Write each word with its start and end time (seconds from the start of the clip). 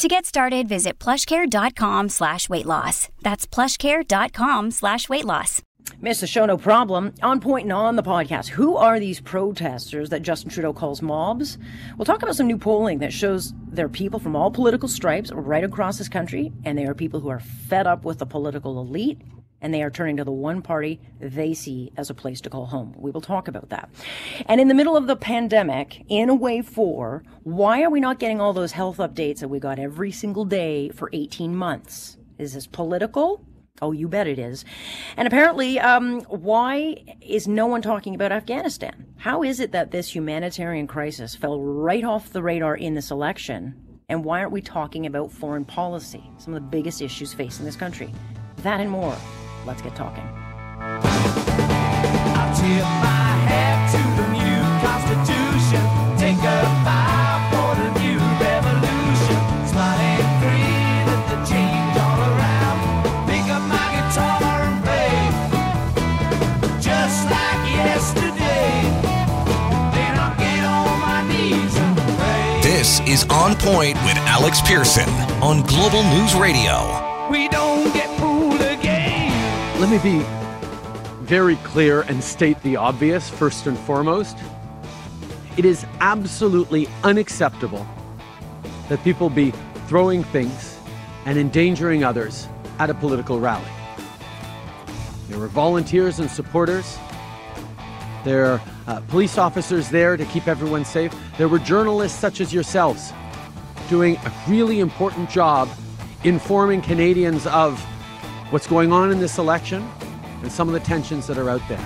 To 0.00 0.08
get 0.08 0.24
started, 0.24 0.66
visit 0.66 0.98
plushcare.com 0.98 2.08
slash 2.08 2.48
weight 2.48 2.64
loss. 2.64 3.10
That's 3.20 3.46
plushcare.com 3.46 4.70
slash 4.70 5.10
weight 5.10 5.26
loss. 5.26 5.60
Miss 6.00 6.20
the 6.20 6.26
show, 6.26 6.46
no 6.46 6.56
problem. 6.56 7.12
On 7.22 7.38
point 7.38 7.64
and 7.64 7.72
on 7.74 7.96
the 7.96 8.02
podcast. 8.02 8.48
Who 8.48 8.78
are 8.78 8.98
these 8.98 9.20
protesters 9.20 10.08
that 10.08 10.22
Justin 10.22 10.50
Trudeau 10.50 10.72
calls 10.72 11.02
mobs? 11.02 11.58
We'll 11.98 12.06
talk 12.06 12.22
about 12.22 12.34
some 12.34 12.46
new 12.46 12.56
polling 12.56 13.00
that 13.00 13.12
shows 13.12 13.52
there 13.68 13.84
are 13.84 13.90
people 13.90 14.18
from 14.18 14.34
all 14.34 14.50
political 14.50 14.88
stripes 14.88 15.30
right 15.32 15.64
across 15.64 15.98
this 15.98 16.08
country, 16.08 16.50
and 16.64 16.78
they 16.78 16.86
are 16.86 16.94
people 16.94 17.20
who 17.20 17.28
are 17.28 17.40
fed 17.40 17.86
up 17.86 18.02
with 18.02 18.20
the 18.20 18.26
political 18.26 18.80
elite 18.80 19.20
and 19.62 19.74
they 19.74 19.82
are 19.82 19.90
turning 19.90 20.16
to 20.16 20.24
the 20.24 20.32
one 20.32 20.62
party 20.62 21.00
they 21.18 21.54
see 21.54 21.92
as 21.96 22.10
a 22.10 22.14
place 22.14 22.40
to 22.42 22.50
call 22.50 22.66
home. 22.66 22.94
We 22.96 23.10
will 23.10 23.20
talk 23.20 23.48
about 23.48 23.68
that. 23.70 23.90
And 24.46 24.60
in 24.60 24.68
the 24.68 24.74
middle 24.74 24.96
of 24.96 25.06
the 25.06 25.16
pandemic, 25.16 26.04
in 26.08 26.28
a 26.28 26.34
wave 26.34 26.66
four, 26.66 27.22
why 27.42 27.82
are 27.82 27.90
we 27.90 28.00
not 28.00 28.18
getting 28.18 28.40
all 28.40 28.52
those 28.52 28.72
health 28.72 28.98
updates 28.98 29.40
that 29.40 29.48
we 29.48 29.58
got 29.58 29.78
every 29.78 30.12
single 30.12 30.44
day 30.44 30.88
for 30.90 31.10
18 31.12 31.54
months? 31.54 32.16
Is 32.38 32.54
this 32.54 32.66
political? 32.66 33.44
Oh, 33.82 33.92
you 33.92 34.08
bet 34.08 34.26
it 34.26 34.38
is. 34.38 34.64
And 35.16 35.26
apparently, 35.26 35.78
um, 35.78 36.20
why 36.22 36.96
is 37.20 37.48
no 37.48 37.66
one 37.66 37.80
talking 37.80 38.14
about 38.14 38.32
Afghanistan? 38.32 39.06
How 39.16 39.42
is 39.42 39.58
it 39.58 39.72
that 39.72 39.90
this 39.90 40.14
humanitarian 40.14 40.86
crisis 40.86 41.34
fell 41.34 41.60
right 41.60 42.04
off 42.04 42.30
the 42.30 42.42
radar 42.42 42.76
in 42.76 42.94
this 42.94 43.10
election? 43.10 43.74
And 44.08 44.24
why 44.24 44.40
aren't 44.40 44.52
we 44.52 44.60
talking 44.60 45.06
about 45.06 45.32
foreign 45.32 45.64
policy, 45.64 46.22
some 46.36 46.52
of 46.52 46.62
the 46.62 46.68
biggest 46.68 47.00
issues 47.00 47.32
facing 47.32 47.64
this 47.64 47.76
country? 47.76 48.12
That 48.58 48.80
and 48.80 48.90
more 48.90 49.16
Let's 49.66 49.82
get 49.82 49.94
talking. 49.94 50.24
This 72.62 73.00
is 73.00 73.24
On 73.30 73.54
Point 73.56 73.94
with 74.04 74.16
Alex 74.26 74.60
Pearson 74.62 75.08
on 75.42 75.62
Global 75.62 76.02
News 76.04 76.34
Radio. 76.34 77.28
We 77.30 77.48
don't 77.48 77.60
get 77.64 77.69
let 79.90 80.04
me 80.04 80.20
be 80.20 80.24
very 81.22 81.56
clear 81.56 82.02
and 82.02 82.22
state 82.22 82.62
the 82.62 82.76
obvious 82.76 83.28
first 83.28 83.66
and 83.66 83.76
foremost. 83.76 84.36
It 85.56 85.64
is 85.64 85.84
absolutely 85.98 86.86
unacceptable 87.02 87.84
that 88.88 89.02
people 89.02 89.28
be 89.28 89.52
throwing 89.88 90.22
things 90.22 90.78
and 91.26 91.36
endangering 91.36 92.04
others 92.04 92.46
at 92.78 92.88
a 92.88 92.94
political 92.94 93.40
rally. 93.40 93.66
There 95.28 95.40
were 95.40 95.48
volunteers 95.48 96.20
and 96.20 96.30
supporters. 96.30 96.96
There 98.24 98.46
are 98.46 98.62
uh, 98.86 99.00
police 99.08 99.38
officers 99.38 99.88
there 99.88 100.16
to 100.16 100.24
keep 100.26 100.46
everyone 100.46 100.84
safe. 100.84 101.12
There 101.36 101.48
were 101.48 101.58
journalists 101.58 102.16
such 102.16 102.40
as 102.40 102.54
yourselves 102.54 103.12
doing 103.88 104.18
a 104.18 104.32
really 104.46 104.78
important 104.78 105.28
job 105.30 105.68
informing 106.22 106.80
Canadians 106.80 107.44
of 107.48 107.84
what's 108.50 108.66
going 108.66 108.92
on 108.92 109.12
in 109.12 109.20
this 109.20 109.38
election 109.38 109.88
and 110.42 110.50
some 110.50 110.68
of 110.68 110.74
the 110.74 110.80
tensions 110.80 111.26
that 111.26 111.38
are 111.38 111.48
out 111.48 111.62
there. 111.68 111.84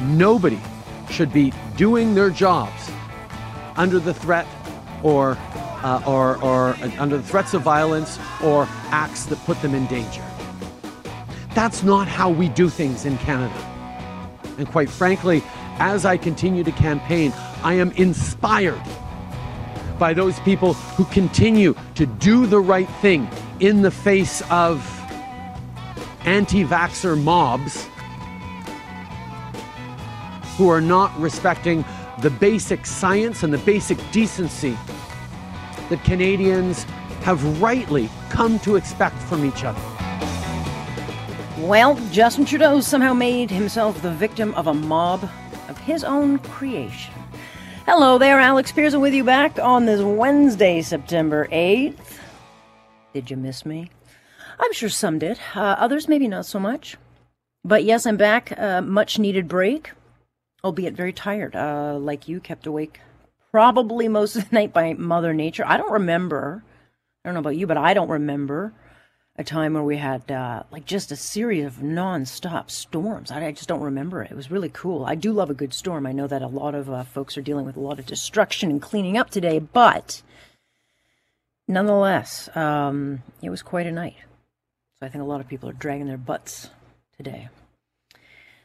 Nobody 0.00 0.60
should 1.10 1.32
be 1.32 1.52
doing 1.76 2.14
their 2.14 2.30
jobs 2.30 2.90
under 3.76 3.98
the 3.98 4.12
threat 4.12 4.46
or, 5.02 5.36
uh, 5.82 6.02
or, 6.06 6.42
or 6.42 6.76
under 6.98 7.16
the 7.16 7.22
threats 7.22 7.54
of 7.54 7.62
violence 7.62 8.18
or 8.42 8.66
acts 8.90 9.26
that 9.26 9.38
put 9.44 9.60
them 9.62 9.74
in 9.74 9.86
danger. 9.86 10.24
That's 11.54 11.82
not 11.82 12.08
how 12.08 12.30
we 12.30 12.48
do 12.48 12.68
things 12.68 13.04
in 13.04 13.18
Canada. 13.18 13.54
And 14.58 14.66
quite 14.68 14.90
frankly, 14.90 15.42
as 15.78 16.04
I 16.04 16.16
continue 16.16 16.64
to 16.64 16.72
campaign, 16.72 17.32
I 17.62 17.74
am 17.74 17.92
inspired 17.92 18.82
by 19.98 20.14
those 20.14 20.38
people 20.40 20.74
who 20.74 21.04
continue 21.06 21.74
to 21.94 22.06
do 22.06 22.46
the 22.46 22.58
right 22.58 22.88
thing 23.00 23.28
in 23.60 23.82
the 23.82 23.90
face 23.90 24.42
of 24.50 24.84
anti 26.24 26.64
vaxxer 26.64 27.20
mobs 27.20 27.88
who 30.56 30.68
are 30.68 30.80
not 30.80 31.18
respecting 31.18 31.84
the 32.20 32.30
basic 32.30 32.86
science 32.86 33.42
and 33.42 33.52
the 33.52 33.58
basic 33.58 33.98
decency 34.12 34.76
that 35.88 36.02
Canadians 36.04 36.84
have 37.22 37.60
rightly 37.60 38.08
come 38.30 38.58
to 38.60 38.76
expect 38.76 39.16
from 39.16 39.44
each 39.44 39.64
other. 39.64 39.80
Well, 41.58 41.94
Justin 42.10 42.44
Trudeau 42.44 42.80
somehow 42.80 43.14
made 43.14 43.50
himself 43.50 44.00
the 44.02 44.10
victim 44.10 44.54
of 44.54 44.66
a 44.66 44.74
mob 44.74 45.28
of 45.68 45.78
his 45.78 46.04
own 46.04 46.38
creation. 46.38 47.14
Hello 47.86 48.18
there, 48.18 48.40
Alex 48.40 48.72
Pearson 48.72 49.00
with 49.00 49.14
you 49.14 49.24
back 49.24 49.58
on 49.58 49.86
this 49.86 50.00
Wednesday, 50.00 50.82
September 50.82 51.48
8th. 51.52 52.18
Did 53.12 53.30
you 53.30 53.36
miss 53.36 53.66
me? 53.66 53.90
I'm 54.62 54.72
sure 54.72 54.88
some 54.88 55.18
did. 55.18 55.40
Uh, 55.56 55.74
others, 55.78 56.08
maybe 56.08 56.28
not 56.28 56.46
so 56.46 56.60
much. 56.60 56.96
But 57.64 57.84
yes, 57.84 58.06
I'm 58.06 58.16
back. 58.16 58.56
Uh, 58.56 58.80
much 58.80 59.18
needed 59.18 59.48
break, 59.48 59.90
albeit 60.62 60.94
very 60.94 61.12
tired. 61.12 61.56
Uh, 61.56 61.98
like 61.98 62.28
you, 62.28 62.38
kept 62.40 62.66
awake 62.66 63.00
probably 63.50 64.06
most 64.06 64.36
of 64.36 64.48
the 64.48 64.54
night 64.60 64.72
by 64.72 64.94
Mother 64.94 65.34
Nature. 65.34 65.64
I 65.66 65.76
don't 65.76 65.92
remember. 65.92 66.62
I 67.24 67.28
don't 67.28 67.34
know 67.34 67.40
about 67.40 67.56
you, 67.56 67.66
but 67.66 67.76
I 67.76 67.92
don't 67.92 68.08
remember 68.08 68.72
a 69.36 69.42
time 69.42 69.74
where 69.74 69.82
we 69.82 69.96
had 69.96 70.30
uh, 70.30 70.62
like 70.70 70.84
just 70.84 71.10
a 71.10 71.16
series 71.16 71.64
of 71.64 71.82
non-stop 71.82 72.70
storms. 72.70 73.30
I, 73.30 73.46
I, 73.46 73.52
just 73.52 73.68
don't 73.68 73.80
remember 73.80 74.22
it. 74.22 74.30
It 74.30 74.36
was 74.36 74.50
really 74.50 74.68
cool. 74.68 75.04
I 75.04 75.14
do 75.14 75.32
love 75.32 75.50
a 75.50 75.54
good 75.54 75.72
storm. 75.72 76.06
I 76.06 76.12
know 76.12 76.26
that 76.26 76.42
a 76.42 76.48
lot 76.48 76.74
of 76.74 76.90
uh, 76.90 77.02
folks 77.04 77.36
are 77.36 77.42
dealing 77.42 77.64
with 77.64 77.76
a 77.76 77.80
lot 77.80 77.98
of 77.98 78.06
destruction 78.06 78.70
and 78.70 78.82
cleaning 78.82 79.16
up 79.16 79.30
today, 79.30 79.58
but 79.58 80.22
nonetheless, 81.66 82.54
um, 82.54 83.22
it 83.40 83.50
was 83.50 83.62
quite 83.62 83.86
a 83.86 83.92
night. 83.92 84.16
I 85.02 85.08
think 85.08 85.22
a 85.22 85.26
lot 85.26 85.40
of 85.40 85.48
people 85.48 85.68
are 85.68 85.74
dragging 85.74 86.06
their 86.06 86.16
butts 86.16 86.70
today. 87.16 87.48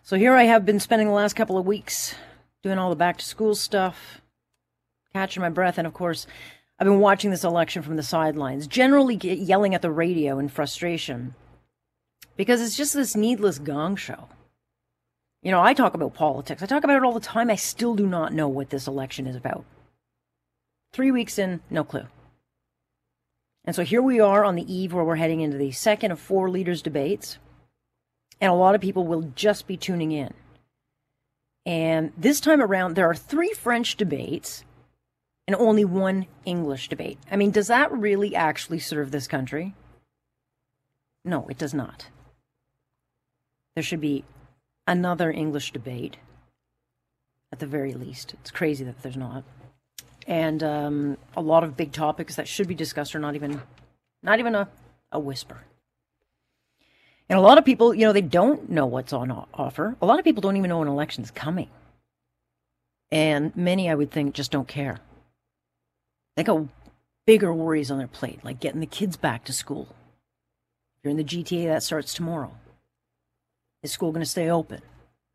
So 0.03 0.15
here 0.17 0.33
I 0.33 0.43
have 0.43 0.65
been 0.65 0.79
spending 0.79 1.07
the 1.07 1.13
last 1.13 1.35
couple 1.35 1.57
of 1.57 1.65
weeks 1.65 2.15
doing 2.63 2.77
all 2.77 2.89
the 2.89 2.95
back 2.95 3.17
to 3.17 3.25
school 3.25 3.55
stuff, 3.55 4.21
catching 5.13 5.41
my 5.41 5.49
breath, 5.49 5.77
and 5.77 5.87
of 5.87 5.93
course, 5.93 6.27
I've 6.79 6.85
been 6.85 6.99
watching 6.99 7.31
this 7.31 7.43
election 7.43 7.81
from 7.81 7.95
the 7.95 8.03
sidelines, 8.03 8.67
generally 8.67 9.15
yelling 9.15 9.73
at 9.73 9.81
the 9.81 9.91
radio 9.91 10.37
in 10.37 10.47
frustration 10.47 11.33
because 12.35 12.61
it's 12.61 12.77
just 12.77 12.93
this 12.93 13.15
needless 13.15 13.57
gong 13.57 13.95
show. 13.95 14.29
You 15.41 15.51
know, 15.51 15.61
I 15.61 15.73
talk 15.73 15.95
about 15.95 16.13
politics. 16.13 16.61
I 16.61 16.67
talk 16.67 16.83
about 16.83 16.97
it 16.97 17.03
all 17.03 17.13
the 17.13 17.19
time. 17.19 17.49
I 17.49 17.55
still 17.55 17.95
do 17.95 18.05
not 18.05 18.33
know 18.33 18.47
what 18.47 18.69
this 18.69 18.87
election 18.87 19.27
is 19.27 19.35
about. 19.35 19.65
Three 20.93 21.11
weeks 21.11 21.39
in, 21.39 21.61
no 21.69 21.83
clue. 21.83 22.07
And 23.67 23.75
so 23.75 23.83
here 23.83 24.01
we 24.01 24.21
are 24.21 24.45
on 24.45 24.55
the 24.55 24.73
eve 24.73 24.93
where 24.93 25.03
we're 25.03 25.17
heading 25.17 25.41
into 25.41 25.57
the 25.57 25.71
second 25.71 26.11
of 26.11 26.19
four 26.21 26.49
leaders' 26.49 26.81
debates. 26.81 27.37
And 28.39 28.49
a 28.49 28.55
lot 28.55 28.75
of 28.75 28.81
people 28.81 29.05
will 29.05 29.33
just 29.35 29.67
be 29.67 29.75
tuning 29.75 30.13
in. 30.13 30.33
And 31.65 32.13
this 32.17 32.39
time 32.39 32.61
around, 32.61 32.95
there 32.95 33.09
are 33.09 33.15
three 33.15 33.51
French 33.51 33.97
debates 33.97 34.63
and 35.47 35.55
only 35.57 35.83
one 35.83 36.27
English 36.45 36.87
debate. 36.87 37.19
I 37.29 37.35
mean, 37.35 37.51
does 37.51 37.67
that 37.67 37.91
really 37.91 38.35
actually 38.37 38.79
serve 38.79 39.11
this 39.11 39.27
country? 39.27 39.75
No, 41.25 41.45
it 41.49 41.57
does 41.57 41.73
not. 41.73 42.07
There 43.75 43.83
should 43.83 43.99
be 43.99 44.23
another 44.87 45.29
English 45.29 45.73
debate 45.73 46.15
at 47.51 47.59
the 47.59 47.67
very 47.67 47.93
least. 47.93 48.33
It's 48.35 48.51
crazy 48.51 48.85
that 48.85 49.01
there's 49.01 49.17
not 49.17 49.43
and 50.27 50.61
um, 50.61 51.17
a 51.35 51.41
lot 51.41 51.63
of 51.63 51.77
big 51.77 51.93
topics 51.93 52.35
that 52.35 52.47
should 52.47 52.67
be 52.67 52.75
discussed 52.75 53.15
are 53.15 53.19
not 53.19 53.35
even 53.35 53.61
not 54.21 54.39
even 54.39 54.53
a, 54.53 54.67
a 55.11 55.19
whisper. 55.19 55.61
And 57.29 57.39
a 57.39 57.41
lot 57.41 57.57
of 57.57 57.65
people, 57.65 57.93
you 57.93 58.05
know, 58.05 58.13
they 58.13 58.21
don't 58.21 58.69
know 58.69 58.85
what's 58.85 59.13
on 59.13 59.31
offer. 59.53 59.95
A 60.01 60.05
lot 60.05 60.19
of 60.19 60.25
people 60.25 60.41
don't 60.41 60.57
even 60.57 60.69
know 60.69 60.81
an 60.81 60.87
election 60.87 61.23
is 61.23 61.31
coming. 61.31 61.69
And 63.11 63.55
many, 63.55 63.89
I 63.89 63.95
would 63.95 64.11
think, 64.11 64.33
just 64.33 64.51
don't 64.51 64.67
care. 64.67 64.99
They 66.35 66.43
got 66.43 66.67
bigger 67.25 67.53
worries 67.53 67.91
on 67.91 67.97
their 67.97 68.07
plate, 68.07 68.43
like 68.43 68.59
getting 68.59 68.79
the 68.79 68.85
kids 68.85 69.17
back 69.17 69.43
to 69.45 69.53
school. 69.53 69.87
If 69.89 71.03
you're 71.03 71.11
in 71.11 71.17
the 71.17 71.23
GTA, 71.23 71.67
that 71.67 71.83
starts 71.83 72.13
tomorrow. 72.13 72.51
Is 73.83 73.91
school 73.91 74.11
going 74.11 74.23
to 74.23 74.29
stay 74.29 74.49
open? 74.49 74.81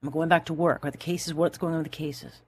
Am 0.03 0.11
going 0.11 0.29
back 0.29 0.47
to 0.47 0.55
work? 0.55 0.85
Are 0.85 0.91
the 0.91 0.99
cases, 0.99 1.35
what's 1.35 1.59
going 1.59 1.75
on 1.75 1.83
with 1.83 1.93
the 1.93 1.97
cases? 1.97 2.41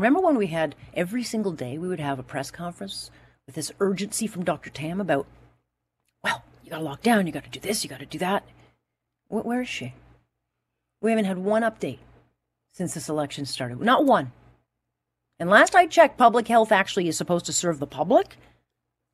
Remember 0.00 0.20
when 0.20 0.38
we 0.38 0.46
had 0.46 0.76
every 0.94 1.22
single 1.22 1.52
day 1.52 1.76
we 1.76 1.86
would 1.86 2.00
have 2.00 2.18
a 2.18 2.22
press 2.22 2.50
conference 2.50 3.10
with 3.44 3.54
this 3.54 3.70
urgency 3.80 4.26
from 4.26 4.46
Dr. 4.46 4.70
Tam 4.70 4.98
about, 4.98 5.26
well, 6.24 6.42
you 6.64 6.70
got 6.70 6.78
to 6.78 6.84
lock 6.84 7.02
down, 7.02 7.26
you 7.26 7.34
got 7.34 7.44
to 7.44 7.50
do 7.50 7.60
this, 7.60 7.84
you 7.84 7.90
got 7.90 8.00
to 8.00 8.06
do 8.06 8.16
that. 8.16 8.42
Where 9.28 9.60
is 9.60 9.68
she? 9.68 9.92
We 11.02 11.10
haven't 11.10 11.26
had 11.26 11.36
one 11.36 11.60
update 11.60 11.98
since 12.72 12.94
this 12.94 13.10
election 13.10 13.44
started. 13.44 13.78
Not 13.78 14.06
one. 14.06 14.32
And 15.38 15.50
last 15.50 15.74
I 15.74 15.86
checked, 15.86 16.16
public 16.16 16.48
health 16.48 16.72
actually 16.72 17.06
is 17.06 17.18
supposed 17.18 17.44
to 17.44 17.52
serve 17.52 17.78
the 17.78 17.86
public. 17.86 18.38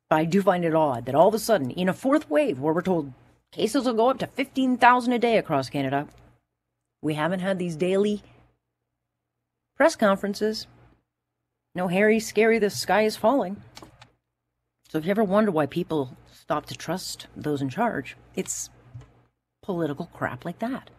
But 0.09 0.19
I 0.19 0.23
do 0.23 0.41
find 0.41 0.63
it 0.63 0.73
odd 0.73 1.05
that 1.05 1.15
all 1.15 1.27
of 1.27 1.33
a 1.33 1.39
sudden, 1.39 1.69
in 1.71 1.89
a 1.89 1.93
fourth 1.93 2.29
wave 2.29 2.59
where 2.59 2.73
we're 2.73 2.81
told 2.81 3.11
cases 3.51 3.83
will 3.83 3.93
go 3.93 4.09
up 4.11 4.19
to 4.19 4.27
15,000 4.27 5.11
a 5.11 5.19
day 5.19 5.37
across 5.37 5.69
Canada, 5.69 6.07
we 7.01 7.15
haven't 7.15 7.41
had 7.41 7.59
these 7.59 7.75
daily 7.75 8.23
press 9.75 9.97
conferences. 9.97 10.65
No 11.77 11.89
Harry, 11.89 12.19
scary, 12.19 12.57
the 12.57 12.71
sky 12.71 13.03
is 13.03 13.15
falling. 13.15 13.61
So 14.89 14.97
if 14.97 15.05
you 15.05 15.11
ever 15.11 15.23
wonder 15.23 15.51
why 15.51 15.67
people 15.67 16.17
stop 16.33 16.65
to 16.65 16.73
trust 16.73 17.27
those 17.35 17.61
in 17.61 17.69
charge, 17.69 18.17
it's 18.35 18.71
political 19.61 20.07
crap 20.07 20.43
like 20.43 20.57
that. 20.57 20.89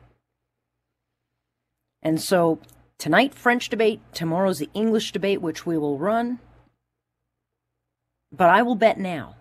And 2.01 2.21
so 2.21 2.61
tonight, 2.97 3.35
French 3.35 3.69
debate, 3.69 4.01
tomorrow's 4.13 4.61
the 4.61 4.71
English 4.73 5.11
debate, 5.11 5.43
which 5.43 5.67
we 5.67 5.77
will 5.77 5.99
run. 5.99 6.39
But 8.31 8.51
I 8.51 8.63
will 8.63 8.77
bet 8.77 9.01
now 9.01 9.35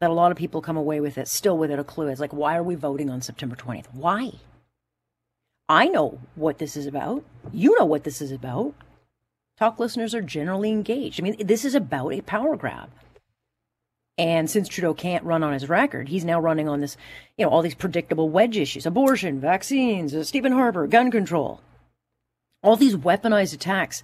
that 0.00 0.10
a 0.10 0.12
lot 0.12 0.32
of 0.32 0.38
people 0.38 0.60
come 0.60 0.76
away 0.76 1.00
with 1.00 1.18
it 1.18 1.28
still 1.28 1.56
without 1.56 1.78
a 1.78 1.84
clue. 1.84 2.08
It's 2.08 2.20
like, 2.20 2.32
why 2.32 2.56
are 2.56 2.64
we 2.64 2.74
voting 2.74 3.10
on 3.10 3.22
September 3.22 3.54
20th? 3.54 3.86
Why? 3.92 4.32
I 5.68 5.86
know 5.86 6.18
what 6.34 6.58
this 6.58 6.76
is 6.76 6.86
about. 6.86 7.22
You 7.52 7.76
know 7.78 7.84
what 7.84 8.02
this 8.02 8.20
is 8.20 8.32
about. 8.32 8.74
Talk 9.58 9.80
listeners 9.80 10.14
are 10.14 10.22
generally 10.22 10.70
engaged. 10.70 11.20
I 11.20 11.24
mean, 11.24 11.36
this 11.44 11.64
is 11.64 11.74
about 11.74 12.12
a 12.12 12.20
power 12.20 12.56
grab. 12.56 12.90
And 14.16 14.48
since 14.48 14.68
Trudeau 14.68 14.94
can't 14.94 15.24
run 15.24 15.42
on 15.42 15.52
his 15.52 15.68
record, 15.68 16.08
he's 16.08 16.24
now 16.24 16.40
running 16.40 16.68
on 16.68 16.80
this, 16.80 16.96
you 17.36 17.44
know, 17.44 17.50
all 17.50 17.62
these 17.62 17.74
predictable 17.74 18.28
wedge 18.28 18.56
issues 18.56 18.86
abortion, 18.86 19.40
vaccines, 19.40 20.14
uh, 20.14 20.22
Stephen 20.22 20.52
Harper, 20.52 20.86
gun 20.86 21.10
control, 21.10 21.60
all 22.62 22.76
these 22.76 22.96
weaponized 22.96 23.54
attacks 23.54 24.02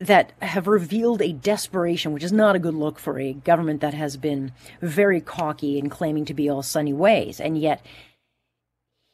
that 0.00 0.32
have 0.40 0.66
revealed 0.66 1.20
a 1.20 1.32
desperation, 1.32 2.12
which 2.12 2.22
is 2.22 2.32
not 2.32 2.56
a 2.56 2.60
good 2.60 2.74
look 2.74 2.98
for 2.98 3.18
a 3.18 3.32
government 3.32 3.80
that 3.80 3.94
has 3.94 4.16
been 4.16 4.52
very 4.80 5.20
cocky 5.20 5.78
and 5.78 5.90
claiming 5.90 6.24
to 6.24 6.34
be 6.34 6.48
all 6.48 6.62
sunny 6.62 6.92
ways. 6.92 7.40
And 7.40 7.58
yet, 7.58 7.84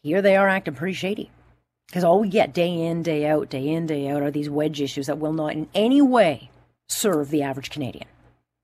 here 0.03 0.21
they 0.21 0.37
are 0.37 0.49
acting 0.49 0.75
pretty 0.75 0.95
shady. 0.95 1.31
Because 1.87 2.05
all 2.05 2.21
we 2.21 2.29
get 2.29 2.55
day 2.55 2.83
in, 2.83 3.03
day 3.03 3.27
out, 3.27 3.49
day 3.49 3.69
in, 3.69 3.87
day 3.87 4.09
out 4.09 4.23
are 4.23 4.31
these 4.31 4.51
wedge 4.51 4.81
issues 4.81 5.07
that 5.07 5.19
will 5.19 5.33
not 5.33 5.53
in 5.53 5.69
any 5.75 6.03
way 6.03 6.51
serve 6.89 7.31
the 7.31 7.43
average 7.43 7.71
Canadian. 7.71 8.07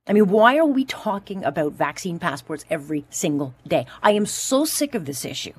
I 0.06 0.12
mean, 0.12 0.28
why 0.28 0.56
are 0.56 0.66
we 0.66 0.84
talking 0.84 1.44
about 1.44 1.74
vaccine 1.74 2.18
passports 2.18 2.64
every 2.68 3.04
single 3.10 3.54
day? 3.66 3.86
I 4.02 4.12
am 4.12 4.26
so 4.26 4.64
sick 4.64 4.94
of 4.94 5.04
this 5.04 5.24
issue. 5.24 5.52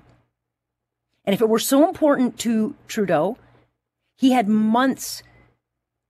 And 1.24 1.34
if 1.34 1.42
it 1.42 1.50
were 1.50 1.60
so 1.60 1.88
important 1.88 2.38
to 2.40 2.76
Trudeau, 2.88 3.38
he 4.18 4.32
had 4.32 4.48
months 4.48 5.24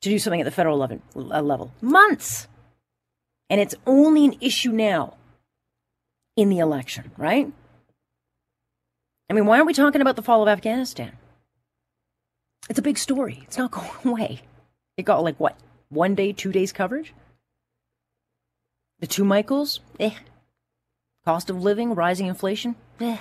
to 0.01 0.09
do 0.09 0.18
something 0.18 0.42
at 0.42 0.45
the 0.45 0.51
federal 0.51 0.77
level. 0.77 1.71
Uh. 1.81 1.86
Months. 1.86 2.48
And 3.50 3.62
it's 3.62 3.75
only 3.86 4.25
an 4.25 4.36
issue 4.42 4.71
now 4.71 5.18
in 6.36 6.50
the 6.50 6.59
election, 6.59 7.12
right? 7.18 7.51
I 9.30 9.33
mean, 9.33 9.45
why 9.45 9.57
aren't 9.57 9.68
we 9.68 9.74
talking 9.74 10.01
about 10.01 10.15
the 10.15 10.21
fall 10.21 10.42
of 10.42 10.48
Afghanistan? 10.48 11.18
It's 12.72 12.80
a 12.80 12.82
big 12.82 12.98
story. 12.98 13.42
It's 13.44 13.58
not 13.58 13.72
going 13.72 13.90
away. 14.06 14.40
It 14.96 15.04
got 15.04 15.26
like 15.26 15.38
what? 15.42 15.58
One 15.90 16.16
day, 16.16 16.32
two 16.32 16.54
days 16.54 16.72
coverage? 16.72 17.14
The 19.02 19.08
two 19.08 19.26
Michaels? 19.26 19.82
Eh. 20.00 20.14
Cost 21.26 21.50
of 21.50 21.62
living, 21.62 21.96
rising 21.96 22.28
inflation? 22.28 22.78
Eh. 23.02 23.18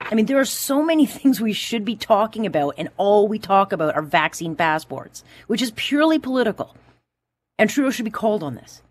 I 0.00 0.14
mean, 0.14 0.26
there 0.26 0.38
are 0.38 0.44
so 0.44 0.84
many 0.84 1.04
things 1.16 1.40
we 1.40 1.52
should 1.52 1.84
be 1.84 1.96
talking 1.96 2.46
about, 2.46 2.76
and 2.78 2.88
all 2.96 3.26
we 3.26 3.40
talk 3.40 3.72
about 3.72 3.96
are 3.96 4.02
vaccine 4.02 4.54
passports, 4.54 5.24
which 5.48 5.62
is 5.62 5.72
purely 5.74 6.20
political. 6.20 6.76
And 7.58 7.68
Trudeau 7.68 7.90
should 7.90 8.04
be 8.04 8.12
called 8.12 8.44
on 8.44 8.54
this. 8.54 8.82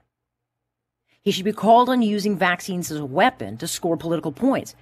He 1.21 1.31
should 1.31 1.45
be 1.45 1.53
called 1.53 1.87
on 1.87 2.01
using 2.01 2.37
vaccines 2.37 2.91
as 2.91 2.99
a 2.99 3.05
weapon 3.05 3.55
to 3.59 3.65
score 3.65 3.95
political 3.95 4.33
points 4.33 4.75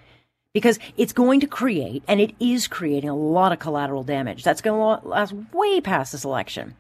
because 0.53 0.79
it's 0.97 1.13
going 1.13 1.39
to 1.39 1.47
create, 1.47 2.03
and 2.07 2.21
it 2.21 2.33
is 2.39 2.67
creating, 2.67 3.09
a 3.09 3.15
lot 3.15 3.51
of 3.51 3.59
collateral 3.59 4.03
damage. 4.03 4.44
That's 4.44 4.61
going 4.61 5.01
to 5.01 5.07
last 5.07 5.33
way 5.51 5.81
past 5.81 6.11
this 6.11 6.23
election. 6.23 6.75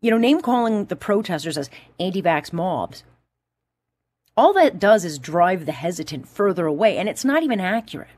You 0.00 0.10
know, 0.10 0.18
name 0.18 0.40
calling 0.40 0.86
the 0.86 0.96
protesters 0.96 1.58
as 1.58 1.70
anti 1.98 2.22
vax 2.22 2.52
mobs. 2.52 3.04
All 4.36 4.52
that 4.52 4.78
does 4.78 5.04
is 5.04 5.18
drive 5.18 5.66
the 5.66 5.72
hesitant 5.72 6.28
further 6.28 6.66
away, 6.66 6.98
and 6.98 7.08
it's 7.08 7.24
not 7.24 7.42
even 7.42 7.60
accurate. 7.60 8.08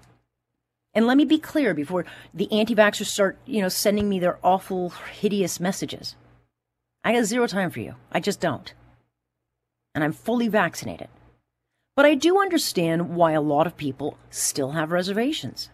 And 0.93 1.07
let 1.07 1.17
me 1.17 1.25
be 1.25 1.39
clear 1.39 1.73
before 1.73 2.05
the 2.35 2.51
anti 2.53 2.75
vaxxers 2.75 3.07
start, 3.07 3.39
you 3.47 3.63
know, 3.63 3.69
sending 3.69 4.09
me 4.09 4.19
their 4.19 4.39
awful, 4.43 4.91
hideous 4.91 5.61
messages. 5.61 6.17
I 7.05 7.15
got 7.15 7.25
zero 7.25 7.47
time 7.47 7.71
for 7.71 7.81
you. 7.81 7.95
I 8.13 8.21
just 8.21 8.41
don't. 8.41 8.75
And 9.95 10.05
I'm 10.05 10.13
fully 10.13 10.49
vaccinated. 10.49 11.09
But 12.01 12.07
I 12.07 12.15
do 12.15 12.41
understand 12.41 13.15
why 13.15 13.33
a 13.33 13.43
lot 13.43 13.67
of 13.67 13.77
people 13.77 14.17
still 14.31 14.71
have 14.71 14.91
reservations. 14.91 15.69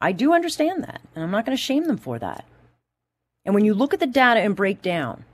I 0.00 0.10
do 0.10 0.34
understand 0.34 0.82
that, 0.82 1.00
and 1.14 1.22
I'm 1.22 1.30
not 1.30 1.46
going 1.46 1.56
to 1.56 1.62
shame 1.62 1.86
them 1.86 1.98
for 1.98 2.18
that. 2.18 2.44
And 3.44 3.54
when 3.54 3.64
you 3.64 3.74
look 3.74 3.94
at 3.94 4.00
the 4.00 4.08
data 4.08 4.40
and 4.40 4.56
break 4.56 4.82
down, 4.82 5.24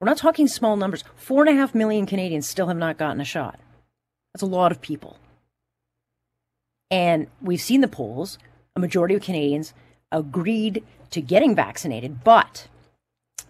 we're 0.00 0.08
not 0.08 0.16
talking 0.16 0.48
small 0.48 0.76
numbers. 0.76 1.04
Four 1.14 1.46
and 1.46 1.56
a 1.56 1.60
half 1.60 1.72
million 1.72 2.04
Canadians 2.04 2.48
still 2.48 2.66
have 2.66 2.76
not 2.76 2.98
gotten 2.98 3.20
a 3.20 3.24
shot. 3.24 3.60
That's 4.34 4.42
a 4.42 4.46
lot 4.46 4.72
of 4.72 4.80
people. 4.80 5.18
And 6.90 7.28
we've 7.40 7.60
seen 7.60 7.80
the 7.80 7.86
polls. 7.86 8.38
A 8.74 8.80
majority 8.80 9.14
of 9.14 9.22
Canadians 9.22 9.72
agreed 10.10 10.82
to 11.12 11.20
getting 11.20 11.54
vaccinated, 11.54 12.24
but 12.24 12.66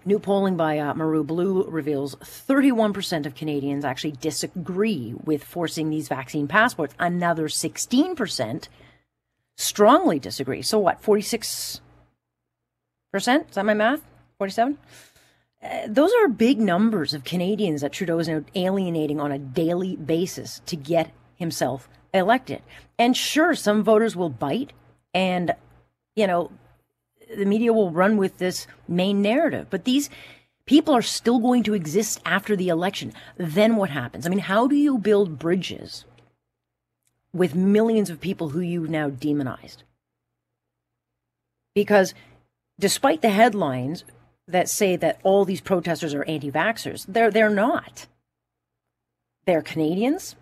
new 0.09 0.19
polling 0.19 0.57
by 0.57 0.79
uh, 0.79 0.95
Maru 0.95 1.23
Blue 1.23 1.65
reveals 1.65 2.17
31% 2.17 3.27
of 3.27 3.35
Canadians 3.35 3.85
actually 3.85 4.13
disagree 4.13 5.15
with 5.25 5.45
forcing 5.45 5.91
these 5.91 6.09
vaccine 6.09 6.49
passports. 6.49 6.95
Another 6.99 7.47
16% 7.47 8.69
strongly 9.57 10.19
disagree. 10.19 10.63
So 10.63 10.79
what, 10.79 11.03
46%? 11.03 11.81
Is 13.15 13.27
that 13.27 13.65
my 13.65 13.75
math? 13.75 14.03
47? 14.38 14.79
Uh, 15.62 15.81
those 15.88 16.12
are 16.15 16.29
big 16.29 16.59
numbers 16.59 17.15
of 17.15 17.25
Canadians 17.25 17.83
that 17.83 17.93
Trudeau 17.93 18.19
is 18.19 18.29
now 18.29 18.45
alienating 18.55 19.21
on 19.21 19.31
a 19.31 19.38
daily 19.38 19.97
basis 19.97 20.61
to 20.67 20.77
get 20.77 21.12
himself 21.37 21.88
elected. 22.15 22.62
And 22.99 23.17
sure, 23.17 23.55
some 23.55 23.83
voters 23.85 24.17
will 24.17 24.31
bite 24.31 24.73
and, 25.12 25.55
you 26.17 26.27
know, 26.27 26.50
the 27.38 27.47
media 27.47 27.73
will 27.73 27.90
run 27.90 28.16
with 28.16 28.38
this 28.38 28.66
main 28.87 29.23
narrative. 29.23 29.68
But 29.71 29.85
these 29.85 30.11
people 30.66 30.95
are 30.95 31.02
still 31.02 31.38
going 31.38 31.62
to 31.64 31.75
exist 31.75 32.21
after 32.25 32.54
the 32.54 32.68
election. 32.68 33.12
Then 33.37 33.76
what 33.76 33.90
happens? 33.90 34.26
I 34.26 34.30
mean, 34.30 34.40
how 34.40 34.66
do 34.66 34.76
you 34.76 34.99
build 34.99 35.38
bridges 35.38 36.04
with 37.33 37.54
millions 37.54 38.11
of 38.11 38.21
people 38.21 38.50
who 38.50 38.61
you've 38.61 38.90
now 38.90 39.09
demonized? 39.09 39.83
Because 41.75 42.14
despite 42.78 43.23
the 43.23 43.30
headlines 43.30 44.04
that 44.47 44.68
say 44.68 44.97
that 44.97 45.21
all 45.23 45.45
these 45.45 45.61
protesters 45.61 46.14
are 46.14 46.25
anti 46.25 46.50
vaxxers, 46.50 47.07
they're, 47.09 47.30
they're 47.30 47.50
not. 47.50 48.07
They're 49.47 49.62
Canadians 49.62 50.37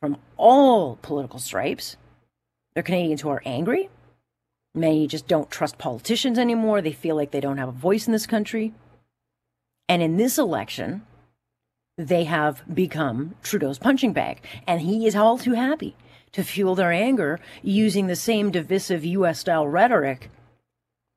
from 0.00 0.16
all 0.36 0.96
political 1.02 1.38
stripes. 1.38 1.96
They're 2.74 2.82
Canadians 2.82 3.22
who 3.22 3.28
are 3.30 3.42
angry. 3.44 3.90
Many 4.76 5.06
just 5.06 5.26
don't 5.26 5.50
trust 5.50 5.78
politicians 5.78 6.38
anymore. 6.38 6.82
They 6.82 6.92
feel 6.92 7.16
like 7.16 7.30
they 7.30 7.40
don't 7.40 7.56
have 7.56 7.70
a 7.70 7.72
voice 7.72 8.06
in 8.06 8.12
this 8.12 8.26
country. 8.26 8.74
And 9.88 10.02
in 10.02 10.18
this 10.18 10.36
election, 10.36 11.06
they 11.96 12.24
have 12.24 12.62
become 12.72 13.36
Trudeau's 13.42 13.78
punching 13.78 14.12
bag. 14.12 14.42
And 14.66 14.82
he 14.82 15.06
is 15.06 15.16
all 15.16 15.38
too 15.38 15.54
happy 15.54 15.96
to 16.32 16.44
fuel 16.44 16.74
their 16.74 16.92
anger 16.92 17.40
using 17.62 18.06
the 18.06 18.14
same 18.14 18.50
divisive 18.50 19.02
US 19.02 19.40
style 19.40 19.66
rhetoric, 19.66 20.30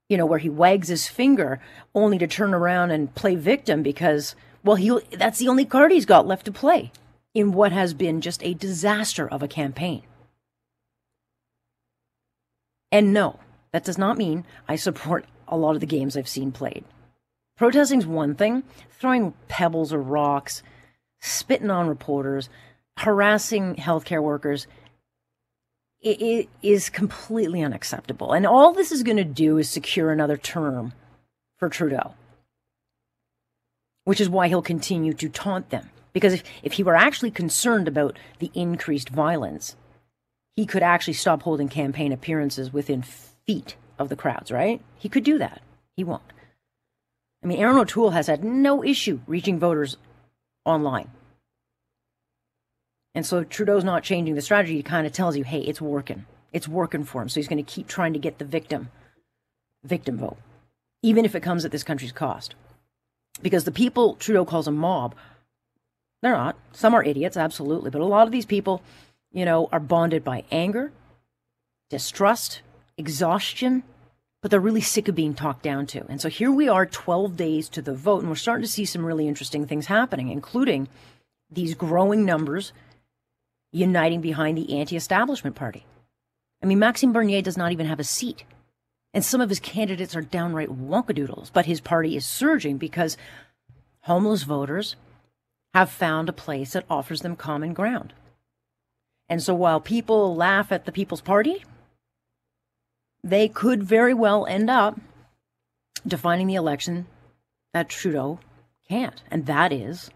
you 0.07 0.15
know, 0.15 0.25
where 0.25 0.39
he 0.39 0.49
wags 0.49 0.87
his 0.87 1.09
finger 1.09 1.59
only 1.93 2.17
to 2.17 2.27
turn 2.27 2.53
around 2.53 2.91
and 2.91 3.13
play 3.13 3.35
victim 3.35 3.83
because, 3.83 4.35
well, 4.63 4.77
he 4.77 4.97
that's 5.11 5.39
the 5.39 5.49
only 5.49 5.65
card 5.65 5.91
he's 5.91 6.05
got 6.05 6.25
left 6.25 6.45
to 6.45 6.51
play 6.53 6.93
in 7.33 7.51
what 7.51 7.73
has 7.73 7.93
been 7.93 8.21
just 8.21 8.41
a 8.41 8.53
disaster 8.53 9.27
of 9.27 9.43
a 9.43 9.49
campaign. 9.49 10.03
And 12.91 13.13
no, 13.13 13.39
that 13.71 13.83
does 13.83 13.97
not 13.97 14.17
mean 14.17 14.45
I 14.67 14.75
support 14.75 15.25
a 15.47 15.57
lot 15.57 15.75
of 15.75 15.81
the 15.81 15.85
games 15.85 16.15
I've 16.15 16.27
seen 16.27 16.51
played. 16.51 16.83
Protesting's 17.57 18.05
one 18.05 18.35
thing, 18.35 18.63
throwing 18.91 19.33
pebbles 19.47 19.91
or 19.91 20.01
rocks, 20.01 20.63
spitting 21.19 21.69
on 21.69 21.87
reporters, 21.87 22.49
harassing 22.97 23.75
healthcare 23.75 24.23
workers, 24.23 24.67
it 26.01 26.47
is 26.61 26.89
completely 26.89 27.61
unacceptable. 27.61 28.31
And 28.31 28.45
all 28.45 28.71
this 28.71 28.91
is 28.91 29.03
going 29.03 29.17
to 29.17 29.25
do 29.25 29.57
is 29.57 29.69
secure 29.69 30.11
another 30.11 30.37
term 30.37 30.93
for 31.57 31.67
Trudeau, 31.67 32.13
which 34.05 34.21
is 34.21 34.29
why 34.29 34.47
he'll 34.47 34.61
continue 34.61 35.13
to 35.13 35.27
taunt 35.27 35.69
them. 35.69 35.89
Because 36.13 36.33
if, 36.33 36.43
if 36.63 36.73
he 36.73 36.83
were 36.83 36.95
actually 36.95 37.31
concerned 37.31 37.87
about 37.87 38.17
the 38.39 38.51
increased 38.53 39.09
violence, 39.09 39.75
he 40.55 40.65
could 40.65 40.83
actually 40.83 41.13
stop 41.13 41.43
holding 41.43 41.67
campaign 41.67 42.11
appearances 42.13 42.71
within 42.71 43.01
feet 43.49 43.77
of 43.97 44.09
the 44.09 44.15
crowds, 44.15 44.51
right? 44.51 44.79
He 44.99 45.09
could 45.09 45.23
do 45.23 45.39
that. 45.39 45.63
He 45.95 46.03
won't. 46.03 46.21
I 47.43 47.47
mean, 47.47 47.57
Erin 47.57 47.79
O'Toole 47.79 48.11
has 48.11 48.27
had 48.27 48.43
no 48.43 48.83
issue 48.83 49.21
reaching 49.25 49.57
voters 49.57 49.97
online. 50.65 51.09
And 53.15 53.25
so 53.25 53.43
Trudeau's 53.43 53.83
not 53.83 54.03
changing 54.03 54.35
the 54.35 54.43
strategy. 54.43 54.75
He 54.75 54.83
kind 54.83 55.07
of 55.07 55.13
tells 55.13 55.35
you, 55.35 55.43
hey, 55.43 55.61
it's 55.61 55.81
working. 55.81 56.27
It's 56.53 56.67
working 56.67 57.03
for 57.03 57.23
him. 57.23 57.29
So 57.29 57.39
he's 57.39 57.47
going 57.47 57.65
to 57.65 57.71
keep 57.71 57.87
trying 57.87 58.13
to 58.13 58.19
get 58.19 58.37
the 58.37 58.45
victim, 58.45 58.91
victim 59.83 60.19
vote, 60.19 60.37
even 61.01 61.25
if 61.25 61.33
it 61.33 61.41
comes 61.41 61.65
at 61.65 61.71
this 61.71 61.83
country's 61.83 62.11
cost. 62.11 62.53
Because 63.41 63.63
the 63.63 63.71
people 63.71 64.13
Trudeau 64.13 64.45
calls 64.45 64.67
a 64.67 64.71
mob, 64.71 65.15
they're 66.21 66.33
not. 66.33 66.55
Some 66.71 66.93
are 66.93 67.03
idiots, 67.03 67.35
absolutely. 67.35 67.89
But 67.89 68.01
a 68.01 68.05
lot 68.05 68.27
of 68.27 68.31
these 68.31 68.45
people, 68.45 68.83
you 69.31 69.43
know, 69.43 69.69
are 69.71 69.79
bonded 69.79 70.23
by 70.23 70.43
anger, 70.51 70.91
distrust, 71.89 72.61
exhaustion, 72.99 73.83
but 74.41 74.51
they're 74.51 74.59
really 74.59 74.81
sick 74.81 75.07
of 75.07 75.15
being 75.15 75.33
talked 75.33 75.63
down 75.63 75.87
to. 75.87 76.05
And 76.07 76.21
so 76.21 76.29
here 76.29 76.51
we 76.51 76.67
are, 76.69 76.85
12 76.85 77.35
days 77.35 77.69
to 77.69 77.81
the 77.81 77.95
vote, 77.95 78.19
and 78.19 78.29
we're 78.29 78.35
starting 78.35 78.63
to 78.63 78.71
see 78.71 78.85
some 78.85 79.05
really 79.05 79.27
interesting 79.27 79.65
things 79.65 79.87
happening, 79.87 80.29
including 80.29 80.87
these 81.49 81.73
growing 81.73 82.25
numbers 82.25 82.73
uniting 83.71 84.21
behind 84.21 84.57
the 84.57 84.77
anti 84.77 84.95
establishment 84.95 85.55
party. 85.55 85.85
I 86.61 86.65
mean, 86.65 86.79
Maxime 86.79 87.13
Bernier 87.13 87.41
does 87.41 87.57
not 87.57 87.71
even 87.71 87.85
have 87.87 87.99
a 87.99 88.03
seat. 88.03 88.43
And 89.13 89.25
some 89.25 89.41
of 89.41 89.49
his 89.49 89.59
candidates 89.59 90.15
are 90.15 90.21
downright 90.21 90.69
wonkadoodles, 90.69 91.51
but 91.51 91.65
his 91.65 91.81
party 91.81 92.15
is 92.15 92.27
surging 92.27 92.77
because 92.77 93.17
homeless 94.01 94.43
voters 94.43 94.95
have 95.73 95.89
found 95.89 96.29
a 96.29 96.33
place 96.33 96.73
that 96.73 96.85
offers 96.89 97.21
them 97.21 97.35
common 97.35 97.73
ground. 97.73 98.13
And 99.27 99.41
so 99.41 99.53
while 99.53 99.79
people 99.79 100.35
laugh 100.35 100.71
at 100.71 100.85
the 100.85 100.91
People's 100.91 101.21
Party, 101.21 101.63
they 103.23 103.47
could 103.47 103.83
very 103.83 104.13
well 104.13 104.45
end 104.45 104.69
up 104.69 104.99
defining 106.07 106.47
the 106.47 106.55
election 106.55 107.07
that 107.73 107.89
Trudeau 107.89 108.39
can't. 108.87 109.21
And 109.29 109.45
that 109.45 109.71
is 109.71 110.09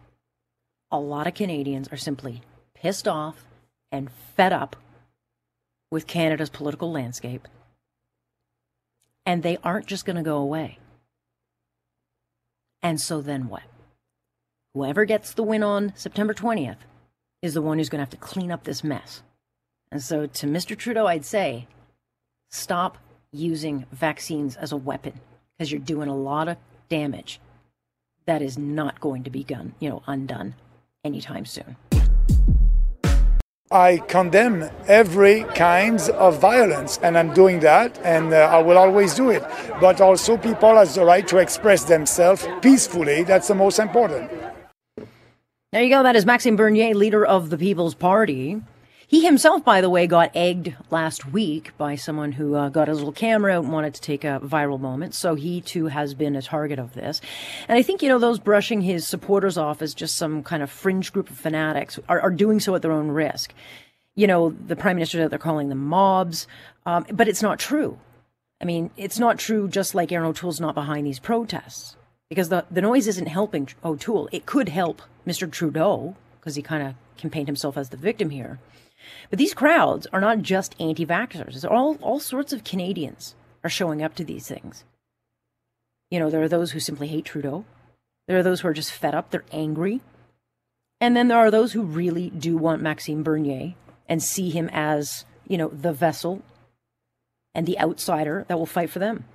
a 0.92 1.00
lot 1.00 1.28
of 1.28 1.34
Canadians 1.34 1.88
are 1.92 1.98
simply 1.98 2.42
pissed 2.74 3.08
off 3.08 3.46
and 3.92 4.10
fed 4.36 4.54
up 4.54 4.76
with 5.92 6.08
Canada's 6.08 6.50
political 6.50 6.92
landscape. 6.92 7.48
And 9.26 9.44
they 9.44 9.58
aren't 9.64 9.88
just 9.88 10.06
going 10.06 10.16
to 10.16 10.24
go 10.24 10.38
away. 10.38 10.80
And 12.82 13.00
so 13.00 13.22
then 13.22 13.48
what? 13.48 13.64
Whoever 14.74 15.06
gets 15.06 15.34
the 15.34 15.44
win 15.44 15.64
on 15.64 15.94
September 15.96 16.34
20th 16.34 16.78
is 17.42 17.54
the 17.54 17.62
one 17.62 17.78
who's 17.78 17.90
going 17.90 18.00
to 18.00 18.04
have 18.04 18.10
to 18.10 18.18
clean 18.18 18.52
up 18.52 18.64
this 18.64 18.84
mess. 18.84 19.22
And 19.92 20.02
so 20.02 20.26
to 20.26 20.48
Mr. 20.48 20.76
Trudeau, 20.76 21.06
I'd 21.06 21.26
say 21.26 21.68
stop 22.54 22.98
using 23.32 23.86
vaccines 23.92 24.56
as 24.56 24.72
a 24.72 24.78
weapon 24.78 25.14
because 25.58 25.72
you're 25.72 25.82
doing 25.82 26.08
a 26.08 26.16
lot 26.16 26.48
of 26.48 26.58
damage 26.88 27.40
that 28.26 28.42
is 28.42 28.58
not 28.58 29.00
going 29.02 29.24
to 29.24 29.30
be 29.30 29.44
done, 29.44 29.74
you 29.80 29.90
know, 29.90 30.04
undone 30.08 30.56
anytime 31.04 31.46
soon. 31.46 31.76
I 33.72 33.98
condemn 34.08 34.70
every 34.88 35.46
kinds 35.56 36.08
of 36.10 36.40
violence, 36.40 37.00
and 37.02 37.18
I'm 37.18 37.34
doing 37.34 37.60
that, 37.62 38.00
and 38.04 38.32
uh, 38.32 38.38
I 38.52 38.62
will 38.62 38.78
always 38.78 39.16
do 39.16 39.32
it. 39.32 39.44
But 39.82 40.00
also, 40.00 40.38
people 40.38 40.76
have 40.76 40.94
the 40.94 41.04
right 41.04 41.28
to 41.30 41.40
express 41.40 41.84
themselves 41.86 42.48
peacefully. 42.62 43.24
That's 43.24 43.48
the 43.48 43.56
most 43.56 43.80
important. 43.80 44.30
There 45.72 45.82
you 45.82 45.90
go. 45.90 46.04
That 46.04 46.16
is 46.16 46.24
Maxime 46.24 46.56
Bernier, 46.56 46.94
leader 46.94 47.26
of 47.26 47.50
the 47.50 47.58
People's 47.58 47.96
Party. 47.96 48.62
He 49.14 49.24
himself, 49.24 49.64
by 49.64 49.80
the 49.82 49.92
way, 49.92 50.08
got 50.08 50.32
egged 50.34 50.74
last 50.90 51.24
week 51.24 51.78
by 51.78 51.94
someone 51.94 52.32
who 52.32 52.56
uh, 52.56 52.70
got 52.70 52.88
his 52.88 52.98
little 52.98 53.14
camera 53.14 53.56
out 53.56 53.64
and 53.64 53.72
wanted 53.72 53.94
to 53.94 54.02
take 54.02 54.24
a 54.24 54.42
viral 54.44 54.80
moment. 54.80 55.14
So 55.14 55.36
he 55.36 55.62
too 55.62 55.86
has 55.86 56.16
been 56.16 56.36
a 56.36 56.42
target 56.42 56.80
of 56.80 56.96
this. 56.96 57.22
And 57.68 57.78
I 57.78 57.84
think, 57.84 58.02
you 58.02 58.10
know, 58.10 58.18
those 58.18 58.40
brushing 58.40 58.82
his 58.82 59.08
supporters 59.08 59.56
off 59.56 59.84
as 59.84 59.94
just 59.94 60.16
some 60.16 60.42
kind 60.42 60.64
of 60.64 60.72
fringe 60.72 61.14
group 61.14 61.30
of 61.30 61.38
fanatics 61.38 62.00
are, 62.10 62.22
are 62.22 62.32
doing 62.32 62.60
so 62.60 62.74
at 62.74 62.82
their 62.82 62.92
own 62.92 63.10
risk. 63.10 63.54
You 64.16 64.26
know, 64.26 64.50
the 64.50 64.76
prime 64.76 64.96
minister 64.96 65.20
that 65.20 65.30
they're 65.30 65.38
calling 65.38 65.70
them 65.70 65.86
mobs, 65.86 66.48
um, 66.88 67.06
but 67.14 67.28
it's 67.28 67.44
not 67.44 67.60
true. 67.60 68.00
I 68.60 68.66
mean, 68.66 68.90
it's 68.98 69.20
not 69.20 69.38
true 69.38 69.68
just 69.68 69.94
like 69.94 70.12
Erin 70.12 70.26
O'Toole's 70.26 70.60
not 70.60 70.74
behind 70.74 71.06
these 71.06 71.20
protests 71.20 71.96
because 72.30 72.50
the, 72.50 72.66
the 72.72 72.82
noise 72.82 73.08
isn't 73.08 73.28
helping 73.28 73.70
O'Toole. 73.86 74.28
It 74.32 74.48
could 74.48 74.70
help 74.70 75.04
Mr. 75.28 75.52
Trudeau 75.52 76.16
because 76.40 76.56
he 76.56 76.64
kind 76.64 76.82
of 76.82 76.96
can 77.16 77.30
paint 77.30 77.48
himself 77.48 77.78
as 77.78 77.90
the 77.90 77.98
victim 77.98 78.32
here. 78.32 78.58
But 79.30 79.40
these 79.40 79.54
crowds 79.54 80.08
are 80.14 80.22
not 80.22 80.42
just 80.42 80.76
anti 80.80 81.06
vaxxers, 81.06 81.70
all, 81.70 81.98
all 82.02 82.20
sorts 82.20 82.54
of 82.54 82.64
Canadians 82.64 83.36
are 83.64 83.70
showing 83.70 84.04
up 84.04 84.16
to 84.16 84.24
these 84.24 84.48
things. 84.48 84.84
You 86.12 86.20
know, 86.20 86.30
there 86.30 86.44
are 86.44 86.50
those 86.50 86.72
who 86.72 86.80
simply 86.80 87.08
hate 87.08 87.26
Trudeau, 87.26 87.66
there 88.28 88.38
are 88.38 88.44
those 88.44 88.62
who 88.62 88.68
are 88.68 88.74
just 88.74 88.92
fed 88.92 89.16
up, 89.16 89.30
they're 89.30 89.46
angry. 89.52 90.02
And 91.02 91.18
then 91.18 91.28
there 91.28 91.38
are 91.38 91.52
those 91.52 91.74
who 91.74 91.84
really 91.84 92.30
do 92.30 92.56
want 92.56 92.82
Maxime 92.82 93.24
Bernier 93.24 93.74
and 94.08 94.24
see 94.24 94.50
him 94.50 94.70
as, 94.72 95.26
you 95.48 95.58
know, 95.58 95.68
the 95.68 95.92
vessel 95.92 96.42
and 97.54 97.66
the 97.66 97.80
outsider 97.80 98.46
that 98.48 98.58
will 98.58 98.66
fight 98.66 98.90
for 98.90 99.00
them. 99.00 99.26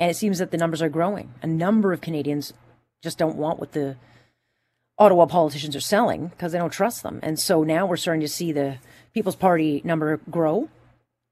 And 0.00 0.10
it 0.10 0.14
seems 0.14 0.38
that 0.38 0.50
the 0.50 0.56
numbers 0.56 0.82
are 0.82 0.88
growing. 0.88 1.34
A 1.42 1.46
number 1.46 1.92
of 1.92 2.00
Canadians 2.00 2.54
just 3.02 3.18
don't 3.18 3.36
want 3.36 3.60
what 3.60 3.72
the 3.72 3.96
Ottawa 4.98 5.26
politicians 5.26 5.74
are 5.74 5.80
selling 5.80 6.28
because 6.28 6.52
they 6.52 6.58
don't 6.58 6.72
trust 6.72 7.02
them. 7.02 7.18
And 7.22 7.38
so 7.38 7.62
now 7.64 7.86
we're 7.86 7.96
starting 7.96 8.20
to 8.20 8.28
see 8.28 8.52
the 8.52 8.78
People's 9.14 9.36
Party 9.36 9.80
number 9.84 10.18
grow. 10.30 10.68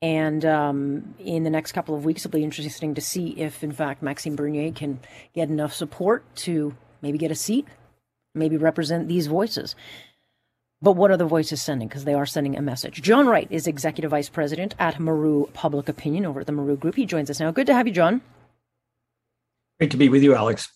And 0.02 0.45
um, 0.47 1.14
in 1.19 1.45
the 1.45 1.50
next 1.50 1.73
couple 1.73 1.95
of 1.95 2.05
weeks, 2.05 2.25
it'll 2.25 2.37
be 2.37 2.43
interesting 2.43 2.95
to 2.95 3.00
see 3.02 3.29
if, 3.38 3.62
in 3.62 3.73
fact, 3.73 4.02
Maxime 4.02 4.35
Bernier 4.35 4.73
can 4.73 4.99
get 5.35 5.50
enough 5.50 5.75
support 5.75 6.25
to 6.37 6.75
maybe 7.02 7.19
get 7.19 7.31
a 7.31 7.35
seat, 7.35 7.67
maybe 8.35 8.57
represent 8.57 9.09
these 9.09 9.26
voices. 9.26 9.75
But 10.83 10.93
what 10.93 11.11
are 11.11 11.19
the 11.19 11.26
voices 11.26 11.61
sending? 11.61 11.88
Because 11.88 12.05
they 12.05 12.14
are 12.14 12.25
sending 12.25 12.57
a 12.57 12.62
message. 12.62 13.02
John 13.02 13.26
Wright 13.26 13.47
is 13.50 13.67
Executive 13.67 14.11
Vice 14.11 14.31
President 14.31 14.75
at 14.79 14.99
Maru 14.99 15.47
Public 15.49 15.90
Opinion 15.90 16.25
over 16.25 16.40
at 16.40 16.47
the 16.47 16.52
Maru 16.52 16.76
Group. 16.76 16.95
He 16.95 17.05
joins 17.05 17.29
us 17.29 17.38
now. 17.38 17.50
Good 17.50 17.67
to 17.67 17.75
have 17.75 17.87
you, 17.87 17.93
John. 17.93 18.23
Great 19.79 19.90
to 19.90 19.99
be 19.99 20.09
with 20.09 20.23
you, 20.23 20.35
Alex. 20.35 20.71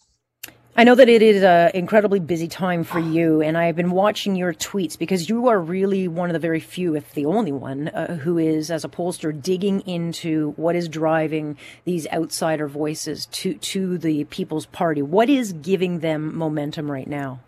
I 0.76 0.82
know 0.82 0.96
that 0.96 1.08
it 1.08 1.22
is 1.22 1.44
an 1.44 1.70
incredibly 1.72 2.18
busy 2.18 2.48
time 2.48 2.82
for 2.82 2.98
you, 2.98 3.40
and 3.40 3.56
I've 3.56 3.76
been 3.76 3.92
watching 3.92 4.34
your 4.34 4.52
tweets 4.52 4.98
because 4.98 5.28
you 5.28 5.46
are 5.46 5.60
really 5.60 6.08
one 6.08 6.28
of 6.28 6.32
the 6.32 6.40
very 6.40 6.58
few, 6.58 6.96
if 6.96 7.12
the 7.12 7.26
only 7.26 7.52
one, 7.52 7.86
uh, 7.90 8.16
who 8.16 8.38
is, 8.38 8.72
as 8.72 8.84
a 8.84 8.88
pollster, 8.88 9.30
digging 9.40 9.82
into 9.82 10.50
what 10.56 10.74
is 10.74 10.88
driving 10.88 11.56
these 11.84 12.08
outsider 12.08 12.66
voices 12.66 13.26
to 13.26 13.54
to 13.54 13.98
the 13.98 14.24
People's 14.24 14.66
Party. 14.66 15.00
What 15.00 15.30
is 15.30 15.52
giving 15.52 16.00
them 16.00 16.36
momentum 16.36 16.90
right 16.90 17.06
now? 17.06 17.38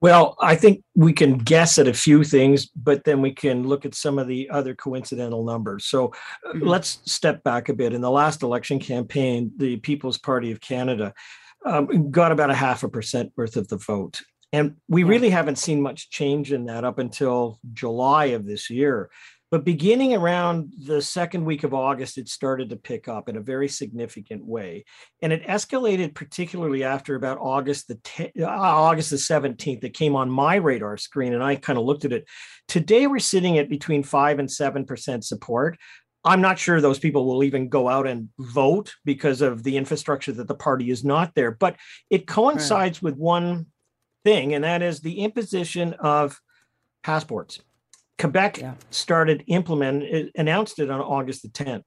Well, 0.00 0.36
I 0.40 0.54
think 0.54 0.84
we 0.94 1.12
can 1.12 1.38
guess 1.38 1.76
at 1.78 1.88
a 1.88 1.92
few 1.92 2.22
things, 2.22 2.66
but 2.66 3.02
then 3.04 3.20
we 3.20 3.32
can 3.32 3.66
look 3.66 3.84
at 3.84 3.96
some 3.96 4.18
of 4.18 4.28
the 4.28 4.48
other 4.50 4.74
coincidental 4.74 5.44
numbers. 5.44 5.86
So 5.86 6.12
uh, 6.46 6.52
mm-hmm. 6.52 6.68
let's 6.68 7.00
step 7.04 7.42
back 7.42 7.68
a 7.68 7.74
bit. 7.74 7.92
In 7.92 8.00
the 8.00 8.10
last 8.10 8.42
election 8.42 8.78
campaign, 8.78 9.50
the 9.56 9.76
People's 9.78 10.18
Party 10.18 10.52
of 10.52 10.60
Canada 10.60 11.12
um, 11.66 12.10
got 12.10 12.30
about 12.30 12.50
a 12.50 12.54
half 12.54 12.84
a 12.84 12.88
percent 12.88 13.32
worth 13.36 13.56
of 13.56 13.66
the 13.68 13.78
vote. 13.78 14.20
And 14.52 14.76
we 14.88 15.02
really 15.02 15.30
haven't 15.30 15.58
seen 15.58 15.82
much 15.82 16.10
change 16.10 16.52
in 16.52 16.66
that 16.66 16.84
up 16.84 16.98
until 16.98 17.58
July 17.74 18.26
of 18.26 18.46
this 18.46 18.70
year. 18.70 19.10
But 19.50 19.64
beginning 19.64 20.14
around 20.14 20.74
the 20.84 21.00
second 21.00 21.44
week 21.46 21.64
of 21.64 21.72
August, 21.72 22.18
it 22.18 22.28
started 22.28 22.68
to 22.68 22.76
pick 22.76 23.08
up 23.08 23.30
in 23.30 23.36
a 23.36 23.40
very 23.40 23.68
significant 23.68 24.44
way, 24.44 24.84
and 25.22 25.32
it 25.32 25.42
escalated 25.44 26.14
particularly 26.14 26.84
after 26.84 27.14
about 27.14 27.38
August 27.40 27.88
the 27.88 27.94
10, 27.94 28.32
uh, 28.40 28.46
August 28.46 29.08
the 29.10 29.16
seventeenth. 29.16 29.82
It 29.84 29.94
came 29.94 30.14
on 30.16 30.30
my 30.30 30.56
radar 30.56 30.98
screen, 30.98 31.32
and 31.32 31.42
I 31.42 31.56
kind 31.56 31.78
of 31.78 31.86
looked 31.86 32.04
at 32.04 32.12
it. 32.12 32.26
Today, 32.66 33.06
we're 33.06 33.20
sitting 33.20 33.56
at 33.56 33.70
between 33.70 34.02
five 34.02 34.38
and 34.38 34.50
seven 34.50 34.84
percent 34.84 35.24
support. 35.24 35.78
I'm 36.24 36.42
not 36.42 36.58
sure 36.58 36.80
those 36.80 36.98
people 36.98 37.24
will 37.26 37.42
even 37.42 37.70
go 37.70 37.88
out 37.88 38.06
and 38.06 38.28
vote 38.38 38.94
because 39.06 39.40
of 39.40 39.62
the 39.62 39.78
infrastructure 39.78 40.32
that 40.32 40.48
the 40.48 40.54
party 40.54 40.90
is 40.90 41.04
not 41.04 41.34
there. 41.34 41.52
But 41.52 41.76
it 42.10 42.26
coincides 42.26 42.98
right. 42.98 43.02
with 43.02 43.16
one 43.16 43.66
thing, 44.24 44.52
and 44.52 44.64
that 44.64 44.82
is 44.82 45.00
the 45.00 45.20
imposition 45.20 45.94
of 45.94 46.38
passports. 47.02 47.60
Quebec 48.18 48.58
yeah. 48.58 48.74
started 48.90 49.44
implement 49.46 50.32
announced 50.36 50.78
it 50.78 50.90
on 50.90 51.00
August 51.00 51.42
the 51.42 51.48
10th. 51.48 51.84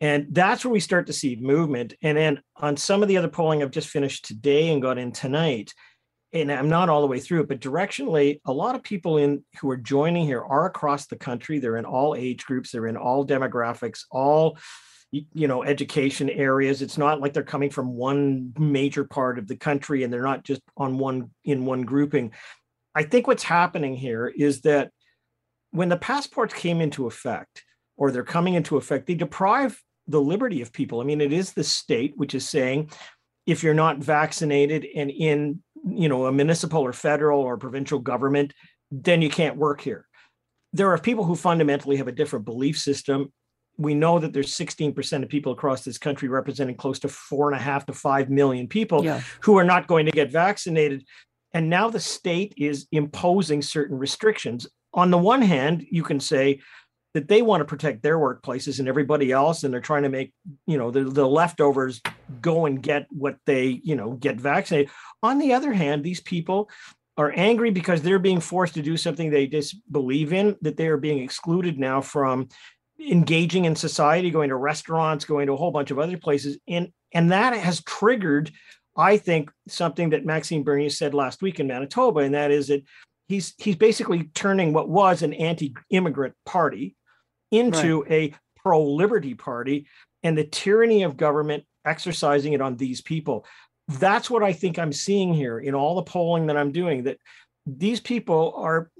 And 0.00 0.26
that's 0.30 0.64
where 0.64 0.72
we 0.72 0.80
start 0.80 1.06
to 1.06 1.12
see 1.12 1.36
movement. 1.36 1.94
And 2.02 2.18
then 2.18 2.40
on 2.56 2.76
some 2.76 3.02
of 3.02 3.08
the 3.08 3.16
other 3.16 3.28
polling 3.28 3.62
I've 3.62 3.70
just 3.70 3.88
finished 3.88 4.26
today 4.26 4.70
and 4.70 4.82
got 4.82 4.98
in 4.98 5.12
tonight, 5.12 5.72
and 6.32 6.50
I'm 6.50 6.68
not 6.68 6.88
all 6.88 7.00
the 7.00 7.06
way 7.06 7.20
through 7.20 7.42
it, 7.42 7.48
but 7.48 7.60
directionally, 7.60 8.40
a 8.44 8.52
lot 8.52 8.74
of 8.74 8.82
people 8.82 9.18
in 9.18 9.44
who 9.60 9.70
are 9.70 9.76
joining 9.76 10.26
here 10.26 10.42
are 10.42 10.66
across 10.66 11.06
the 11.06 11.16
country. 11.16 11.60
They're 11.60 11.76
in 11.76 11.84
all 11.84 12.16
age 12.16 12.44
groups, 12.44 12.72
they're 12.72 12.88
in 12.88 12.96
all 12.96 13.24
demographics, 13.24 14.00
all 14.10 14.58
you 15.32 15.46
know 15.46 15.62
education 15.62 16.28
areas 16.28 16.82
it's 16.82 16.98
not 16.98 17.20
like 17.20 17.32
they're 17.32 17.44
coming 17.44 17.70
from 17.70 17.94
one 17.94 18.52
major 18.58 19.04
part 19.04 19.38
of 19.38 19.46
the 19.46 19.54
country 19.56 20.02
and 20.02 20.12
they're 20.12 20.22
not 20.22 20.42
just 20.42 20.60
on 20.76 20.98
one 20.98 21.30
in 21.44 21.64
one 21.64 21.82
grouping 21.82 22.32
i 22.94 23.02
think 23.04 23.26
what's 23.26 23.44
happening 23.44 23.94
here 23.94 24.26
is 24.26 24.62
that 24.62 24.90
when 25.74 25.88
the 25.88 25.96
passports 25.96 26.54
came 26.54 26.80
into 26.80 27.08
effect 27.08 27.64
or 27.96 28.12
they're 28.12 28.22
coming 28.22 28.54
into 28.54 28.76
effect 28.76 29.06
they 29.06 29.14
deprive 29.14 29.82
the 30.06 30.20
liberty 30.20 30.62
of 30.62 30.72
people. 30.72 31.00
I 31.00 31.04
mean 31.04 31.20
it 31.20 31.32
is 31.32 31.52
the 31.52 31.64
state 31.64 32.14
which 32.16 32.34
is 32.34 32.48
saying 32.48 32.90
if 33.46 33.62
you're 33.62 33.74
not 33.74 33.98
vaccinated 33.98 34.86
and 34.94 35.10
in 35.10 35.62
you 35.84 36.08
know 36.08 36.26
a 36.26 36.32
municipal 36.32 36.80
or 36.80 36.92
federal 36.92 37.40
or 37.40 37.56
provincial 37.56 37.98
government 37.98 38.54
then 38.90 39.20
you 39.20 39.28
can't 39.28 39.56
work 39.56 39.80
here. 39.80 40.06
There 40.72 40.90
are 40.92 40.98
people 40.98 41.24
who 41.24 41.34
fundamentally 41.34 41.96
have 41.96 42.08
a 42.08 42.12
different 42.12 42.44
belief 42.44 42.78
system. 42.78 43.32
We 43.76 43.94
know 43.94 44.20
that 44.20 44.32
there's 44.32 44.56
16% 44.56 45.22
of 45.24 45.28
people 45.28 45.52
across 45.52 45.82
this 45.82 45.98
country 45.98 46.28
representing 46.28 46.76
close 46.76 47.00
to 47.00 47.08
four 47.08 47.50
and 47.50 47.58
a 47.58 47.62
half 47.62 47.86
to 47.86 47.92
five 47.92 48.30
million 48.30 48.68
people 48.68 49.04
yeah. 49.04 49.20
who 49.40 49.58
are 49.58 49.64
not 49.64 49.88
going 49.88 50.06
to 50.06 50.12
get 50.12 50.30
vaccinated. 50.30 51.04
And 51.52 51.68
now 51.68 51.90
the 51.90 51.98
state 51.98 52.54
is 52.56 52.86
imposing 52.92 53.62
certain 53.62 53.98
restrictions 53.98 54.68
on 54.94 55.10
the 55.10 55.18
one 55.18 55.42
hand 55.42 55.86
you 55.90 56.02
can 56.02 56.20
say 56.20 56.60
that 57.12 57.28
they 57.28 57.42
want 57.42 57.60
to 57.60 57.64
protect 57.64 58.02
their 58.02 58.18
workplaces 58.18 58.78
and 58.80 58.88
everybody 58.88 59.30
else 59.30 59.62
and 59.62 59.72
they're 59.72 59.80
trying 59.80 60.02
to 60.02 60.08
make 60.08 60.32
you 60.66 60.78
know 60.78 60.90
the, 60.90 61.04
the 61.04 61.26
leftovers 61.26 62.00
go 62.40 62.66
and 62.66 62.82
get 62.82 63.06
what 63.10 63.36
they 63.46 63.80
you 63.84 63.96
know 63.96 64.12
get 64.12 64.36
vaccinated. 64.36 64.90
On 65.22 65.38
the 65.38 65.52
other 65.52 65.72
hand 65.72 66.02
these 66.02 66.20
people 66.20 66.70
are 67.16 67.32
angry 67.36 67.70
because 67.70 68.02
they're 68.02 68.18
being 68.18 68.40
forced 68.40 68.74
to 68.74 68.82
do 68.82 68.96
something 68.96 69.30
they 69.30 69.46
disbelieve 69.46 70.32
in 70.32 70.56
that 70.62 70.76
they 70.76 70.88
are 70.88 70.96
being 70.96 71.22
excluded 71.22 71.78
now 71.78 72.00
from 72.00 72.48
engaging 72.98 73.64
in 73.64 73.76
society 73.76 74.30
going 74.30 74.48
to 74.48 74.56
restaurants 74.56 75.24
going 75.24 75.46
to 75.46 75.52
a 75.52 75.56
whole 75.56 75.70
bunch 75.70 75.90
of 75.90 75.98
other 75.98 76.16
places 76.16 76.58
and 76.68 76.92
and 77.12 77.32
that 77.32 77.52
has 77.52 77.82
triggered 77.82 78.52
i 78.96 79.16
think 79.16 79.50
something 79.66 80.10
that 80.10 80.24
maxime 80.24 80.62
bernier 80.62 80.88
said 80.88 81.12
last 81.12 81.42
week 81.42 81.58
in 81.58 81.66
manitoba 81.66 82.20
and 82.20 82.34
that 82.34 82.52
is 82.52 82.68
that 82.68 82.82
he's 83.28 83.54
he's 83.58 83.76
basically 83.76 84.24
turning 84.34 84.72
what 84.72 84.88
was 84.88 85.22
an 85.22 85.34
anti-immigrant 85.34 86.34
party 86.44 86.96
into 87.50 88.02
right. 88.02 88.12
a 88.12 88.34
pro 88.56 88.82
liberty 88.82 89.34
party 89.34 89.86
and 90.22 90.36
the 90.36 90.44
tyranny 90.44 91.02
of 91.02 91.16
government 91.16 91.64
exercising 91.84 92.54
it 92.54 92.60
on 92.60 92.76
these 92.76 93.00
people. 93.00 93.44
That's 93.88 94.30
what 94.30 94.42
I 94.42 94.52
think 94.52 94.78
I'm 94.78 94.92
seeing 94.92 95.34
here 95.34 95.58
in 95.58 95.74
all 95.74 95.96
the 95.96 96.02
polling 96.02 96.46
that 96.46 96.56
I'm 96.56 96.72
doing 96.72 97.04
that 97.04 97.18
these 97.66 98.00
people 98.00 98.54
are 98.56 98.90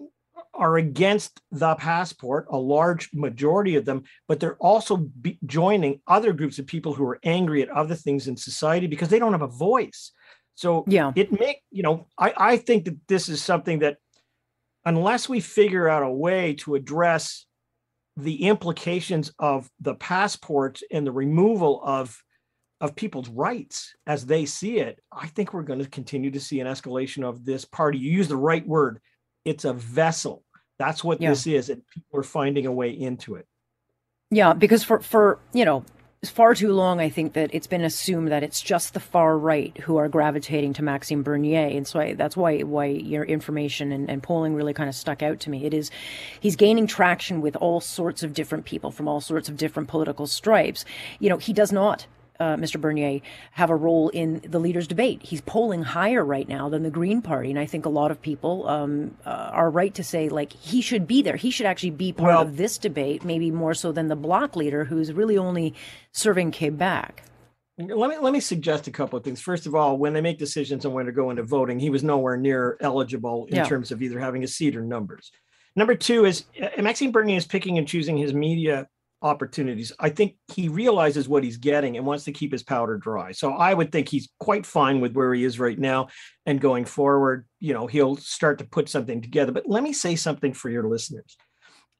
are 0.52 0.76
against 0.76 1.40
the 1.50 1.74
passport, 1.74 2.46
a 2.48 2.56
large 2.56 3.10
majority 3.12 3.74
of 3.74 3.84
them, 3.84 4.04
but 4.28 4.38
they're 4.38 4.56
also 4.56 5.10
joining 5.46 6.00
other 6.06 6.32
groups 6.32 6.60
of 6.60 6.66
people 6.66 6.94
who 6.94 7.04
are 7.04 7.18
angry 7.24 7.60
at 7.60 7.68
other 7.70 7.96
things 7.96 8.28
in 8.28 8.36
society 8.36 8.86
because 8.86 9.08
they 9.08 9.18
don't 9.18 9.32
have 9.32 9.42
a 9.42 9.48
voice. 9.48 10.12
So 10.54 10.84
yeah, 10.86 11.12
it 11.16 11.32
make 11.32 11.62
you 11.70 11.82
know 11.82 12.06
I 12.18 12.32
I 12.36 12.56
think 12.56 12.84
that 12.84 12.96
this 13.08 13.28
is 13.28 13.42
something 13.42 13.80
that 13.80 13.96
unless 14.84 15.28
we 15.28 15.40
figure 15.40 15.88
out 15.88 16.02
a 16.02 16.10
way 16.10 16.54
to 16.54 16.74
address 16.74 17.46
the 18.16 18.44
implications 18.44 19.32
of 19.38 19.68
the 19.80 19.94
passport 19.94 20.80
and 20.90 21.06
the 21.06 21.12
removal 21.12 21.80
of 21.84 22.16
of 22.80 22.94
people's 22.94 23.28
rights 23.30 23.94
as 24.06 24.26
they 24.26 24.44
see 24.44 24.78
it, 24.78 25.00
I 25.10 25.28
think 25.28 25.54
we're 25.54 25.62
going 25.62 25.78
to 25.78 25.88
continue 25.88 26.30
to 26.32 26.40
see 26.40 26.60
an 26.60 26.66
escalation 26.66 27.24
of 27.24 27.44
this 27.44 27.64
party. 27.64 27.98
You 27.98 28.10
use 28.10 28.28
the 28.28 28.36
right 28.36 28.66
word. 28.66 29.00
It's 29.44 29.64
a 29.64 29.72
vessel. 29.72 30.44
That's 30.78 31.02
what 31.02 31.20
yeah. 31.20 31.30
this 31.30 31.46
is, 31.46 31.70
and 31.70 31.86
people 31.86 32.20
are 32.20 32.24
finding 32.24 32.66
a 32.66 32.72
way 32.72 32.90
into 32.90 33.36
it. 33.36 33.46
Yeah, 34.30 34.52
because 34.52 34.82
for 34.82 35.00
for 35.00 35.40
you 35.52 35.64
know 35.64 35.84
far 36.30 36.54
too 36.54 36.72
long, 36.72 37.00
I 37.00 37.08
think 37.08 37.32
that 37.34 37.50
it's 37.52 37.66
been 37.66 37.82
assumed 37.82 38.28
that 38.28 38.42
it's 38.42 38.60
just 38.60 38.94
the 38.94 39.00
far 39.00 39.36
right 39.38 39.76
who 39.78 39.96
are 39.96 40.08
gravitating 40.08 40.72
to 40.74 40.82
Maxime 40.82 41.22
Bernier, 41.22 41.66
and 41.66 41.86
so 41.86 42.00
I, 42.00 42.14
that's 42.14 42.36
why 42.36 42.60
why 42.60 42.86
your 42.86 43.24
information 43.24 43.92
and, 43.92 44.08
and, 44.08 44.22
polling 44.22 44.54
really 44.54 44.72
kind 44.72 44.88
of 44.88 44.94
stuck 44.94 45.22
out 45.22 45.40
to 45.40 45.50
me. 45.50 45.64
It 45.64 45.74
is 45.74 45.90
he's 46.40 46.56
gaining 46.56 46.86
traction 46.86 47.40
with 47.40 47.56
all 47.56 47.80
sorts 47.80 48.22
of 48.22 48.32
different 48.32 48.64
people 48.64 48.90
from 48.90 49.08
all 49.08 49.20
sorts 49.20 49.48
of 49.48 49.56
different 49.56 49.88
political 49.88 50.26
stripes. 50.26 50.84
You 51.18 51.28
know, 51.28 51.38
he 51.38 51.52
does 51.52 51.72
not 51.72 52.06
uh, 52.40 52.56
Mr. 52.56 52.80
Bernier, 52.80 53.20
have 53.52 53.70
a 53.70 53.76
role 53.76 54.08
in 54.10 54.40
the 54.46 54.58
leaders' 54.58 54.86
debate. 54.86 55.22
He's 55.22 55.40
polling 55.40 55.82
higher 55.82 56.24
right 56.24 56.48
now 56.48 56.68
than 56.68 56.82
the 56.82 56.90
Green 56.90 57.22
Party, 57.22 57.50
and 57.50 57.58
I 57.58 57.66
think 57.66 57.86
a 57.86 57.90
lot 57.90 58.10
of 58.10 58.20
people 58.20 58.68
um, 58.68 59.16
uh, 59.24 59.50
are 59.52 59.70
right 59.70 59.94
to 59.94 60.04
say 60.04 60.28
like 60.28 60.52
he 60.52 60.80
should 60.80 61.06
be 61.06 61.22
there. 61.22 61.36
He 61.36 61.50
should 61.50 61.66
actually 61.66 61.90
be 61.90 62.12
part 62.12 62.28
well, 62.28 62.42
of 62.42 62.56
this 62.56 62.78
debate, 62.78 63.24
maybe 63.24 63.50
more 63.50 63.74
so 63.74 63.92
than 63.92 64.08
the 64.08 64.16
Bloc 64.16 64.56
leader, 64.56 64.84
who's 64.84 65.12
really 65.12 65.38
only 65.38 65.74
serving 66.12 66.52
Quebec. 66.52 67.22
Let 67.76 68.08
me 68.08 68.18
let 68.18 68.32
me 68.32 68.38
suggest 68.38 68.86
a 68.86 68.92
couple 68.92 69.18
of 69.18 69.24
things. 69.24 69.40
First 69.40 69.66
of 69.66 69.74
all, 69.74 69.98
when 69.98 70.12
they 70.12 70.20
make 70.20 70.38
decisions 70.38 70.86
on 70.86 70.92
when 70.92 71.06
to 71.06 71.12
go 71.12 71.30
into 71.30 71.42
voting, 71.42 71.80
he 71.80 71.90
was 71.90 72.04
nowhere 72.04 72.36
near 72.36 72.76
eligible 72.80 73.46
in 73.46 73.56
yeah. 73.56 73.64
terms 73.64 73.90
of 73.90 74.00
either 74.00 74.20
having 74.20 74.44
a 74.44 74.48
seat 74.48 74.76
or 74.76 74.82
numbers. 74.82 75.32
Number 75.74 75.96
two 75.96 76.24
is 76.24 76.44
uh, 76.62 76.80
Maxime 76.80 77.10
Bernier 77.10 77.36
is 77.36 77.46
picking 77.46 77.76
and 77.78 77.88
choosing 77.88 78.16
his 78.16 78.32
media 78.32 78.86
opportunities. 79.24 79.90
I 79.98 80.10
think 80.10 80.36
he 80.52 80.68
realizes 80.68 81.28
what 81.28 81.42
he's 81.42 81.56
getting 81.56 81.96
and 81.96 82.04
wants 82.04 82.24
to 82.24 82.32
keep 82.32 82.52
his 82.52 82.62
powder 82.62 82.98
dry. 82.98 83.32
So 83.32 83.54
I 83.54 83.72
would 83.72 83.90
think 83.90 84.08
he's 84.08 84.28
quite 84.38 84.66
fine 84.66 85.00
with 85.00 85.14
where 85.14 85.32
he 85.32 85.44
is 85.44 85.58
right 85.58 85.78
now 85.78 86.08
and 86.44 86.60
going 86.60 86.84
forward, 86.84 87.46
you 87.58 87.72
know, 87.72 87.86
he'll 87.86 88.16
start 88.16 88.58
to 88.58 88.66
put 88.66 88.88
something 88.88 89.22
together. 89.22 89.50
But 89.50 89.64
let 89.66 89.82
me 89.82 89.94
say 89.94 90.14
something 90.14 90.52
for 90.52 90.68
your 90.68 90.86
listeners. 90.86 91.36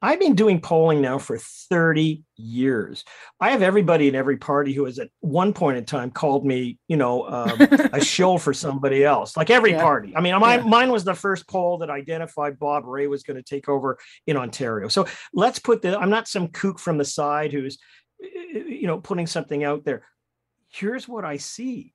I've 0.03 0.21
been 0.21 0.35
doing 0.35 0.61
polling 0.61 1.01
now 1.01 1.17
for 1.17 1.39
30 1.39 2.23
years. 2.37 3.05
I 3.41 3.51
have 3.51 3.63
everybody 3.63 4.07
in 4.07 4.15
every 4.15 4.37
party 4.37 4.75
who 4.75 4.85
has 4.85 4.99
at 4.99 5.09
one 5.21 5.55
point 5.55 5.79
in 5.79 5.87
time 5.87 6.11
called 6.11 6.45
me, 6.45 6.79
you 6.89 6.99
know, 6.99 7.27
um, 7.27 7.61
a 7.93 8.01
show 8.05 8.37
for 8.37 8.53
somebody 8.53 9.03
else, 9.03 9.35
like 9.35 9.49
every 9.49 9.71
yeah. 9.71 9.83
party. 9.83 10.15
I 10.15 10.21
mean, 10.21 10.39
my, 10.41 10.57
yeah. 10.57 10.63
mine 10.63 10.93
was 10.93 11.05
the 11.05 11.15
first 11.15 11.49
poll 11.49 11.79
that 11.79 11.89
identified 11.89 12.59
Bob 12.59 12.85
Rae 12.85 13.07
was 13.07 13.23
going 13.23 13.39
to 13.39 13.43
take 13.43 13.69
over 13.69 13.99
in 14.27 14.37
Ontario. 14.37 14.89
So 14.89 15.07
let's 15.33 15.59
put 15.59 15.81
the, 15.81 15.99
I'm 15.99 16.11
not 16.11 16.29
some 16.29 16.49
kook 16.49 16.79
from 16.79 16.99
the 16.99 17.05
side 17.05 17.53
who's, 17.53 17.79
you 18.21 18.87
know, 18.87 18.99
putting 18.99 19.27
something 19.27 19.65
out 19.65 19.85
there. 19.85 20.05
Here's 20.69 21.09
what 21.09 21.25
I 21.25 21.39
see. 21.39 21.95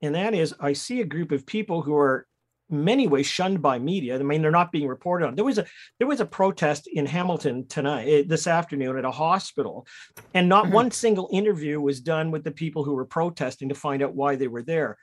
And 0.00 0.14
that 0.14 0.32
is, 0.32 0.54
I 0.58 0.72
see 0.72 1.02
a 1.02 1.06
group 1.06 1.30
of 1.30 1.44
people 1.44 1.82
who 1.82 1.94
are 1.94 2.26
many 2.70 3.06
ways 3.06 3.26
shunned 3.26 3.60
by 3.60 3.78
media. 3.78 4.18
I 4.18 4.22
mean, 4.22 4.42
they're 4.42 4.50
not 4.50 4.72
being 4.72 4.88
reported 4.88 5.26
on. 5.26 5.34
There 5.34 5.44
was 5.44 5.58
a 5.58 5.66
there 5.98 6.08
was 6.08 6.20
a 6.20 6.26
protest 6.26 6.86
in 6.86 7.06
Hamilton 7.06 7.66
tonight, 7.66 8.06
eh, 8.08 8.22
this 8.26 8.46
afternoon, 8.46 8.98
at 8.98 9.04
a 9.04 9.10
hospital, 9.10 9.86
and 10.34 10.48
not 10.48 10.64
mm-hmm. 10.64 10.74
one 10.74 10.90
single 10.90 11.28
interview 11.32 11.80
was 11.80 12.00
done 12.00 12.30
with 12.30 12.44
the 12.44 12.50
people 12.50 12.84
who 12.84 12.94
were 12.94 13.04
protesting 13.04 13.68
to 13.68 13.74
find 13.74 14.02
out 14.02 14.14
why 14.14 14.36
they 14.36 14.48
were 14.48 14.62
there. 14.62 14.96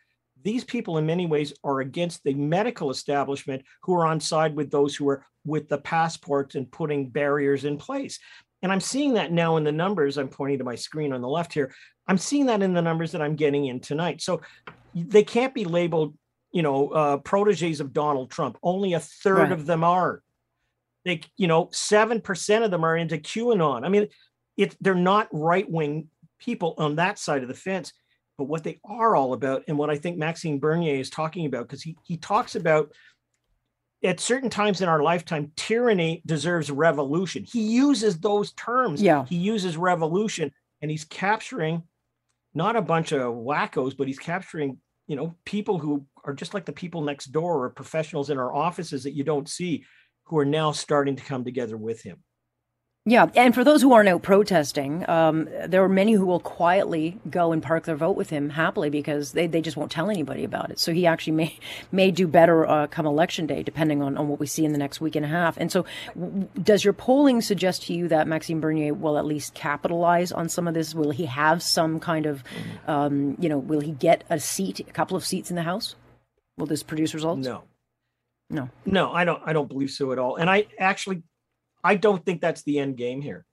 These 0.43 0.63
people, 0.63 0.97
in 0.97 1.05
many 1.05 1.25
ways, 1.25 1.53
are 1.63 1.81
against 1.81 2.23
the 2.23 2.33
medical 2.33 2.91
establishment, 2.91 3.63
who 3.81 3.95
are 3.95 4.05
on 4.05 4.19
side 4.19 4.55
with 4.55 4.71
those 4.71 4.95
who 4.95 5.09
are 5.09 5.25
with 5.45 5.67
the 5.67 5.79
passports 5.79 6.55
and 6.55 6.71
putting 6.71 7.09
barriers 7.09 7.65
in 7.65 7.77
place. 7.77 8.19
And 8.61 8.71
I'm 8.71 8.81
seeing 8.81 9.13
that 9.15 9.31
now 9.31 9.57
in 9.57 9.63
the 9.63 9.71
numbers. 9.71 10.17
I'm 10.17 10.29
pointing 10.29 10.57
to 10.59 10.63
my 10.63 10.75
screen 10.75 11.13
on 11.13 11.21
the 11.21 11.27
left 11.27 11.53
here. 11.53 11.73
I'm 12.07 12.17
seeing 12.17 12.47
that 12.47 12.61
in 12.61 12.73
the 12.73 12.81
numbers 12.81 13.11
that 13.11 13.21
I'm 13.21 13.35
getting 13.35 13.65
in 13.65 13.79
tonight. 13.79 14.21
So 14.21 14.41
they 14.95 15.23
can't 15.23 15.53
be 15.53 15.65
labeled 15.65 16.15
you 16.51 16.61
know, 16.61 16.89
uh, 16.89 17.17
proteges 17.17 17.79
of 17.79 17.93
Donald 17.93 18.31
Trump. 18.31 18.57
Only 18.63 18.93
a 18.93 18.99
third 18.99 19.37
right. 19.37 19.51
of 19.51 19.65
them 19.65 19.83
are. 19.83 20.21
They, 21.05 21.21
you 21.37 21.47
know, 21.47 21.69
seven 21.71 22.21
percent 22.21 22.63
of 22.63 22.71
them 22.71 22.83
are 22.83 22.97
into 22.97 23.17
QAnon. 23.17 23.85
I 23.85 23.89
mean, 23.89 24.07
it 24.57 24.75
they're 24.81 24.95
not 24.95 25.27
right 25.31 25.69
wing 25.69 26.09
people 26.39 26.75
on 26.77 26.95
that 26.95 27.19
side 27.19 27.41
of 27.41 27.47
the 27.47 27.53
fence, 27.53 27.93
but 28.37 28.45
what 28.45 28.63
they 28.63 28.79
are 28.83 29.15
all 29.15 29.33
about, 29.33 29.63
and 29.67 29.77
what 29.77 29.89
I 29.89 29.97
think 29.97 30.17
Maxime 30.17 30.59
Bernier 30.59 30.95
is 30.95 31.09
talking 31.09 31.45
about, 31.45 31.67
because 31.67 31.81
he 31.81 31.95
he 32.03 32.17
talks 32.17 32.55
about 32.55 32.91
at 34.03 34.19
certain 34.19 34.49
times 34.49 34.81
in 34.81 34.89
our 34.89 35.01
lifetime, 35.01 35.51
tyranny 35.55 36.21
deserves 36.25 36.69
revolution. 36.69 37.43
He 37.43 37.61
uses 37.61 38.19
those 38.19 38.51
terms. 38.53 39.01
Yeah. 39.01 39.25
He 39.25 39.37
uses 39.37 39.77
revolution, 39.77 40.51
and 40.81 40.91
he's 40.91 41.05
capturing 41.05 41.83
not 42.53 42.75
a 42.75 42.81
bunch 42.81 43.11
of 43.11 43.33
wackos, 43.33 43.95
but 43.97 44.07
he's 44.07 44.19
capturing 44.19 44.79
you 45.07 45.15
know 45.15 45.35
people 45.45 45.79
who 45.79 46.05
are 46.27 46.33
just 46.33 46.53
like 46.53 46.65
the 46.65 46.73
people 46.73 47.01
next 47.01 47.27
door 47.27 47.63
or 47.63 47.69
professionals 47.69 48.29
in 48.29 48.37
our 48.37 48.53
offices 48.53 49.03
that 49.03 49.15
you 49.15 49.23
don't 49.23 49.49
see 49.49 49.83
who 50.25 50.37
are 50.37 50.45
now 50.45 50.71
starting 50.71 51.15
to 51.15 51.23
come 51.23 51.43
together 51.43 51.77
with 51.77 52.03
him 52.03 52.23
yeah, 53.07 53.27
and 53.35 53.55
for 53.55 53.63
those 53.63 53.81
who 53.81 53.93
aren't 53.93 54.09
out 54.09 54.21
protesting, 54.21 55.09
um, 55.09 55.47
there 55.65 55.81
are 55.81 55.87
many 55.87 56.11
who 56.11 56.25
will 56.25 56.41
quietly 56.41 57.17
go 57.29 57.53
and 57.53 57.63
park 57.63 57.85
their 57.85 57.95
vote 57.95 58.17
with 58.17 58.29
him 58.31 58.49
happily 58.49 58.89
because 58.89 59.31
they, 59.31 59.47
they 59.47 59.61
just 59.61 59.77
won't 59.77 59.93
tell 59.93 60.09
anybody 60.09 60.43
about 60.43 60.71
it. 60.71 60.77
So 60.77 60.91
he 60.91 61.05
actually 61.05 61.31
may 61.31 61.57
may 61.93 62.11
do 62.11 62.27
better 62.27 62.67
uh, 62.67 62.87
come 62.87 63.05
election 63.05 63.47
day, 63.47 63.63
depending 63.63 64.03
on, 64.03 64.17
on 64.17 64.27
what 64.27 64.41
we 64.41 64.45
see 64.45 64.65
in 64.65 64.73
the 64.73 64.77
next 64.77 64.99
week 64.99 65.15
and 65.15 65.25
a 65.25 65.29
half. 65.29 65.55
And 65.55 65.71
so, 65.71 65.85
w- 66.19 66.49
does 66.61 66.83
your 66.83 66.91
polling 66.91 67.39
suggest 67.39 67.83
to 67.83 67.93
you 67.93 68.09
that 68.09 68.27
Maxime 68.27 68.59
Bernier 68.59 68.93
will 68.93 69.17
at 69.17 69.25
least 69.25 69.53
capitalize 69.53 70.33
on 70.33 70.49
some 70.49 70.67
of 70.67 70.73
this? 70.73 70.93
Will 70.93 71.11
he 71.11 71.27
have 71.27 71.63
some 71.63 72.01
kind 72.01 72.25
of, 72.25 72.43
um, 72.87 73.37
you 73.39 73.47
know, 73.47 73.57
will 73.57 73.79
he 73.79 73.91
get 73.91 74.25
a 74.29 74.37
seat, 74.37 74.81
a 74.81 74.91
couple 74.91 75.15
of 75.15 75.23
seats 75.23 75.49
in 75.49 75.55
the 75.55 75.63
House? 75.63 75.95
Will 76.57 76.65
this 76.65 76.83
produce 76.83 77.13
results? 77.13 77.45
No, 77.45 77.63
No. 78.49 78.69
No, 78.85 79.11
I 79.13 79.25
don't 79.25 79.41
I 79.45 79.53
don't 79.53 79.67
believe 79.67 79.91
so 79.91 80.11
at 80.11 80.19
all. 80.19 80.35
And 80.37 80.49
I 80.49 80.67
actually 80.79 81.23
I 81.83 81.95
don't 81.95 82.23
think 82.25 82.41
that's 82.41 82.63
the 82.63 82.79
end 82.79 82.97
game 82.97 83.21
here. 83.21 83.45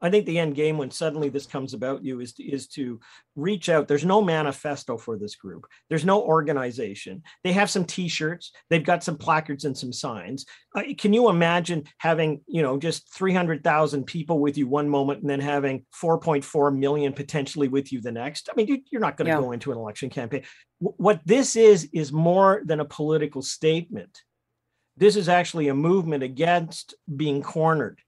I 0.00 0.10
think 0.10 0.26
the 0.26 0.38
end 0.38 0.54
game 0.54 0.78
when 0.78 0.90
suddenly 0.90 1.28
this 1.28 1.46
comes 1.46 1.74
about 1.74 2.04
you 2.04 2.20
is 2.20 2.32
to, 2.34 2.44
is 2.44 2.68
to 2.68 3.00
reach 3.34 3.68
out. 3.68 3.88
There's 3.88 4.04
no 4.04 4.22
manifesto 4.22 4.96
for 4.96 5.18
this 5.18 5.34
group. 5.34 5.66
There's 5.88 6.04
no 6.04 6.22
organization. 6.22 7.22
They 7.42 7.52
have 7.52 7.70
some 7.70 7.84
T-shirts. 7.84 8.52
They've 8.70 8.84
got 8.84 9.02
some 9.02 9.16
placards 9.16 9.64
and 9.64 9.76
some 9.76 9.92
signs. 9.92 10.46
Uh, 10.74 10.82
can 10.96 11.12
you 11.12 11.28
imagine 11.28 11.84
having 11.98 12.42
you 12.46 12.62
know 12.62 12.78
just 12.78 13.12
300,000 13.14 14.04
people 14.04 14.38
with 14.38 14.56
you 14.56 14.68
one 14.68 14.88
moment 14.88 15.20
and 15.20 15.30
then 15.30 15.40
having 15.40 15.84
4.4 16.00 16.76
million 16.76 17.12
potentially 17.12 17.68
with 17.68 17.92
you 17.92 18.00
the 18.00 18.12
next? 18.12 18.48
I 18.50 18.54
mean, 18.56 18.68
you, 18.68 18.78
you're 18.90 19.00
not 19.00 19.16
going 19.16 19.26
to 19.26 19.32
yeah. 19.32 19.40
go 19.40 19.52
into 19.52 19.72
an 19.72 19.78
election 19.78 20.10
campaign. 20.10 20.44
W- 20.80 20.94
what 20.96 21.20
this 21.24 21.56
is 21.56 21.88
is 21.92 22.12
more 22.12 22.62
than 22.64 22.80
a 22.80 22.84
political 22.84 23.42
statement. 23.42 24.22
This 24.96 25.16
is 25.16 25.28
actually 25.28 25.68
a 25.68 25.74
movement 25.74 26.22
against 26.22 26.94
being 27.16 27.42
cornered 27.42 28.00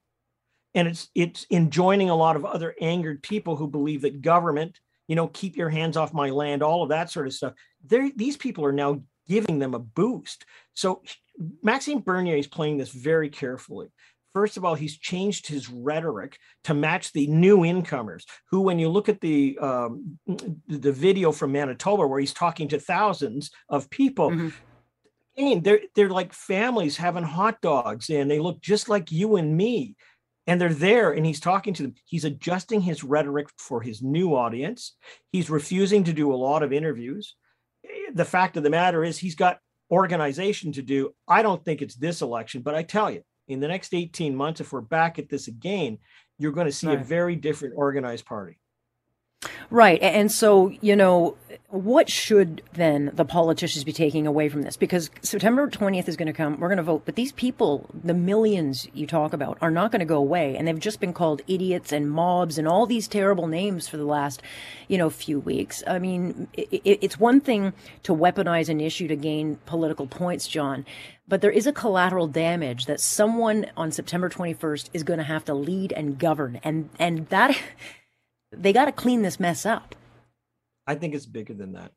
and 0.75 0.89
it's 0.89 1.09
it's 1.15 1.47
enjoining 1.51 2.11
a 2.11 2.17
lot 2.17 2.37
of 2.37 2.45
other 2.45 2.75
angered 2.81 3.23
people 3.23 3.57
who 3.57 3.67
believe 3.67 4.03
that 4.03 4.23
government 4.23 4.79
you 5.09 5.17
know 5.17 5.29
keep 5.29 5.57
your 5.57 5.71
hands 5.71 5.97
off 5.97 6.15
my 6.15 6.31
land 6.31 6.63
all 6.63 6.83
of 6.83 6.91
that 6.91 7.11
sort 7.11 7.27
of 7.27 7.33
stuff. 7.33 7.55
They 7.85 8.13
these 8.17 8.37
people 8.37 8.65
are 8.65 8.73
now 8.73 9.03
giving 9.27 9.59
them 9.59 9.75
a 9.75 9.79
boost. 9.79 10.45
So 10.75 11.03
maxime 11.63 12.01
bernier 12.01 12.37
is 12.37 12.47
playing 12.47 12.79
this 12.79 12.91
very 12.91 13.29
carefully. 13.29 13.89
First 14.33 14.57
of 14.57 14.65
all 14.65 14.75
he's 14.75 14.97
changed 14.97 15.49
his 15.49 15.69
rhetoric 15.69 16.39
to 16.65 16.75
match 16.75 17.13
the 17.13 17.27
new 17.27 17.65
incomers 17.65 18.25
who 18.51 18.61
when 18.61 18.79
you 18.79 18.89
look 18.89 19.09
at 19.09 19.21
the 19.21 19.59
um, 19.61 20.19
the 20.69 20.93
video 20.93 21.33
from 21.33 21.53
manitoba 21.53 22.07
where 22.07 22.21
he's 22.21 22.35
talking 22.35 22.69
to 22.69 22.79
thousands 22.79 23.51
of 23.69 23.91
people 23.91 24.31
mm-hmm. 24.31 24.49
They're 25.63 25.81
they're 25.95 26.11
like 26.11 26.33
families 26.33 26.97
having 26.97 27.23
hot 27.23 27.61
dogs 27.63 28.11
and 28.11 28.31
they 28.31 28.39
look 28.39 28.61
just 28.61 28.89
like 28.89 29.11
you 29.11 29.37
and 29.37 29.57
me 29.57 29.97
and 30.47 30.61
they're 30.61 30.75
there 30.75 31.13
and 31.13 31.27
he's 31.27 31.41
talking 31.41 31.75
to 31.75 31.83
them 31.83 31.95
he's 32.05 32.25
adjusting 32.25 32.81
his 32.81 33.05
rhetoric 33.05 33.49
for 33.59 33.81
his 33.81 34.03
new 34.03 34.35
audience 34.35 34.97
he's 35.33 35.51
refusing 35.51 36.05
to 36.05 36.13
do 36.13 36.33
a 36.33 36.37
lot 36.37 36.63
of 36.63 36.73
interviews 36.73 37.37
the 38.15 38.25
fact 38.25 38.57
of 38.57 38.63
the 38.63 38.71
matter 38.71 39.05
is 39.05 39.19
he's 39.19 39.35
got 39.35 39.59
organization 39.91 40.73
to 40.73 40.83
do 40.83 41.15
i 41.29 41.43
don't 41.43 41.65
think 41.65 41.83
it's 41.83 41.97
this 41.97 42.23
election 42.23 42.63
but 42.63 42.75
i 42.75 42.83
tell 42.83 43.11
you 43.11 43.23
in 43.49 43.61
the 43.61 43.69
next 43.69 43.95
18 43.95 44.35
months 44.35 44.61
if 44.61 44.73
we're 44.73 44.81
back 44.81 45.19
at 45.19 45.29
this 45.29 45.49
again 45.49 45.99
you're 46.39 46.53
going 46.53 46.67
to 46.67 46.73
see 46.73 46.87
right. 46.87 47.01
a 47.01 47.05
very 47.05 47.37
different 47.37 47.75
organized 47.77 48.25
party 48.25 48.61
Right. 49.71 50.01
And 50.03 50.31
so, 50.31 50.71
you 50.81 50.97
know, 50.97 51.37
what 51.71 52.11
should 52.11 52.63
then 52.73 53.13
the 53.15 53.25
politicians 53.25 53.85
be 53.85 53.93
taking 53.93 54.27
away 54.27 54.49
from 54.49 54.63
this? 54.63 54.77
Because 54.77 55.09
September 55.23 55.69
20th 55.69 56.09
is 56.09 56.17
going 56.17 56.27
to 56.27 56.33
come. 56.33 56.59
We're 56.59 56.69
going 56.69 56.79
to 56.79 56.83
vote. 56.83 57.03
But 57.05 57.15
these 57.15 57.31
people, 57.31 57.89
the 57.95 58.13
millions 58.13 58.89
you 58.93 59.07
talk 59.07 59.33
about, 59.33 59.57
are 59.61 59.71
not 59.71 59.93
going 59.93 60.01
to 60.01 60.07
go 60.07 60.17
away. 60.17 60.57
And 60.57 60.67
they've 60.67 60.79
just 60.79 60.99
been 60.99 61.13
called 61.13 61.43
idiots 61.47 61.93
and 61.93 62.11
mobs 62.11 62.59
and 62.59 62.67
all 62.67 62.87
these 62.87 63.07
terrible 63.07 63.47
names 63.47 63.87
for 63.87 63.97
the 63.97 64.05
last, 64.05 64.43
you 64.89 64.99
know, 64.99 65.11
few 65.11 65.39
weeks. 65.39 65.85
I 65.87 66.01
mean, 66.01 66.49
it, 66.55 66.99
it's 67.03 67.21
one 67.21 67.41
thing 67.41 67.73
to 68.03 68.15
weaponize 68.15 68.69
an 68.69 68.81
issue 68.81 69.07
to 69.07 69.17
gain 69.17 69.59
political 69.65 70.09
points, 70.09 70.49
John. 70.49 70.85
But 71.29 71.41
there 71.41 71.53
is 71.53 71.69
a 71.69 71.73
collateral 71.73 72.27
damage 72.27 72.87
that 72.87 73.01
someone 73.01 73.67
on 73.77 73.93
September 73.93 74.29
21st 74.29 74.91
is 74.93 75.05
going 75.05 75.19
to 75.19 75.25
have 75.25 75.45
to 75.45 75.55
lead 75.55 75.93
and 75.93 76.19
govern. 76.19 76.59
And, 76.65 76.91
and 76.99 77.29
that 77.29 77.57
they 78.53 78.73
got 78.73 78.87
to 78.87 78.93
clean 78.93 79.23
this 79.23 79.39
mess 79.39 79.65
up. 79.65 79.95
I 80.87 80.95
think 80.95 81.15
it's 81.15 81.27
bigger 81.27 81.55
than 81.55 81.73
that. 81.73 81.93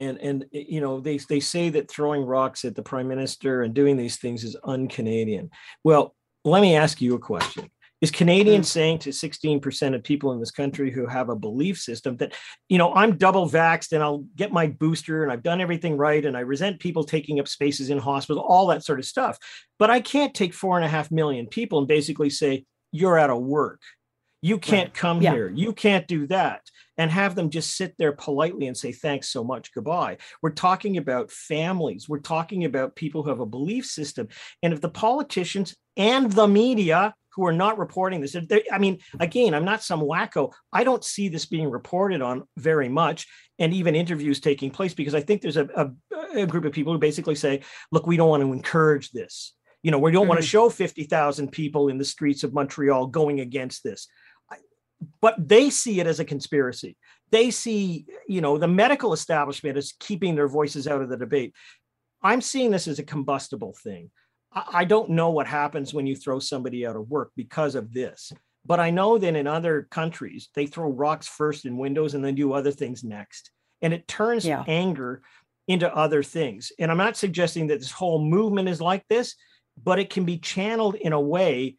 And 0.00 0.18
and 0.18 0.46
you 0.52 0.80
know 0.80 1.00
they 1.00 1.18
they 1.18 1.40
say 1.40 1.70
that 1.70 1.90
throwing 1.90 2.22
rocks 2.22 2.64
at 2.64 2.76
the 2.76 2.82
prime 2.82 3.08
minister 3.08 3.62
and 3.62 3.74
doing 3.74 3.96
these 3.96 4.16
things 4.16 4.44
is 4.44 4.56
un-Canadian. 4.62 5.50
Well, 5.82 6.14
let 6.44 6.62
me 6.62 6.76
ask 6.76 7.00
you 7.00 7.14
a 7.14 7.18
question. 7.18 7.70
Is 8.00 8.12
Canadian 8.12 8.60
mm-hmm. 8.60 8.66
saying 8.66 8.98
to 9.00 9.10
16% 9.10 9.94
of 9.94 10.04
people 10.04 10.32
in 10.32 10.38
this 10.38 10.52
country 10.52 10.90
who 10.90 11.06
have 11.06 11.30
a 11.30 11.36
belief 11.36 11.78
system 11.78 12.16
that, 12.18 12.32
you 12.68 12.78
know, 12.78 12.94
I'm 12.94 13.16
double 13.16 13.50
vaxxed 13.50 13.90
and 13.90 14.04
I'll 14.04 14.24
get 14.36 14.52
my 14.52 14.68
booster 14.68 15.24
and 15.24 15.32
I've 15.32 15.42
done 15.42 15.60
everything 15.60 15.96
right 15.96 16.24
and 16.24 16.36
I 16.36 16.40
resent 16.40 16.78
people 16.78 17.02
taking 17.02 17.40
up 17.40 17.48
spaces 17.48 17.90
in 17.90 17.98
hospital, 17.98 18.44
all 18.46 18.68
that 18.68 18.84
sort 18.84 19.00
of 19.00 19.04
stuff. 19.04 19.36
But 19.80 19.90
I 19.90 20.00
can't 20.00 20.32
take 20.32 20.54
four 20.54 20.76
and 20.76 20.84
a 20.84 20.88
half 20.88 21.10
million 21.10 21.48
people 21.48 21.80
and 21.80 21.88
basically 21.88 22.30
say, 22.30 22.66
you're 22.92 23.18
out 23.18 23.30
of 23.30 23.42
work 23.42 23.82
you 24.40 24.58
can't 24.58 24.88
right. 24.88 24.94
come 24.94 25.20
yeah. 25.20 25.32
here. 25.32 25.50
You 25.50 25.72
can't 25.72 26.06
do 26.06 26.26
that. 26.28 26.62
And 26.96 27.10
have 27.10 27.34
them 27.36 27.50
just 27.50 27.76
sit 27.76 27.94
there 27.96 28.12
politely 28.12 28.66
and 28.66 28.76
say, 28.76 28.90
thanks 28.90 29.28
so 29.28 29.44
much, 29.44 29.72
goodbye. 29.72 30.18
We're 30.42 30.50
talking 30.50 30.96
about 30.96 31.30
families. 31.30 32.08
We're 32.08 32.18
talking 32.18 32.64
about 32.64 32.96
people 32.96 33.22
who 33.22 33.30
have 33.30 33.40
a 33.40 33.46
belief 33.46 33.86
system. 33.86 34.28
And 34.62 34.72
if 34.72 34.80
the 34.80 34.88
politicians 34.88 35.76
and 35.96 36.32
the 36.32 36.48
media 36.48 37.14
who 37.34 37.46
are 37.46 37.52
not 37.52 37.78
reporting 37.78 38.20
this, 38.20 38.34
I 38.72 38.78
mean, 38.78 38.98
again, 39.20 39.54
I'm 39.54 39.64
not 39.64 39.84
some 39.84 40.00
wacko. 40.00 40.52
I 40.72 40.82
don't 40.82 41.04
see 41.04 41.28
this 41.28 41.46
being 41.46 41.70
reported 41.70 42.20
on 42.20 42.42
very 42.56 42.88
much 42.88 43.28
and 43.60 43.72
even 43.72 43.94
interviews 43.94 44.40
taking 44.40 44.72
place 44.72 44.92
because 44.92 45.14
I 45.14 45.20
think 45.20 45.42
there's 45.42 45.56
a, 45.56 45.68
a, 45.76 46.40
a 46.40 46.46
group 46.46 46.64
of 46.64 46.72
people 46.72 46.92
who 46.92 46.98
basically 46.98 47.36
say, 47.36 47.62
look, 47.92 48.08
we 48.08 48.16
don't 48.16 48.28
want 48.28 48.42
to 48.42 48.52
encourage 48.52 49.12
this. 49.12 49.54
You 49.84 49.92
know, 49.92 50.00
we 50.00 50.10
don't 50.10 50.22
mm-hmm. 50.22 50.30
want 50.30 50.40
to 50.40 50.46
show 50.46 50.68
50,000 50.68 51.52
people 51.52 51.88
in 51.88 51.98
the 51.98 52.04
streets 52.04 52.42
of 52.42 52.52
Montreal 52.52 53.06
going 53.06 53.38
against 53.38 53.84
this 53.84 54.08
but 55.20 55.36
they 55.38 55.70
see 55.70 56.00
it 56.00 56.06
as 56.06 56.20
a 56.20 56.24
conspiracy. 56.24 56.96
They 57.30 57.50
see, 57.50 58.06
you 58.26 58.40
know, 58.40 58.58
the 58.58 58.68
medical 58.68 59.12
establishment 59.12 59.76
is 59.76 59.94
keeping 60.00 60.34
their 60.34 60.48
voices 60.48 60.86
out 60.88 61.02
of 61.02 61.08
the 61.08 61.16
debate. 61.16 61.54
I'm 62.22 62.40
seeing 62.40 62.70
this 62.70 62.88
as 62.88 62.98
a 62.98 63.04
combustible 63.04 63.74
thing. 63.82 64.10
I 64.52 64.84
don't 64.84 65.10
know 65.10 65.30
what 65.30 65.46
happens 65.46 65.92
when 65.92 66.06
you 66.06 66.16
throw 66.16 66.38
somebody 66.38 66.86
out 66.86 66.96
of 66.96 67.10
work 67.10 67.32
because 67.36 67.74
of 67.74 67.92
this. 67.92 68.32
But 68.64 68.80
I 68.80 68.90
know 68.90 69.18
that 69.18 69.36
in 69.36 69.46
other 69.46 69.86
countries, 69.90 70.48
they 70.54 70.66
throw 70.66 70.90
rocks 70.90 71.28
first 71.28 71.64
in 71.64 71.78
windows 71.78 72.14
and 72.14 72.24
then 72.24 72.34
do 72.34 72.52
other 72.52 72.72
things 72.72 73.04
next. 73.04 73.50
And 73.82 73.94
it 73.94 74.08
turns 74.08 74.44
yeah. 74.44 74.64
anger 74.66 75.22
into 75.68 75.94
other 75.94 76.22
things. 76.22 76.72
And 76.78 76.90
I'm 76.90 76.96
not 76.96 77.16
suggesting 77.16 77.68
that 77.68 77.78
this 77.78 77.92
whole 77.92 78.18
movement 78.18 78.68
is 78.68 78.80
like 78.80 79.04
this, 79.08 79.34
but 79.82 79.98
it 79.98 80.10
can 80.10 80.24
be 80.24 80.38
channeled 80.38 80.96
in 80.96 81.12
a 81.12 81.20
way 81.20 81.76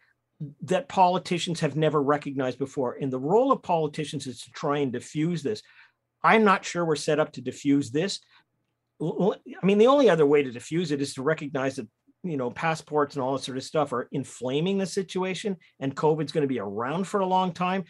that 0.63 0.87
politicians 0.87 1.59
have 1.59 1.75
never 1.75 2.01
recognized 2.01 2.59
before. 2.59 2.97
And 2.99 3.11
the 3.11 3.19
role 3.19 3.51
of 3.51 3.61
politicians 3.61 4.25
is 4.27 4.41
to 4.41 4.51
try 4.51 4.79
and 4.79 4.91
diffuse 4.91 5.43
this. 5.43 5.61
I'm 6.23 6.43
not 6.43 6.65
sure 6.65 6.85
we're 6.85 6.95
set 6.95 7.19
up 7.19 7.33
to 7.33 7.41
diffuse 7.41 7.91
this. 7.91 8.19
I 9.01 9.63
mean, 9.63 9.77
the 9.77 9.87
only 9.87 10.09
other 10.09 10.25
way 10.25 10.43
to 10.43 10.51
diffuse 10.51 10.91
it 10.91 11.01
is 11.01 11.13
to 11.13 11.21
recognize 11.21 11.77
that 11.77 11.87
you 12.23 12.35
know 12.35 12.51
passports 12.51 13.15
and 13.15 13.23
all 13.23 13.33
this 13.33 13.45
sort 13.45 13.57
of 13.57 13.63
stuff 13.63 13.93
are 13.93 14.09
inflaming 14.11 14.77
the 14.77 14.85
situation, 14.85 15.55
and 15.79 15.95
COVID's 15.95 16.33
going 16.33 16.41
to 16.41 16.53
be 16.53 16.59
around 16.59 17.07
for 17.07 17.21
a 17.21 17.25
long 17.25 17.53
time. 17.53 17.85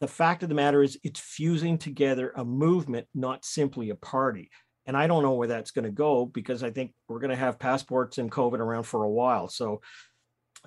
The 0.00 0.06
fact 0.06 0.44
of 0.44 0.48
the 0.48 0.54
matter 0.54 0.82
is, 0.82 0.98
it's 1.02 1.18
fusing 1.18 1.76
together 1.76 2.32
a 2.36 2.44
movement, 2.44 3.08
not 3.14 3.44
simply 3.44 3.90
a 3.90 3.96
party. 3.96 4.50
And 4.86 4.96
I 4.96 5.06
don't 5.06 5.22
know 5.22 5.34
where 5.34 5.48
that's 5.48 5.72
going 5.72 5.84
to 5.84 5.90
go 5.90 6.24
because 6.24 6.62
I 6.62 6.70
think 6.70 6.94
we're 7.08 7.18
going 7.18 7.30
to 7.30 7.36
have 7.36 7.58
passports 7.58 8.16
and 8.16 8.30
COVID 8.30 8.58
around 8.58 8.84
for 8.84 9.02
a 9.02 9.10
while. 9.10 9.48
So 9.48 9.82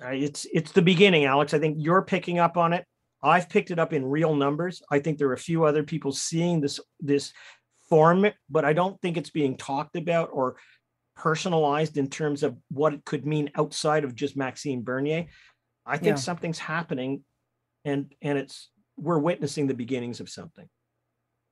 Uh, 0.02 0.08
it's 0.08 0.46
it's 0.52 0.72
the 0.72 0.82
beginning, 0.82 1.24
Alex. 1.24 1.54
I 1.54 1.58
think 1.58 1.76
you're 1.78 2.02
picking 2.02 2.38
up 2.38 2.56
on 2.56 2.72
it. 2.72 2.84
I've 3.22 3.48
picked 3.48 3.70
it 3.70 3.78
up 3.78 3.92
in 3.92 4.04
real 4.04 4.34
numbers. 4.34 4.82
I 4.90 4.98
think 4.98 5.18
there 5.18 5.28
are 5.28 5.34
a 5.34 5.38
few 5.38 5.64
other 5.64 5.82
people 5.82 6.12
seeing 6.12 6.60
this 6.60 6.80
this 7.00 7.32
form, 7.88 8.26
but 8.48 8.64
I 8.64 8.72
don't 8.72 9.00
think 9.00 9.16
it's 9.16 9.30
being 9.30 9.56
talked 9.56 9.96
about 9.96 10.30
or 10.32 10.56
personalized 11.16 11.98
in 11.98 12.08
terms 12.08 12.42
of 12.42 12.56
what 12.70 12.94
it 12.94 13.04
could 13.04 13.26
mean 13.26 13.50
outside 13.54 14.04
of 14.04 14.14
just 14.14 14.36
Maxime 14.36 14.82
Bernier. 14.82 15.26
I 15.84 15.98
think 15.98 16.16
yeah. 16.16 16.22
something's 16.22 16.58
happening, 16.58 17.22
and 17.84 18.12
and 18.22 18.38
it's 18.38 18.70
we're 18.96 19.18
witnessing 19.18 19.66
the 19.66 19.74
beginnings 19.74 20.20
of 20.20 20.28
something. 20.28 20.68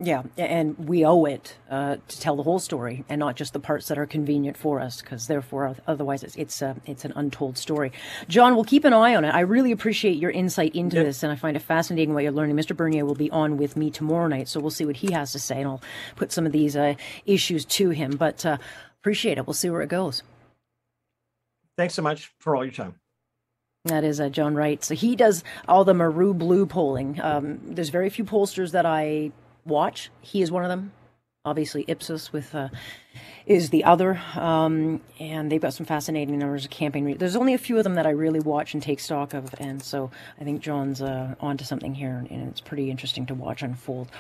Yeah, 0.03 0.23
and 0.39 0.89
we 0.89 1.05
owe 1.05 1.27
it 1.27 1.57
uh, 1.71 1.97
to 2.09 2.21
tell 2.21 2.35
the 2.35 2.43
whole 2.43 2.59
story 2.59 3.05
and 3.11 3.19
not 3.19 3.37
just 3.37 3.53
the 3.53 3.61
parts 3.61 3.89
that 3.89 3.99
are 3.99 4.07
convenient 4.07 4.57
for 4.57 4.81
us, 4.81 5.03
because 5.03 5.27
therefore, 5.27 5.77
otherwise, 5.87 6.23
it's 6.23 6.37
it's, 6.37 6.63
uh, 6.63 6.75
it's 6.87 7.05
an 7.05 7.13
untold 7.17 7.59
story. 7.59 7.93
John, 8.27 8.55
we'll 8.55 8.65
keep 8.65 8.85
an 8.85 8.95
eye 8.95 9.15
on 9.15 9.27
it. 9.27 9.35
I 9.35 9.41
really 9.41 9.73
appreciate 9.73 10.17
your 10.17 10.31
insight 10.31 10.75
into 10.75 10.97
yep. 10.97 11.05
this, 11.05 11.23
and 11.23 11.31
I 11.31 11.37
find 11.37 11.55
it 11.55 11.61
fascinating 11.61 12.15
what 12.15 12.23
you're 12.23 12.33
learning. 12.33 12.57
Mr. 12.57 12.75
Bernier 12.75 13.05
will 13.05 13.15
be 13.15 13.31
on 13.31 13.59
with 13.59 13.77
me 13.77 13.91
tomorrow 13.91 14.27
night, 14.27 14.49
so 14.49 14.59
we'll 14.59 14.71
see 14.71 14.87
what 14.87 14.97
he 14.97 15.13
has 15.13 15.33
to 15.33 15.39
say, 15.39 15.59
and 15.59 15.69
I'll 15.69 15.83
put 16.17 16.33
some 16.33 16.47
of 16.47 16.53
these 16.53 16.77
uh, 16.77 16.95
issues 17.27 17.67
to 17.67 17.91
him. 17.91 18.13
But 18.13 18.47
uh, 18.47 18.57
appreciate 19.03 19.37
it. 19.37 19.47
We'll 19.47 19.53
see 19.53 19.69
where 19.69 19.83
it 19.83 19.91
goes. 19.91 20.23
Thanks 21.77 21.93
so 21.93 22.01
much 22.01 22.33
for 22.39 22.57
all 22.57 22.65
your 22.65 22.73
time. 22.73 22.95
That 23.85 24.05
is 24.05 24.21
uh, 24.21 24.29
John 24.31 24.55
Wright. 24.55 24.83
So 24.85 24.95
he 24.95 25.17
does 25.17 25.43
all 25.69 25.85
the 25.85 25.95
Maru 25.95 26.35
Blue 26.35 26.67
polling. 26.67 27.21
Um, 27.21 27.61
there's 27.65 27.89
very 27.89 28.11
few 28.11 28.25
pollsters 28.25 28.73
that 28.73 28.85
I 28.85 29.33
watch. 29.65 30.11
He 30.21 30.43
is 30.43 30.51
one 30.51 30.65
of 30.65 30.69
them. 30.69 30.93
Obviously, 31.45 31.87
Ipsos 31.89 32.35
with 32.35 32.55
uh, 32.55 32.69
is 33.47 33.71
the 33.71 33.85
other, 33.85 34.21
um, 34.37 35.01
and 35.19 35.51
they've 35.51 35.61
got 35.61 35.73
some 35.73 35.87
fascinating 35.87 36.39
numbers 36.39 36.67
of 36.67 36.71
campaign. 36.71 37.17
There's 37.17 37.35
only 37.35 37.55
a 37.55 37.59
few 37.59 37.79
of 37.79 37.85
them 37.85 37.95
that 37.95 38.07
I 38.07 38.11
really 38.11 38.41
watch 38.41 38.75
and 38.75 38.83
take 38.83 39.01
stock 39.01 39.33
of, 39.33 39.55
and 39.59 39.83
so 39.83 40.11
I 40.39 40.45
think 40.45 40.61
John's 40.61 41.01
uh, 41.01 41.35
onto 41.41 41.65
something 41.65 41.95
here, 41.95 42.27
and 42.31 42.49
it's 42.51 42.61
pretty 42.61 42.91
interesting 42.91 43.25
to 43.27 43.35
watch 43.35 43.63
unfold. 43.63 44.11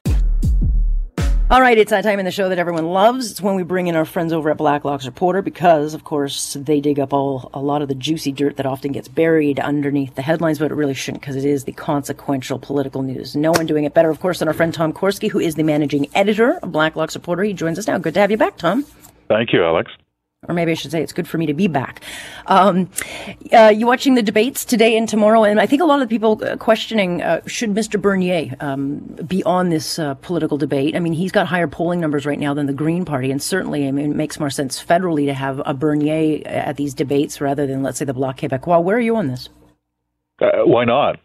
All 1.50 1.60
right, 1.60 1.76
it's 1.76 1.90
that 1.90 2.02
time 2.02 2.20
in 2.20 2.24
the 2.24 2.30
show 2.30 2.48
that 2.48 2.60
everyone 2.60 2.86
loves. 2.86 3.32
It's 3.32 3.40
when 3.40 3.56
we 3.56 3.64
bring 3.64 3.88
in 3.88 3.96
our 3.96 4.04
friends 4.04 4.32
over 4.32 4.52
at 4.52 4.56
Blacklock's 4.56 5.04
Reporter 5.04 5.42
because, 5.42 5.94
of 5.94 6.04
course, 6.04 6.54
they 6.54 6.80
dig 6.80 7.00
up 7.00 7.12
all 7.12 7.50
a 7.52 7.60
lot 7.60 7.82
of 7.82 7.88
the 7.88 7.94
juicy 7.96 8.30
dirt 8.30 8.56
that 8.58 8.66
often 8.66 8.92
gets 8.92 9.08
buried 9.08 9.58
underneath 9.58 10.14
the 10.14 10.22
headlines, 10.22 10.60
but 10.60 10.70
it 10.70 10.76
really 10.76 10.94
shouldn't 10.94 11.22
because 11.22 11.34
it 11.34 11.44
is 11.44 11.64
the 11.64 11.72
consequential 11.72 12.60
political 12.60 13.02
news. 13.02 13.34
No 13.34 13.50
one 13.50 13.66
doing 13.66 13.82
it 13.82 13.94
better, 13.94 14.10
of 14.10 14.20
course, 14.20 14.38
than 14.38 14.46
our 14.46 14.54
friend 14.54 14.72
Tom 14.72 14.92
Korski, 14.92 15.28
who 15.28 15.40
is 15.40 15.56
the 15.56 15.64
managing 15.64 16.06
editor 16.14 16.56
of 16.58 16.70
Blacklock's 16.70 17.16
Reporter. 17.16 17.42
He 17.42 17.52
joins 17.52 17.80
us 17.80 17.88
now. 17.88 17.98
Good 17.98 18.14
to 18.14 18.20
have 18.20 18.30
you 18.30 18.36
back, 18.36 18.56
Tom. 18.56 18.84
Thank 19.28 19.52
you, 19.52 19.64
Alex 19.64 19.90
or 20.48 20.55
maybe 20.55 20.70
I 20.70 20.74
should 20.74 20.90
say 20.90 21.03
it's 21.03 21.12
good 21.12 21.29
for 21.29 21.37
me 21.37 21.44
to 21.46 21.55
be 21.55 21.68
back. 21.68 22.00
Um, 22.46 22.88
uh, 23.53 23.72
you 23.76 23.87
watching 23.87 24.14
the 24.14 24.22
debates 24.22 24.64
today 24.64 24.96
and 24.96 25.07
tomorrow, 25.07 25.44
and 25.44 25.61
I 25.61 25.66
think 25.66 25.83
a 25.83 25.85
lot 25.85 26.00
of 26.00 26.09
people 26.09 26.42
uh, 26.42 26.57
questioning 26.57 27.20
uh, 27.20 27.42
should 27.46 27.74
Mr. 27.74 28.00
Bernier 28.00 28.57
um, 28.61 29.00
be 29.26 29.42
on 29.44 29.68
this 29.68 29.98
uh, 29.98 30.14
political 30.14 30.57
debate. 30.57 30.96
I 30.96 31.00
mean, 31.00 31.12
he's 31.12 31.31
got 31.31 31.46
higher 31.46 31.68
polling 31.68 32.00
numbers 32.00 32.24
right 32.24 32.38
now 32.38 32.55
than 32.55 32.64
the 32.64 32.72
Green 32.72 33.05
Party, 33.05 33.31
and 33.31 33.42
certainly, 33.42 33.87
I 33.87 33.90
mean, 33.90 34.12
it 34.12 34.16
makes 34.16 34.40
more 34.40 34.48
sense 34.48 34.83
federally 34.83 35.26
to 35.26 35.35
have 35.35 35.61
a 35.66 35.74
Bernier 35.74 36.42
at 36.46 36.76
these 36.76 36.94
debates 36.94 37.42
rather 37.42 37.66
than, 37.66 37.83
let's 37.83 37.98
say, 37.98 38.07
the 38.07 38.14
Bloc 38.14 38.38
Québécois. 38.38 38.83
Where 38.83 38.96
are 38.96 39.00
you 39.00 39.16
on 39.16 39.29
this? 39.29 39.50
Uh, 40.40 40.64
why 40.64 40.87
not? 40.87 41.20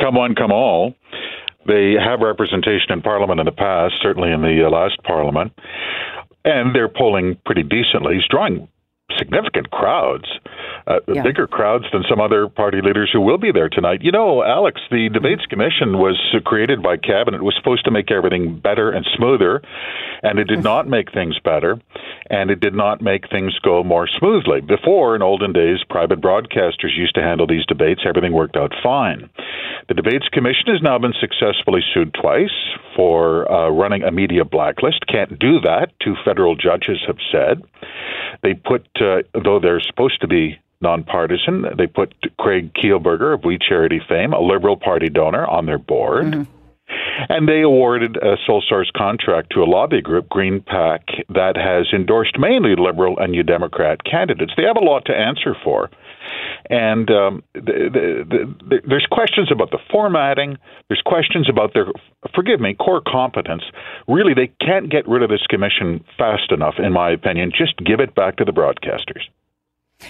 Come 0.00 0.16
one, 0.16 0.34
come 0.34 0.50
all. 0.50 0.94
They 1.68 1.94
have 1.98 2.20
representation 2.20 2.90
in 2.90 3.02
Parliament 3.02 3.38
in 3.38 3.46
the 3.46 3.52
past, 3.52 3.94
certainly 4.02 4.32
in 4.32 4.40
the 4.40 4.64
uh, 4.66 4.70
last 4.70 5.00
Parliament 5.04 5.52
and 6.46 6.74
they're 6.74 6.88
polling 6.88 7.36
pretty 7.44 7.62
decently. 7.62 8.14
He's 8.14 8.28
drawing 8.30 8.68
significant 9.18 9.70
crowds, 9.70 10.28
uh, 10.86 11.00
yeah. 11.08 11.22
bigger 11.22 11.46
crowds 11.46 11.84
than 11.92 12.04
some 12.08 12.20
other 12.20 12.48
party 12.48 12.80
leaders 12.80 13.10
who 13.12 13.20
will 13.20 13.38
be 13.38 13.50
there 13.50 13.68
tonight. 13.68 14.02
You 14.02 14.12
know, 14.12 14.42
Alex, 14.42 14.80
the 14.90 15.08
Debates 15.08 15.44
Commission 15.46 15.98
was 15.98 16.16
created 16.44 16.82
by 16.82 16.96
Cabinet, 16.96 17.38
it 17.38 17.44
was 17.44 17.56
supposed 17.56 17.84
to 17.86 17.90
make 17.90 18.10
everything 18.10 18.58
better 18.58 18.90
and 18.90 19.06
smoother, 19.16 19.62
and 20.22 20.38
it 20.38 20.44
did 20.44 20.62
not 20.62 20.86
make 20.86 21.12
things 21.12 21.38
better, 21.40 21.80
and 22.30 22.50
it 22.50 22.60
did 22.60 22.74
not 22.74 23.02
make 23.02 23.28
things 23.28 23.58
go 23.60 23.82
more 23.82 24.06
smoothly. 24.06 24.60
Before, 24.60 25.16
in 25.16 25.22
olden 25.22 25.52
days, 25.52 25.78
private 25.88 26.20
broadcasters 26.20 26.96
used 26.96 27.14
to 27.16 27.22
handle 27.22 27.46
these 27.46 27.66
debates, 27.66 28.02
everything 28.06 28.32
worked 28.32 28.56
out 28.56 28.72
fine. 28.82 29.28
The 29.88 29.94
Debates 29.94 30.28
Commission 30.28 30.66
has 30.66 30.82
now 30.82 30.98
been 30.98 31.14
successfully 31.20 31.80
sued 31.94 32.14
twice 32.14 32.50
for 32.96 33.50
uh, 33.50 33.70
running 33.70 34.02
a 34.02 34.10
media 34.10 34.44
blacklist. 34.44 35.06
Can't 35.06 35.38
do 35.38 35.60
that, 35.60 35.92
two 36.00 36.14
federal 36.24 36.56
judges 36.56 36.98
have 37.06 37.18
said. 37.30 37.62
They 38.42 38.54
put, 38.54 38.86
uh, 39.00 39.22
though 39.32 39.60
they're 39.60 39.80
supposed 39.80 40.20
to 40.20 40.28
be 40.28 40.58
nonpartisan, 40.80 41.64
they 41.76 41.86
put 41.86 42.14
Craig 42.38 42.72
Kielburger 42.74 43.34
of 43.34 43.44
We 43.44 43.58
Charity 43.58 44.00
fame, 44.08 44.32
a 44.32 44.40
Liberal 44.40 44.76
Party 44.76 45.08
donor, 45.08 45.46
on 45.46 45.66
their 45.66 45.78
board. 45.78 46.26
Mm-hmm. 46.26 46.52
And 47.28 47.48
they 47.48 47.62
awarded 47.62 48.16
a 48.16 48.36
sole 48.46 48.62
source 48.66 48.90
contract 48.96 49.50
to 49.52 49.62
a 49.62 49.64
lobby 49.64 50.00
group, 50.00 50.28
GreenPAC, 50.28 51.00
that 51.30 51.56
has 51.56 51.86
endorsed 51.92 52.38
mainly 52.38 52.76
Liberal 52.76 53.18
and 53.18 53.32
New 53.32 53.42
Democrat 53.42 54.04
candidates. 54.04 54.52
They 54.56 54.62
have 54.62 54.76
a 54.76 54.84
lot 54.84 55.04
to 55.06 55.12
answer 55.12 55.56
for. 55.64 55.90
And 56.70 57.10
um, 57.10 57.42
the, 57.54 57.60
the, 57.92 58.54
the, 58.68 58.80
there's 58.86 59.06
questions 59.10 59.50
about 59.50 59.70
the 59.70 59.78
formatting. 59.90 60.58
There's 60.88 61.02
questions 61.04 61.48
about 61.48 61.74
their, 61.74 61.86
forgive 62.34 62.60
me, 62.60 62.74
core 62.74 63.02
competence. 63.06 63.62
Really, 64.06 64.34
they 64.34 64.52
can't 64.64 64.90
get 64.90 65.08
rid 65.08 65.22
of 65.22 65.30
this 65.30 65.46
commission 65.48 66.04
fast 66.16 66.52
enough, 66.52 66.74
in 66.78 66.92
my 66.92 67.10
opinion. 67.10 67.52
Just 67.56 67.76
give 67.78 68.00
it 68.00 68.14
back 68.14 68.36
to 68.36 68.44
the 68.44 68.52
broadcasters. 68.52 69.22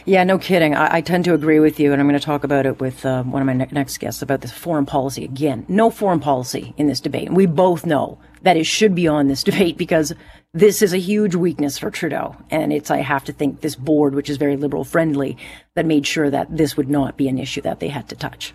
Yeah, 0.04 0.24
no 0.24 0.38
kidding. 0.38 0.74
I, 0.74 0.96
I, 0.96 1.00
tend 1.00 1.24
to 1.24 1.34
agree 1.34 1.60
with 1.60 1.78
you, 1.80 1.92
and 1.92 2.00
I'm 2.00 2.08
going 2.08 2.18
to 2.18 2.24
talk 2.24 2.44
about 2.44 2.66
it 2.66 2.80
with 2.80 3.06
uh, 3.06 3.22
one 3.22 3.42
of 3.42 3.46
my 3.46 3.52
ne- 3.52 3.68
next 3.72 3.98
guests 3.98 4.20
about 4.20 4.40
this 4.40 4.52
foreign 4.52 4.86
policy. 4.86 5.24
Again, 5.24 5.64
no 5.68 5.90
foreign 5.90 6.20
policy 6.20 6.74
in 6.76 6.86
this 6.86 7.00
debate. 7.00 7.28
And 7.28 7.36
we 7.36 7.46
both 7.46 7.86
know 7.86 8.18
that 8.42 8.56
it 8.56 8.66
should 8.66 8.94
be 8.94 9.08
on 9.08 9.28
this 9.28 9.42
debate 9.44 9.76
because 9.76 10.12
this 10.52 10.82
is 10.82 10.92
a 10.92 10.98
huge 10.98 11.34
weakness 11.34 11.78
for 11.78 11.90
Trudeau. 11.90 12.36
And 12.50 12.72
it's, 12.72 12.90
I 12.90 12.98
have 12.98 13.24
to 13.24 13.32
think, 13.32 13.60
this 13.60 13.76
board, 13.76 14.14
which 14.14 14.28
is 14.28 14.36
very 14.36 14.56
liberal 14.56 14.84
friendly, 14.84 15.36
that 15.74 15.86
made 15.86 16.06
sure 16.06 16.30
that 16.30 16.56
this 16.56 16.76
would 16.76 16.88
not 16.88 17.16
be 17.16 17.28
an 17.28 17.38
issue 17.38 17.60
that 17.62 17.80
they 17.80 17.88
had 17.88 18.08
to 18.08 18.16
touch. 18.16 18.54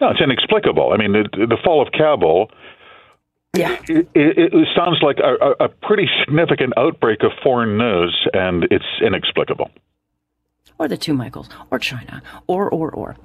No, 0.00 0.10
it's 0.10 0.20
inexplicable. 0.20 0.92
I 0.92 0.98
mean, 0.98 1.12
the, 1.12 1.46
the 1.46 1.58
fall 1.64 1.80
of 1.80 1.92
Kabul. 1.92 2.50
Yeah. 3.56 3.78
It, 3.88 4.08
it, 4.14 4.52
it 4.54 4.68
sounds 4.76 4.98
like 5.00 5.16
a, 5.18 5.64
a 5.64 5.68
pretty 5.68 6.08
significant 6.20 6.74
outbreak 6.76 7.22
of 7.22 7.32
foreign 7.42 7.78
news, 7.78 8.26
and 8.34 8.64
it's 8.70 8.84
inexplicable 9.04 9.70
or 10.78 10.88
the 10.88 10.96
two 10.96 11.14
Michaels, 11.14 11.48
or 11.70 11.78
China, 11.78 12.22
or, 12.46 12.68
or, 12.68 12.90
or. 12.90 13.16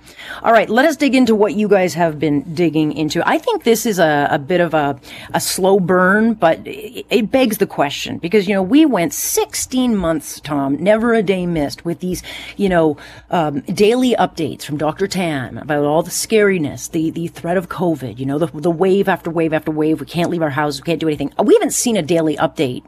All 0.41 0.53
right, 0.53 0.69
let 0.69 0.85
us 0.85 0.95
dig 0.95 1.15
into 1.15 1.35
what 1.35 1.53
you 1.53 1.67
guys 1.67 1.93
have 1.93 2.19
been 2.19 2.41
digging 2.53 2.93
into. 2.93 3.27
I 3.27 3.37
think 3.37 3.63
this 3.63 3.85
is 3.85 3.99
a, 3.99 4.27
a 4.31 4.39
bit 4.39 4.61
of 4.61 4.73
a, 4.73 4.99
a 5.33 5.41
slow 5.41 5.79
burn, 5.79 6.33
but 6.33 6.65
it, 6.65 7.05
it 7.09 7.31
begs 7.31 7.57
the 7.57 7.67
question 7.67 8.19
because, 8.19 8.47
you 8.47 8.53
know, 8.53 8.63
we 8.63 8.85
went 8.85 9.13
16 9.13 9.95
months, 9.97 10.39
Tom, 10.39 10.81
never 10.81 11.13
a 11.13 11.21
day 11.21 11.45
missed 11.45 11.83
with 11.83 11.99
these, 11.99 12.23
you 12.55 12.69
know, 12.69 12.95
um, 13.29 13.59
daily 13.61 14.15
updates 14.15 14.63
from 14.63 14.77
Dr. 14.77 15.07
Tam 15.07 15.57
about 15.57 15.83
all 15.83 16.03
the 16.03 16.11
scariness, 16.11 16.89
the, 16.89 17.11
the 17.11 17.27
threat 17.27 17.57
of 17.57 17.67
COVID, 17.67 18.17
you 18.17 18.25
know, 18.25 18.39
the, 18.39 18.47
the 18.47 18.71
wave 18.71 19.09
after 19.09 19.29
wave 19.29 19.53
after 19.53 19.71
wave. 19.71 19.99
We 19.99 20.05
can't 20.05 20.29
leave 20.29 20.41
our 20.41 20.49
house. 20.49 20.79
We 20.79 20.85
can't 20.85 20.99
do 20.99 21.07
anything. 21.07 21.33
We 21.43 21.53
haven't 21.55 21.73
seen 21.73 21.97
a 21.97 22.01
daily 22.01 22.37
update 22.37 22.85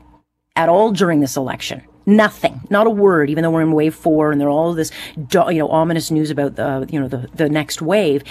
at 0.56 0.69
all 0.69 0.91
during 0.91 1.19
this 1.19 1.36
election. 1.36 1.82
Nothing, 2.06 2.62
not 2.70 2.86
a 2.86 2.89
word, 2.89 3.30
even 3.30 3.44
though 3.44 3.52
we're 3.52 3.62
in 3.62 3.72
wave 3.72 3.96
four 3.96 4.32
and 4.32 4.42
there 4.42 4.48
are 4.48 4.52
all 4.52 4.74
this, 4.74 4.92
you 5.16 5.54
know, 5.54 5.70
ominous 5.70 6.12
news 6.12 6.32
about 6.32 6.56
the, 6.56 6.88
you 6.89 7.00
know, 7.00 7.08
the, 7.08 7.30
the 7.36 7.50
next 7.50 7.82
wave. 7.82 8.24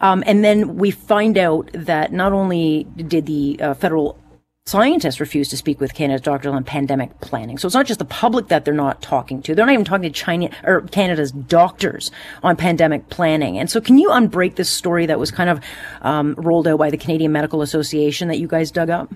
Um, 0.00 0.24
and 0.26 0.44
then 0.44 0.76
we 0.76 0.90
find 0.90 1.38
out 1.38 1.70
that 1.72 2.12
not 2.12 2.32
only 2.32 2.84
did 2.96 3.26
the 3.26 3.58
uh, 3.60 3.74
federal 3.74 4.18
scientists 4.66 5.20
refuse 5.20 5.48
to 5.48 5.56
speak 5.56 5.80
with 5.80 5.94
Canada's 5.94 6.20
doctors 6.20 6.52
on 6.52 6.62
pandemic 6.62 7.20
planning. 7.20 7.58
So 7.58 7.66
it's 7.66 7.74
not 7.74 7.86
just 7.86 7.98
the 7.98 8.04
public 8.04 8.48
that 8.48 8.64
they're 8.64 8.74
not 8.74 9.02
talking 9.02 9.42
to. 9.42 9.54
They're 9.54 9.66
not 9.66 9.72
even 9.72 9.84
talking 9.84 10.12
to 10.12 10.16
China 10.16 10.50
or 10.64 10.82
Canada's 10.82 11.32
doctors 11.32 12.10
on 12.42 12.56
pandemic 12.56 13.08
planning. 13.08 13.58
And 13.58 13.70
so 13.70 13.80
can 13.80 13.98
you 13.98 14.10
unbreak 14.10 14.56
this 14.56 14.70
story 14.70 15.06
that 15.06 15.18
was 15.18 15.30
kind 15.30 15.50
of 15.50 15.60
um, 16.02 16.34
rolled 16.36 16.68
out 16.68 16.78
by 16.78 16.90
the 16.90 16.96
Canadian 16.96 17.32
Medical 17.32 17.62
Association 17.62 18.28
that 18.28 18.38
you 18.38 18.46
guys 18.46 18.70
dug 18.70 18.90
up? 18.90 19.12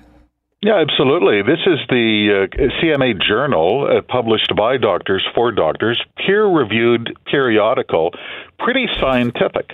Yeah, 0.64 0.80
absolutely. 0.80 1.42
This 1.42 1.60
is 1.66 1.78
the 1.90 2.48
uh, 2.48 2.56
CMA 2.80 3.20
Journal, 3.20 3.86
uh, 3.86 4.00
published 4.00 4.50
by 4.56 4.78
doctors 4.78 5.22
for 5.34 5.52
doctors, 5.52 6.02
peer 6.16 6.46
reviewed 6.46 7.14
periodical, 7.26 8.14
pretty 8.58 8.86
scientific. 8.98 9.72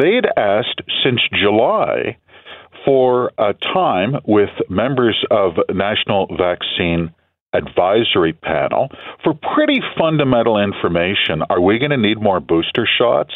They 0.00 0.14
had 0.14 0.26
asked 0.36 0.80
since 1.02 1.20
July 1.34 2.18
for 2.84 3.32
a 3.36 3.52
time 3.74 4.20
with 4.24 4.50
members 4.68 5.18
of 5.28 5.54
National 5.74 6.28
Vaccine 6.38 7.12
advisory 7.52 8.32
panel 8.32 8.88
for 9.22 9.34
pretty 9.54 9.80
fundamental 9.98 10.58
information. 10.58 11.42
Are 11.50 11.60
we 11.60 11.78
going 11.78 11.90
to 11.90 11.96
need 11.96 12.20
more 12.20 12.40
booster 12.40 12.86
shots? 12.86 13.34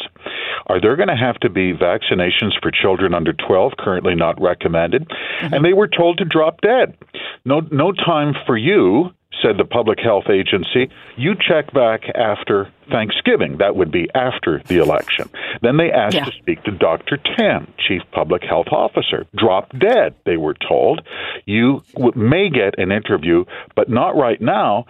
Are 0.67 0.81
there 0.81 0.95
going 0.95 1.09
to 1.09 1.15
have 1.15 1.39
to 1.41 1.49
be 1.49 1.73
vaccinations 1.73 2.53
for 2.61 2.71
children 2.71 3.13
under 3.13 3.33
12 3.33 3.73
currently 3.77 4.15
not 4.15 4.39
recommended? 4.41 5.07
Mm-hmm. 5.07 5.53
And 5.53 5.65
they 5.65 5.73
were 5.73 5.87
told 5.87 6.17
to 6.17 6.25
drop 6.25 6.61
dead. 6.61 6.97
No 7.45 7.61
no 7.71 7.91
time 7.91 8.33
for 8.45 8.57
you 8.57 9.11
said 9.41 9.57
the 9.57 9.65
Public 9.65 9.99
Health 9.99 10.29
Agency, 10.29 10.89
you 11.15 11.35
check 11.35 11.73
back 11.73 12.03
after 12.15 12.71
Thanksgiving. 12.89 13.57
That 13.57 13.75
would 13.75 13.91
be 13.91 14.07
after 14.15 14.61
the 14.67 14.77
election. 14.77 15.29
Then 15.61 15.77
they 15.77 15.91
asked 15.91 16.15
yeah. 16.15 16.25
to 16.25 16.31
speak 16.31 16.63
to 16.63 16.71
Dr. 16.71 17.17
Tam, 17.17 17.73
Chief 17.87 18.01
Public 18.11 18.43
Health 18.43 18.67
Officer. 18.71 19.25
Drop 19.35 19.71
dead, 19.77 20.15
they 20.25 20.37
were 20.37 20.55
told. 20.67 21.01
You 21.45 21.83
may 22.15 22.49
get 22.49 22.79
an 22.79 22.91
interview, 22.91 23.45
but 23.75 23.89
not 23.89 24.15
right 24.15 24.41
now 24.41 24.85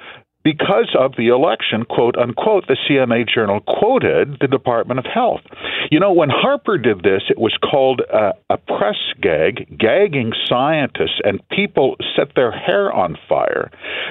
because 0.47 0.95
of 0.97 1.11
the 1.17 1.27
election, 1.27 1.83
quote 1.83 2.15
unquote, 2.15 2.67
the 2.67 2.77
CMA 2.87 3.27
Journal 3.27 3.59
quoted 3.59 4.37
the 4.39 4.47
Department 4.47 4.97
of 4.97 5.03
Health. 5.03 5.41
You 5.91 5.99
know, 5.99 6.13
when 6.13 6.29
Harper 6.29 6.77
did 6.77 7.03
this, 7.03 7.23
it 7.27 7.37
was 7.37 7.51
called 7.59 7.99
a, 7.99 8.31
a 8.49 8.55
press 8.55 8.95
gag, 9.21 9.77
gagging 9.77 10.31
scientists, 10.47 11.19
and 11.25 11.45
people 11.49 11.97
set 12.15 12.33
their 12.37 12.53
hair 12.53 12.93
on 12.93 13.17
fire. 13.27 13.69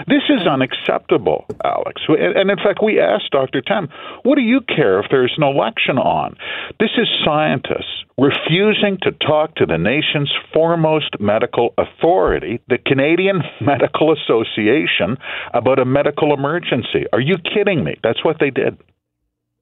This 0.09 0.29
is 0.29 0.47
unacceptable, 0.47 1.47
Alex. 1.65 2.03
And 2.07 2.51
in 2.51 2.59
fact, 2.59 2.81
we 2.85 3.01
asked 3.01 3.31
Dr. 3.31 3.63
Tam, 3.63 3.89
what 4.23 4.35
do 4.35 4.43
you 4.43 4.61
care 4.61 5.01
if 5.01 5.07
there's 5.11 5.33
an 5.39 5.43
election 5.43 5.97
on? 5.97 6.37
This 6.79 6.91
is 6.99 7.09
scientists 7.25 8.05
refusing 8.19 8.97
to 9.03 9.13
talk 9.13 9.55
to 9.57 9.67
the 9.67 9.77
nation's 9.77 10.33
foremost 10.53 11.21
medical 11.21 11.75
authority, 11.77 12.61
the 12.69 12.79
Canadian 12.79 13.43
Medical 13.61 14.15
Association, 14.15 15.19
about 15.53 15.79
a 15.79 15.85
medical 15.85 16.26
emergency. 16.33 17.05
Are 17.13 17.21
you 17.21 17.37
kidding 17.39 17.85
me? 17.85 17.97
That's 18.03 18.25
what 18.25 18.39
they 18.41 18.51
did. 18.51 18.79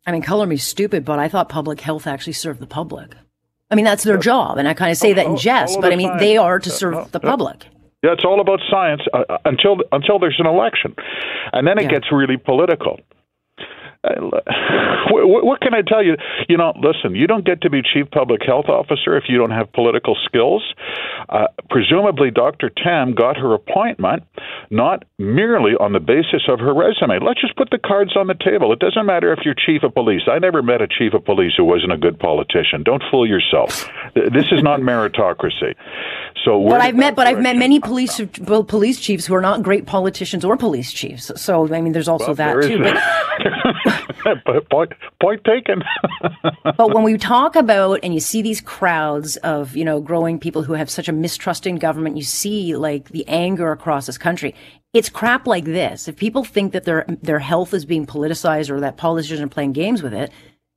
I 0.06 0.12
mean, 0.12 0.22
color 0.22 0.46
me 0.46 0.56
stupid, 0.56 1.04
but 1.04 1.18
I 1.18 1.28
thought 1.28 1.48
public 1.48 1.80
health 1.80 2.06
actually 2.06 2.34
served 2.34 2.60
the 2.60 2.66
public. 2.66 3.14
I 3.70 3.74
mean, 3.74 3.84
that's 3.84 4.04
their 4.04 4.18
job, 4.18 4.58
and 4.58 4.68
I 4.68 4.74
kind 4.74 4.90
of 4.90 4.98
say 4.98 5.14
that 5.14 5.26
in 5.26 5.36
jest, 5.36 5.80
but 5.80 5.92
I 5.92 5.96
mean, 5.96 6.16
they 6.18 6.36
are 6.36 6.58
to 6.58 6.70
serve 6.70 7.10
the 7.12 7.20
public. 7.20 7.66
Yeah, 8.02 8.12
it's 8.12 8.24
all 8.24 8.40
about 8.40 8.60
science 8.70 9.00
uh, 9.14 9.24
uh, 9.28 9.38
until 9.46 9.78
until 9.90 10.18
there's 10.18 10.36
an 10.38 10.46
election, 10.46 10.94
and 11.54 11.66
then 11.66 11.78
it 11.78 11.84
yeah. 11.84 11.90
gets 11.90 12.12
really 12.12 12.36
political. 12.36 13.00
What, 15.10 15.44
what 15.44 15.60
can 15.60 15.74
I 15.74 15.82
tell 15.82 16.02
you? 16.04 16.16
You 16.48 16.56
know, 16.56 16.72
listen, 16.76 17.14
you 17.14 17.26
don't 17.26 17.44
get 17.44 17.62
to 17.62 17.70
be 17.70 17.82
chief 17.82 18.10
public 18.10 18.42
health 18.44 18.66
officer 18.66 19.16
if 19.16 19.24
you 19.28 19.38
don't 19.38 19.50
have 19.50 19.72
political 19.72 20.16
skills. 20.24 20.62
Uh, 21.28 21.46
presumably, 21.70 22.30
Dr. 22.30 22.70
Tam 22.70 23.14
got 23.14 23.36
her 23.36 23.54
appointment 23.54 24.24
not 24.70 25.04
merely 25.18 25.72
on 25.72 25.92
the 25.92 26.00
basis 26.00 26.42
of 26.48 26.58
her 26.60 26.74
resume. 26.74 27.24
Let's 27.24 27.40
just 27.40 27.56
put 27.56 27.70
the 27.70 27.78
cards 27.78 28.16
on 28.16 28.26
the 28.26 28.34
table. 28.34 28.72
It 28.72 28.78
doesn't 28.78 29.06
matter 29.06 29.32
if 29.32 29.40
you're 29.44 29.54
chief 29.54 29.82
of 29.82 29.94
police. 29.94 30.22
I 30.30 30.38
never 30.38 30.62
met 30.62 30.82
a 30.82 30.88
chief 30.88 31.14
of 31.14 31.24
police 31.24 31.52
who 31.56 31.64
wasn't 31.64 31.92
a 31.92 31.96
good 31.96 32.18
politician. 32.18 32.82
Don't 32.82 33.02
fool 33.10 33.26
yourself. 33.26 33.88
This 34.14 34.46
is 34.52 34.62
not 34.62 34.80
meritocracy. 34.80 35.74
So, 36.44 36.62
but 36.68 36.80
I've 36.80 36.96
met, 36.96 37.14
but 37.14 37.26
I've 37.26 37.40
met 37.40 37.56
many 37.56 37.80
police 37.80 38.20
police 38.68 39.00
chiefs 39.00 39.24
who 39.24 39.34
are 39.34 39.40
not 39.40 39.62
great 39.62 39.86
politicians 39.86 40.44
or 40.44 40.56
police 40.56 40.92
chiefs. 40.92 41.30
So, 41.40 41.72
I 41.72 41.80
mean, 41.80 41.92
there's 41.92 42.08
also 42.08 42.34
well, 42.34 42.60
that 42.60 42.62
too. 42.62 43.90
Point, 44.70 44.92
point 45.20 45.44
taken. 45.44 45.82
but 46.76 46.94
when 46.94 47.02
we 47.02 47.18
talk 47.18 47.56
about 47.56 48.00
and 48.02 48.14
you 48.14 48.20
see 48.20 48.42
these 48.42 48.60
crowds 48.60 49.36
of 49.38 49.76
you 49.76 49.84
know 49.84 50.00
growing 50.00 50.38
people 50.38 50.62
who 50.62 50.72
have 50.72 50.90
such 50.90 51.08
a 51.08 51.12
mistrust 51.12 51.66
in 51.66 51.76
government, 51.76 52.16
you 52.16 52.22
see 52.22 52.76
like 52.76 53.10
the 53.10 53.26
anger 53.28 53.70
across 53.72 54.06
this 54.06 54.18
country. 54.18 54.54
It's 54.92 55.08
crap 55.08 55.46
like 55.46 55.64
this. 55.64 56.08
If 56.08 56.16
people 56.16 56.44
think 56.44 56.72
that 56.72 56.84
their 56.84 57.04
their 57.22 57.38
health 57.38 57.74
is 57.74 57.84
being 57.84 58.06
politicized 58.06 58.70
or 58.70 58.80
that 58.80 58.96
politicians 58.96 59.40
are 59.40 59.48
playing 59.48 59.72
games 59.72 60.02
with 60.02 60.14
it, 60.14 60.30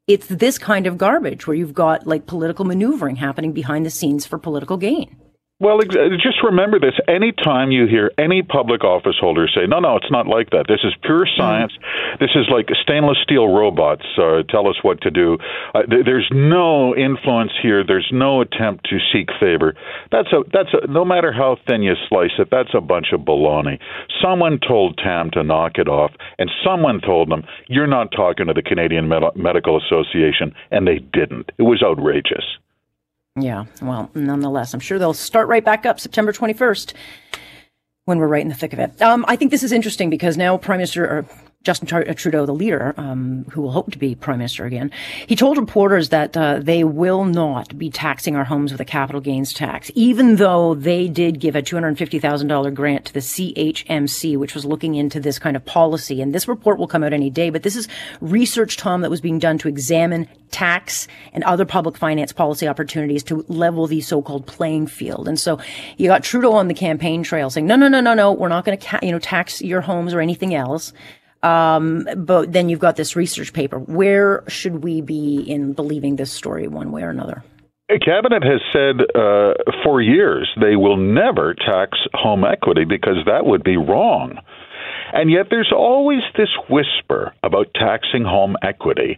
it's 0.07 0.27
this 0.27 0.57
kind 0.57 0.87
of 0.87 0.97
garbage 0.97 1.47
where 1.47 1.55
you've 1.55 1.73
got 1.73 2.07
like 2.07 2.25
political 2.25 2.65
maneuvering 2.65 3.17
happening 3.17 3.53
behind 3.53 3.85
the 3.85 3.89
scenes 3.89 4.25
for 4.25 4.37
political 4.37 4.77
gain. 4.77 5.15
Well, 5.59 5.79
just 5.81 6.43
remember 6.43 6.79
this. 6.79 6.93
Anytime 7.07 7.71
you 7.71 7.87
hear 7.87 8.11
any 8.19 8.43
public 8.43 8.83
office 8.83 9.15
holder 9.19 9.47
say, 9.47 9.65
no, 9.67 9.79
no, 9.79 9.95
it's 9.95 10.11
not 10.11 10.27
like 10.27 10.51
that. 10.51 10.65
This 10.67 10.81
is 10.83 10.93
pure 11.01 11.25
mm-hmm. 11.25 11.41
science. 11.41 11.73
Mm. 11.73 12.19
This 12.19 12.29
is 12.35 12.45
like 12.51 12.67
stainless 12.83 13.17
steel 13.23 13.47
robots 13.47 14.05
uh, 14.21 14.43
tell 14.47 14.67
us 14.67 14.75
what 14.83 15.01
to 15.01 15.09
do. 15.09 15.39
Uh, 15.73 15.81
th- 15.81 16.05
there's 16.05 16.29
no 16.31 16.95
influence 16.95 17.53
here. 17.59 17.83
There's 17.83 18.07
no 18.13 18.41
attempt 18.41 18.87
to 18.91 18.99
seek 19.11 19.29
favor. 19.39 19.73
That's 20.11 20.31
a, 20.31 20.43
that's 20.53 20.69
a, 20.73 20.85
no 20.85 21.03
matter 21.03 21.33
how 21.33 21.57
thin 21.67 21.81
you 21.81 21.95
slice 22.07 22.37
it, 22.37 22.49
that's 22.51 22.75
a 22.75 22.81
bunch 22.81 23.07
of 23.11 23.21
baloney. 23.21 23.79
Someone 24.21 24.59
told 24.59 24.99
Tam 25.03 25.31
to 25.31 25.43
knock 25.43 25.79
it 25.79 25.87
off, 25.87 26.11
and 26.37 26.51
someone 26.63 27.01
told 27.01 27.31
them, 27.31 27.41
you're 27.67 27.87
not 27.87 28.11
talking 28.11 28.45
to 28.45 28.53
the 28.53 28.61
Canadian 28.61 29.07
Med- 29.07 29.35
Medical 29.35 29.81
Association, 29.81 30.53
and 30.69 30.85
they 30.85 30.99
didn't. 30.99 31.51
It 31.57 31.63
was 31.63 31.81
outrageous. 31.81 32.45
Yeah, 33.39 33.65
well, 33.81 34.09
nonetheless, 34.15 34.73
I'm 34.73 34.79
sure 34.79 34.97
they'll 34.97 35.13
start 35.13 35.47
right 35.47 35.63
back 35.63 35.85
up 35.85 35.99
September 35.99 36.33
21st 36.33 36.93
when 38.05 38.17
we're 38.17 38.27
right 38.27 38.41
in 38.41 38.47
the 38.47 38.55
thick 38.55 38.73
of 38.73 38.79
it. 38.79 38.99
Um, 39.01 39.25
I 39.27 39.35
think 39.35 39.51
this 39.51 39.63
is 39.63 39.71
interesting 39.71 40.09
because 40.09 40.37
now 40.37 40.57
Prime 40.57 40.77
Minister, 40.79 41.25
Justin 41.67 42.15
Trudeau, 42.15 42.45
the 42.45 42.53
leader, 42.53 42.93
um, 42.95 43.45
who 43.51 43.61
will 43.61 43.71
hope 43.71 43.91
to 43.91 43.97
be 43.97 44.15
prime 44.15 44.37
minister 44.37 44.63
again, 44.63 44.89
he 45.27 45.35
told 45.35 45.57
reporters 45.57 46.07
that 46.09 46.37
uh, 46.37 46.59
they 46.59 46.85
will 46.85 47.25
not 47.25 47.77
be 47.77 47.89
taxing 47.89 48.37
our 48.37 48.45
homes 48.45 48.71
with 48.71 48.79
a 48.79 48.85
capital 48.85 49.19
gains 49.19 49.51
tax, 49.51 49.91
even 49.93 50.37
though 50.37 50.75
they 50.75 51.09
did 51.09 51.41
give 51.41 51.57
a 51.57 51.61
$250,000 51.61 52.73
grant 52.73 53.03
to 53.03 53.13
the 53.13 53.19
CHMC, 53.19 54.37
which 54.37 54.55
was 54.55 54.63
looking 54.63 54.95
into 54.95 55.19
this 55.19 55.39
kind 55.39 55.57
of 55.57 55.65
policy. 55.65 56.21
And 56.21 56.33
this 56.33 56.47
report 56.47 56.79
will 56.79 56.87
come 56.87 57.03
out 57.03 57.11
any 57.11 57.29
day, 57.29 57.49
but 57.49 57.63
this 57.63 57.75
is 57.75 57.89
research, 58.21 58.77
Tom, 58.77 59.01
that 59.01 59.09
was 59.09 59.19
being 59.19 59.37
done 59.37 59.57
to 59.57 59.67
examine 59.67 60.29
tax 60.51 61.09
and 61.33 61.43
other 61.43 61.65
public 61.65 61.97
finance 61.97 62.31
policy 62.31 62.65
opportunities 62.65 63.23
to 63.23 63.43
level 63.49 63.87
the 63.87 63.99
so-called 63.99 64.47
playing 64.47 64.87
field. 64.87 65.27
And 65.27 65.37
so 65.37 65.59
you 65.97 66.07
got 66.07 66.23
Trudeau 66.23 66.53
on 66.53 66.69
the 66.69 66.73
campaign 66.73 67.23
trail 67.23 67.49
saying, 67.49 67.67
no, 67.67 67.75
no, 67.75 67.89
no, 67.89 67.99
no, 67.99 68.13
no, 68.13 68.31
we're 68.31 68.47
not 68.47 68.63
going 68.63 68.77
to, 68.77 68.87
ca- 68.87 68.99
you 69.03 69.11
know, 69.11 69.19
tax 69.19 69.61
your 69.61 69.81
homes 69.81 70.13
or 70.13 70.21
anything 70.21 70.55
else. 70.55 70.93
Um, 71.43 72.07
but 72.15 72.51
then 72.51 72.69
you've 72.69 72.79
got 72.79 72.95
this 72.95 73.15
research 73.15 73.53
paper. 73.53 73.79
Where 73.79 74.43
should 74.47 74.83
we 74.83 75.01
be 75.01 75.37
in 75.39 75.73
believing 75.73 76.15
this 76.15 76.31
story 76.31 76.67
one 76.67 76.91
way 76.91 77.03
or 77.03 77.09
another? 77.09 77.43
Cabinet 77.89 78.43
has 78.43 78.59
said 78.73 78.99
uh, 79.15 79.53
for 79.83 80.01
years 80.01 80.49
they 80.59 80.75
will 80.75 80.97
never 80.97 81.53
tax 81.53 81.97
home 82.13 82.43
equity 82.43 82.83
because 82.83 83.17
that 83.25 83.45
would 83.45 83.63
be 83.63 83.77
wrong. 83.77 84.39
And 85.13 85.31
yet 85.31 85.47
there's 85.49 85.71
always 85.73 86.19
this 86.35 86.49
whisper 86.69 87.33
about 87.43 87.67
taxing 87.73 88.25
home 88.25 88.57
equity, 88.61 89.17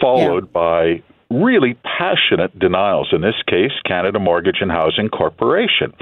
followed 0.00 0.44
yeah. 0.44 0.52
by 0.52 1.02
really 1.30 1.78
passionate 1.98 2.58
denials. 2.58 3.08
In 3.12 3.22
this 3.22 3.40
case, 3.48 3.72
Canada 3.86 4.18
Mortgage 4.18 4.58
and 4.60 4.70
Housing 4.70 5.08
Corporation 5.08 5.94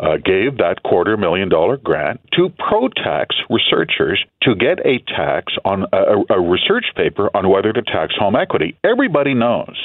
uh, 0.00 0.16
gave 0.16 0.58
that 0.58 0.82
quarter 0.84 1.16
million 1.16 1.48
dollar 1.48 1.76
grant 1.76 2.20
to 2.32 2.50
pro 2.58 2.88
tax 2.88 3.36
researchers 3.48 4.24
to 4.42 4.54
get 4.54 4.78
a 4.84 4.98
tax 5.06 5.54
on 5.64 5.86
a, 5.92 6.34
a, 6.34 6.40
research 6.40 6.86
paper 6.94 7.30
on 7.34 7.48
whether 7.48 7.72
to 7.72 7.82
tax 7.82 8.14
home 8.18 8.36
equity. 8.36 8.78
Everybody 8.84 9.34
knows. 9.34 9.76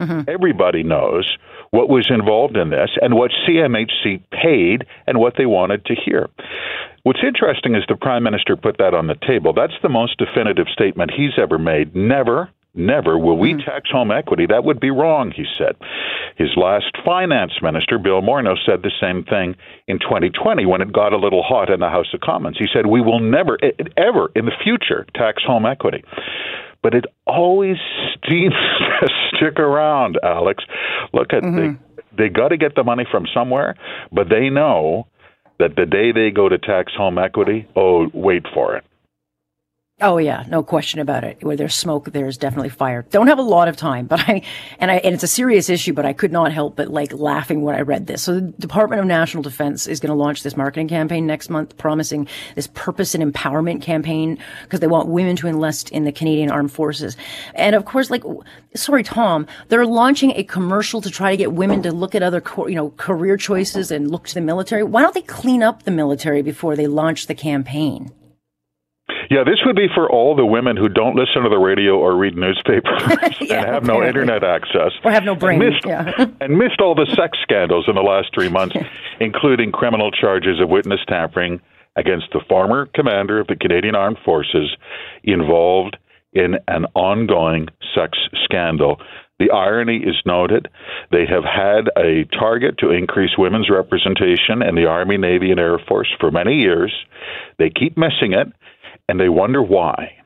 Mm-hmm. 0.00 0.28
Everybody 0.28 0.82
knows 0.82 1.36
what 1.70 1.88
was 1.88 2.06
involved 2.10 2.56
in 2.56 2.70
this 2.70 2.90
and 3.00 3.14
what 3.14 3.30
CMHC 3.48 4.22
paid 4.30 4.86
and 5.06 5.18
what 5.18 5.34
they 5.38 5.46
wanted 5.46 5.86
to 5.86 5.94
hear. 5.94 6.28
What's 7.02 7.20
interesting 7.26 7.74
is 7.74 7.84
the 7.88 7.96
Prime 7.96 8.22
Minister 8.22 8.56
put 8.56 8.78
that 8.78 8.92
on 8.92 9.06
the 9.06 9.16
table. 9.26 9.52
That's 9.54 9.76
the 9.82 9.88
most 9.88 10.18
definitive 10.18 10.66
statement 10.72 11.12
he's 11.16 11.38
ever 11.38 11.58
made. 11.58 11.94
Never 11.94 12.50
Never 12.76 13.18
will 13.18 13.38
we 13.38 13.52
mm-hmm. 13.52 13.68
tax 13.68 13.90
home 13.90 14.10
equity. 14.10 14.46
That 14.46 14.64
would 14.64 14.78
be 14.78 14.90
wrong, 14.90 15.32
he 15.34 15.46
said. 15.56 15.76
His 16.36 16.50
last 16.56 16.94
finance 17.04 17.52
minister, 17.62 17.98
Bill 17.98 18.20
Morneau, 18.20 18.54
said 18.66 18.82
the 18.82 18.92
same 19.00 19.24
thing 19.24 19.56
in 19.88 19.98
2020 19.98 20.66
when 20.66 20.82
it 20.82 20.92
got 20.92 21.14
a 21.14 21.16
little 21.16 21.42
hot 21.42 21.70
in 21.70 21.80
the 21.80 21.88
House 21.88 22.12
of 22.12 22.20
Commons. 22.20 22.58
He 22.58 22.66
said, 22.70 22.86
We 22.86 23.00
will 23.00 23.18
never, 23.18 23.58
ever 23.96 24.30
in 24.36 24.44
the 24.44 24.52
future 24.62 25.06
tax 25.14 25.42
home 25.42 25.64
equity. 25.64 26.04
But 26.82 26.94
it 26.94 27.06
always 27.26 27.78
seems 28.28 28.54
to 29.00 29.08
stick 29.34 29.58
around, 29.58 30.18
Alex. 30.22 30.62
Look 31.14 31.32
at 31.32 31.42
mm-hmm. 31.42 31.82
they, 32.16 32.24
they 32.24 32.28
got 32.28 32.48
to 32.48 32.58
get 32.58 32.74
the 32.74 32.84
money 32.84 33.06
from 33.10 33.26
somewhere, 33.32 33.74
but 34.12 34.28
they 34.28 34.50
know 34.50 35.06
that 35.58 35.76
the 35.76 35.86
day 35.86 36.12
they 36.12 36.30
go 36.30 36.50
to 36.50 36.58
tax 36.58 36.92
home 36.94 37.16
equity, 37.16 37.66
oh, 37.74 38.10
wait 38.12 38.44
for 38.52 38.76
it 38.76 38.84
Oh 39.98 40.18
yeah, 40.18 40.44
no 40.48 40.62
question 40.62 41.00
about 41.00 41.24
it. 41.24 41.42
Where 41.42 41.56
there's 41.56 41.74
smoke, 41.74 42.12
there's 42.12 42.36
definitely 42.36 42.68
fire. 42.68 43.06
Don't 43.08 43.28
have 43.28 43.38
a 43.38 43.42
lot 43.42 43.66
of 43.66 43.78
time, 43.78 44.04
but 44.10 44.20
I 44.28 44.42
and 44.78 44.90
I 44.90 44.96
and 44.96 45.14
it's 45.14 45.22
a 45.22 45.28
serious 45.28 45.70
issue, 45.70 45.94
but 45.94 46.04
I 46.04 46.12
could 46.12 46.32
not 46.32 46.52
help 46.52 46.76
but 46.76 46.88
like 46.88 47.14
laughing 47.14 47.62
when 47.62 47.74
I 47.74 47.80
read 47.80 48.06
this. 48.06 48.22
So 48.22 48.34
the 48.34 48.42
Department 48.42 49.00
of 49.00 49.06
National 49.06 49.42
Defense 49.42 49.86
is 49.86 49.98
going 49.98 50.10
to 50.10 50.14
launch 50.14 50.42
this 50.42 50.54
marketing 50.54 50.88
campaign 50.88 51.26
next 51.26 51.48
month, 51.48 51.78
promising 51.78 52.28
this 52.56 52.66
purpose 52.66 53.14
and 53.14 53.32
empowerment 53.32 53.80
campaign 53.80 54.38
because 54.64 54.80
they 54.80 54.86
want 54.86 55.08
women 55.08 55.34
to 55.36 55.48
enlist 55.48 55.88
in 55.88 56.04
the 56.04 56.12
Canadian 56.12 56.50
Armed 56.50 56.72
Forces. 56.72 57.16
And 57.54 57.74
of 57.74 57.86
course, 57.86 58.10
like 58.10 58.22
sorry, 58.74 59.02
Tom, 59.02 59.46
they're 59.68 59.86
launching 59.86 60.32
a 60.32 60.44
commercial 60.44 61.00
to 61.00 61.10
try 61.10 61.30
to 61.30 61.38
get 61.38 61.54
women 61.54 61.82
to 61.84 61.90
look 61.90 62.14
at 62.14 62.22
other 62.22 62.42
you 62.68 62.74
know 62.74 62.90
career 62.98 63.38
choices 63.38 63.90
and 63.90 64.10
look 64.10 64.28
to 64.28 64.34
the 64.34 64.42
military. 64.42 64.82
Why 64.82 65.00
don't 65.00 65.14
they 65.14 65.22
clean 65.22 65.62
up 65.62 65.84
the 65.84 65.90
military 65.90 66.42
before 66.42 66.76
they 66.76 66.86
launch 66.86 67.28
the 67.28 67.34
campaign? 67.34 68.12
Yeah, 69.30 69.44
this 69.44 69.60
would 69.64 69.76
be 69.76 69.88
for 69.94 70.10
all 70.10 70.36
the 70.36 70.46
women 70.46 70.76
who 70.76 70.88
don't 70.88 71.16
listen 71.16 71.42
to 71.42 71.48
the 71.48 71.58
radio 71.58 71.98
or 71.98 72.16
read 72.16 72.36
newspapers 72.36 73.02
yeah, 73.40 73.62
and 73.62 73.66
have 73.66 73.84
no 73.84 74.02
internet 74.02 74.44
access 74.44 74.92
or 75.04 75.10
have 75.10 75.24
no 75.24 75.34
brain. 75.34 75.60
And 75.60 75.72
missed, 75.72 75.86
yeah. 75.86 76.26
and 76.40 76.58
missed 76.58 76.80
all 76.80 76.94
the 76.94 77.06
sex 77.16 77.38
scandals 77.42 77.86
in 77.88 77.94
the 77.94 78.02
last 78.02 78.30
three 78.34 78.48
months, 78.48 78.76
including 79.20 79.72
criminal 79.72 80.10
charges 80.10 80.60
of 80.60 80.68
witness 80.68 81.00
tampering 81.08 81.60
against 81.96 82.26
the 82.32 82.40
former 82.48 82.86
commander 82.94 83.40
of 83.40 83.46
the 83.46 83.56
Canadian 83.56 83.94
Armed 83.94 84.18
Forces 84.24 84.76
involved 85.24 85.96
in 86.32 86.56
an 86.68 86.84
ongoing 86.94 87.68
sex 87.94 88.18
scandal. 88.44 89.00
The 89.38 89.50
irony 89.50 89.98
is 89.98 90.16
noted. 90.24 90.68
They 91.10 91.26
have 91.26 91.44
had 91.44 91.90
a 91.96 92.24
target 92.38 92.78
to 92.78 92.90
increase 92.90 93.36
women's 93.36 93.68
representation 93.68 94.62
in 94.62 94.74
the 94.76 94.86
Army, 94.86 95.18
Navy, 95.18 95.50
and 95.50 95.60
Air 95.60 95.78
Force 95.78 96.08
for 96.20 96.30
many 96.30 96.54
years. 96.56 96.92
They 97.58 97.70
keep 97.70 97.96
missing 97.96 98.32
it 98.32 98.48
and 99.08 99.20
they 99.20 99.28
wonder 99.28 99.62
why. 99.62 100.16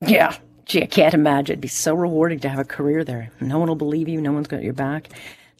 Yeah. 0.00 0.36
Gee, 0.66 0.82
I 0.82 0.86
can't 0.86 1.14
imagine. 1.14 1.54
It'd 1.54 1.60
be 1.60 1.68
so 1.68 1.94
rewarding 1.94 2.40
to 2.40 2.48
have 2.48 2.58
a 2.58 2.64
career 2.64 3.04
there. 3.04 3.30
No 3.40 3.58
one 3.58 3.68
will 3.68 3.76
believe 3.76 4.08
you. 4.08 4.20
No 4.20 4.32
one's 4.32 4.48
got 4.48 4.62
your 4.62 4.72
back. 4.72 5.08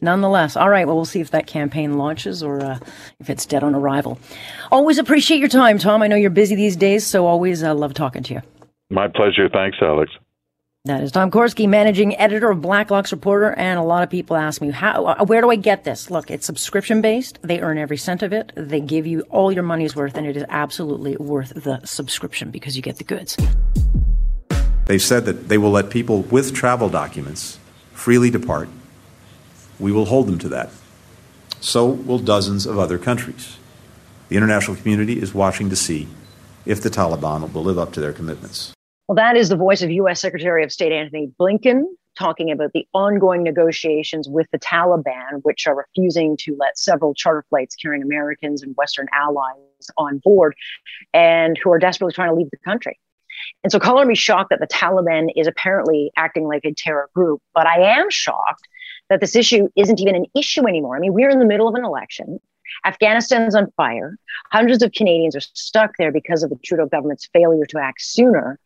Nonetheless, 0.01 0.55
all 0.55 0.69
right. 0.69 0.85
Well, 0.85 0.95
we'll 0.95 1.05
see 1.05 1.21
if 1.21 1.31
that 1.31 1.47
campaign 1.47 1.97
launches 1.97 2.43
or 2.43 2.61
uh, 2.61 2.79
if 3.19 3.29
it's 3.29 3.45
dead 3.45 3.63
on 3.63 3.73
arrival. 3.73 4.19
Always 4.71 4.99
appreciate 4.99 5.39
your 5.39 5.49
time, 5.49 5.79
Tom. 5.79 6.03
I 6.03 6.07
know 6.07 6.15
you're 6.15 6.29
busy 6.29 6.55
these 6.55 6.75
days, 6.75 7.05
so 7.05 7.25
always 7.25 7.63
uh, 7.63 7.73
love 7.73 7.93
talking 7.93 8.21
to 8.23 8.35
you. 8.35 8.41
My 8.89 9.07
pleasure. 9.07 9.49
Thanks, 9.49 9.77
Alex. 9.81 10.11
That 10.87 11.03
is 11.03 11.11
Tom 11.11 11.31
Korski, 11.31 11.67
managing 11.67 12.17
editor 12.17 12.49
of 12.49 12.61
Blacklock's 12.61 13.11
Reporter, 13.11 13.51
and 13.51 13.77
a 13.77 13.83
lot 13.83 14.03
of 14.03 14.09
people 14.09 14.37
ask 14.37 14.61
me, 14.61 14.71
"How? 14.71 15.05
Uh, 15.05 15.25
where 15.25 15.41
do 15.41 15.51
I 15.51 15.57
get 15.57 15.83
this?" 15.83 16.09
Look, 16.09 16.31
it's 16.31 16.45
subscription 16.45 17.01
based. 17.01 17.39
They 17.41 17.59
earn 17.59 17.77
every 17.77 17.97
cent 17.97 18.23
of 18.23 18.31
it. 18.31 18.53
They 18.55 18.79
give 18.79 19.05
you 19.05 19.25
all 19.29 19.51
your 19.51 19.63
money's 19.63 19.97
worth, 19.97 20.15
and 20.15 20.25
it 20.25 20.37
is 20.37 20.45
absolutely 20.47 21.17
worth 21.17 21.51
the 21.61 21.81
subscription 21.83 22.51
because 22.51 22.77
you 22.77 22.81
get 22.81 22.99
the 22.99 23.03
goods. 23.03 23.35
They've 24.85 25.01
said 25.01 25.25
that 25.25 25.49
they 25.49 25.57
will 25.57 25.71
let 25.71 25.89
people 25.89 26.21
with 26.21 26.53
travel 26.53 26.87
documents 26.87 27.59
freely 27.91 28.29
depart. 28.29 28.69
We 29.79 29.91
will 29.91 30.05
hold 30.05 30.27
them 30.27 30.39
to 30.39 30.47
that. 30.47 30.69
So 31.59 31.85
will 31.85 32.19
dozens 32.19 32.65
of 32.65 32.79
other 32.79 32.97
countries. 32.97 33.57
The 34.29 34.37
international 34.37 34.77
community 34.77 35.21
is 35.21 35.33
watching 35.33 35.69
to 35.69 35.75
see 35.75 36.07
if 36.65 36.81
the 36.81 36.89
Taliban 36.89 37.51
will 37.51 37.63
live 37.65 37.77
up 37.77 37.91
to 37.91 37.99
their 37.99 38.13
commitments. 38.13 38.71
Well, 39.07 39.15
that 39.15 39.37
is 39.37 39.47
the 39.47 39.55
voice 39.55 39.81
of 39.81 39.89
U.S. 39.89 40.19
Secretary 40.19 40.63
of 40.65 40.71
State 40.71 40.91
Antony 40.91 41.31
Blinken 41.39 41.83
talking 42.17 42.51
about 42.51 42.73
the 42.73 42.85
ongoing 42.93 43.43
negotiations 43.43 44.27
with 44.27 44.47
the 44.51 44.59
Taliban, 44.59 45.39
which 45.43 45.65
are 45.65 45.75
refusing 45.75 46.35
to 46.37 46.57
let 46.59 46.77
several 46.77 47.13
charter 47.13 47.45
flights 47.49 47.75
carrying 47.75 48.03
Americans 48.03 48.63
and 48.63 48.75
Western 48.75 49.07
allies 49.13 49.55
on 49.97 50.17
board, 50.17 50.55
and 51.13 51.57
who 51.57 51.71
are 51.71 51.79
desperately 51.79 52.13
trying 52.13 52.29
to 52.29 52.35
leave 52.35 52.49
the 52.51 52.57
country. 52.57 52.99
And 53.63 53.71
so, 53.71 53.79
color 53.79 54.05
me 54.05 54.15
shocked 54.15 54.49
that 54.49 54.59
the 54.59 54.67
Taliban 54.67 55.29
is 55.37 55.47
apparently 55.47 56.11
acting 56.17 56.45
like 56.45 56.65
a 56.65 56.73
terror 56.73 57.09
group, 57.13 57.41
but 57.53 57.65
I 57.65 57.97
am 57.97 58.09
shocked 58.09 58.67
that 59.09 59.21
this 59.21 59.37
issue 59.37 59.69
isn't 59.77 60.01
even 60.01 60.15
an 60.15 60.25
issue 60.35 60.67
anymore. 60.67 60.97
I 60.97 60.99
mean, 60.99 61.13
we're 61.13 61.29
in 61.29 61.39
the 61.39 61.45
middle 61.45 61.69
of 61.69 61.75
an 61.75 61.85
election. 61.85 62.39
Afghanistan's 62.85 63.55
on 63.55 63.71
fire. 63.77 64.17
Hundreds 64.51 64.83
of 64.83 64.91
Canadians 64.91 65.35
are 65.35 65.41
stuck 65.41 65.91
there 65.97 66.11
because 66.11 66.43
of 66.43 66.49
the 66.49 66.57
Trudeau 66.65 66.87
government's 66.87 67.29
failure 67.31 67.65
to 67.65 67.79
act 67.79 68.01
sooner. 68.01 68.59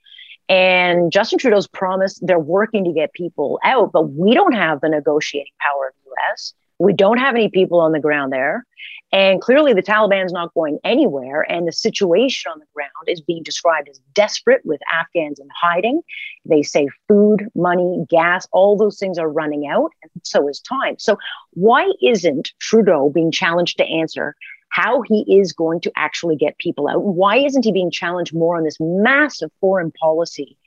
And 0.52 1.14
Justin 1.14 1.39
Trudeau's 1.39 1.66
promised 1.66 2.28
they're 2.28 2.38
working 2.38 2.84
to 2.84 2.91
get 2.91 3.14
people 3.14 3.58
out, 3.64 3.93
but 3.93 4.10
we 4.10 4.34
don't 4.34 4.52
have 4.52 4.82
the 4.82 4.89
negotiating 4.89 5.54
power 5.62 5.88
of 5.88 5.93
the 6.04 6.12
US. 6.12 6.54
We 6.78 6.91
don't 6.91 7.20
have 7.20 7.36
any 7.36 7.47
people 7.47 7.80
on 7.80 7.93
the 7.93 8.02
ground 8.02 8.34
there. 8.34 8.66
And 9.14 9.39
clearly, 9.39 9.74
the 9.74 9.82
Taliban's 9.82 10.34
not 10.34 10.54
going 10.54 10.78
anywhere. 10.84 11.49
And 11.49 11.68
the 11.68 11.72
situation 11.72 12.52
on 12.52 12.60
the 12.60 12.66
ground 12.74 12.91
is 13.08 13.22
being 13.22 13.43
described 13.43 13.88
as 13.88 14.02
desperate 14.14 14.62
with 14.66 14.82
Afghans 14.91 15.39
in 15.39 15.47
hiding. 15.56 16.02
They 16.43 16.64
say 16.64 16.89
food, 17.08 17.47
money, 17.56 18.06
gas, 18.10 18.45
all 18.52 18.76
those 18.76 18.99
things 18.99 19.18
are 19.18 19.30
running 19.30 19.68
out. 19.68 19.91
And 20.02 20.12
so 20.24 20.49
is 20.49 20.60
time. 20.60 20.95
So, 20.99 21.18
why 21.52 21.89
isn't 22.02 22.52
Trudeau 22.60 23.10
being 23.10 23.32
challenged 23.32 23.78
to 23.78 23.86
answer 23.86 24.36
how 24.72 25.01
he 25.01 25.24
is 25.39 25.53
going 25.53 25.82
to 25.82 25.91
actually 25.95 26.36
get 26.36 26.57
people 26.57 26.88
out? 26.88 27.03
Why 27.03 27.38
isn't 27.38 27.63
he 27.63 27.72
being 27.72 27.91
challenged 27.91 28.34
more 28.34 28.57
on 28.57 28.63
this 28.63 28.78
massive 28.80 29.51
foreign 29.61 29.91
policy? 29.91 30.57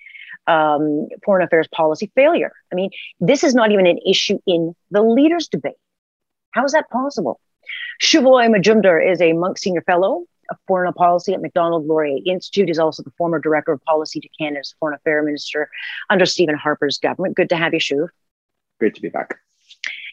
Um, 0.47 1.09
foreign 1.25 1.43
affairs 1.43 1.67
policy 1.73 2.13
failure. 2.15 2.53
I 2.71 2.75
mean, 2.75 2.91
this 3.19 3.43
is 3.43 3.55
not 3.55 3.73
even 3.73 3.87
an 3.87 3.99
issue 4.07 4.39
in 4.47 4.77
the 4.91 5.03
leaders' 5.03 5.49
debate. 5.49 5.77
How 6.51 6.65
is 6.65 6.73
that 6.73 6.91
possible? 6.91 7.41
Shuvaloy 8.03 8.55
Majumdar 8.55 9.11
is 9.11 9.23
a 9.23 9.33
Munk 9.33 9.57
Senior 9.57 9.81
Fellow 9.83 10.25
of 10.51 10.59
Foreign 10.69 10.93
Policy 10.93 11.33
at 11.33 11.41
Macdonald 11.41 11.87
Laurier 11.87 12.19
Institute. 12.27 12.69
He's 12.69 12.79
also 12.79 13.03
the 13.03 13.13
former 13.17 13.39
Director 13.39 13.73
of 13.73 13.83
Policy 13.85 14.21
to 14.21 14.29
Canada's 14.39 14.75
Foreign 14.79 14.97
Affairs 14.97 15.25
Minister 15.25 15.71
under 16.11 16.27
Stephen 16.27 16.57
Harper's 16.57 16.99
government. 16.99 17.37
Good 17.37 17.49
to 17.49 17.57
have 17.57 17.73
you, 17.73 17.81
Shuv. 17.81 18.09
Great 18.79 18.95
to 18.97 19.01
be 19.01 19.09
back. 19.09 19.39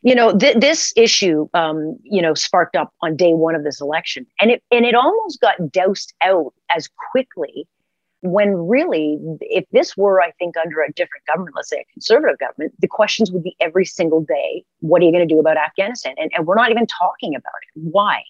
You 0.03 0.15
know, 0.15 0.35
th- 0.35 0.57
this 0.57 0.91
issue, 0.95 1.47
um, 1.53 1.97
you 2.03 2.21
know, 2.21 2.33
sparked 2.33 2.75
up 2.75 2.91
on 3.01 3.15
day 3.15 3.33
one 3.33 3.53
of 3.55 3.63
this 3.63 3.79
election, 3.79 4.25
and 4.39 4.51
it 4.51 4.63
and 4.71 4.85
it 4.85 4.95
almost 4.95 5.39
got 5.41 5.71
doused 5.71 6.13
out 6.21 6.53
as 6.75 6.89
quickly 7.11 7.67
when 8.21 8.53
really, 8.67 9.17
if 9.41 9.65
this 9.71 9.97
were, 9.97 10.21
I 10.21 10.31
think, 10.31 10.55
under 10.57 10.81
a 10.81 10.91
different 10.93 11.25
government, 11.25 11.55
let's 11.55 11.69
say 11.69 11.77
a 11.77 11.93
conservative 11.93 12.37
government, 12.39 12.73
the 12.79 12.87
questions 12.87 13.31
would 13.31 13.43
be 13.43 13.55
every 13.59 13.85
single 13.85 14.21
day 14.21 14.63
what 14.79 15.01
are 15.01 15.05
you 15.05 15.11
going 15.11 15.27
to 15.27 15.33
do 15.33 15.39
about 15.39 15.57
Afghanistan? 15.57 16.13
And, 16.17 16.31
and 16.35 16.45
we're 16.45 16.55
not 16.55 16.69
even 16.71 16.85
talking 16.87 17.35
about 17.35 17.53
it. 17.63 17.81
Why? 17.81 18.21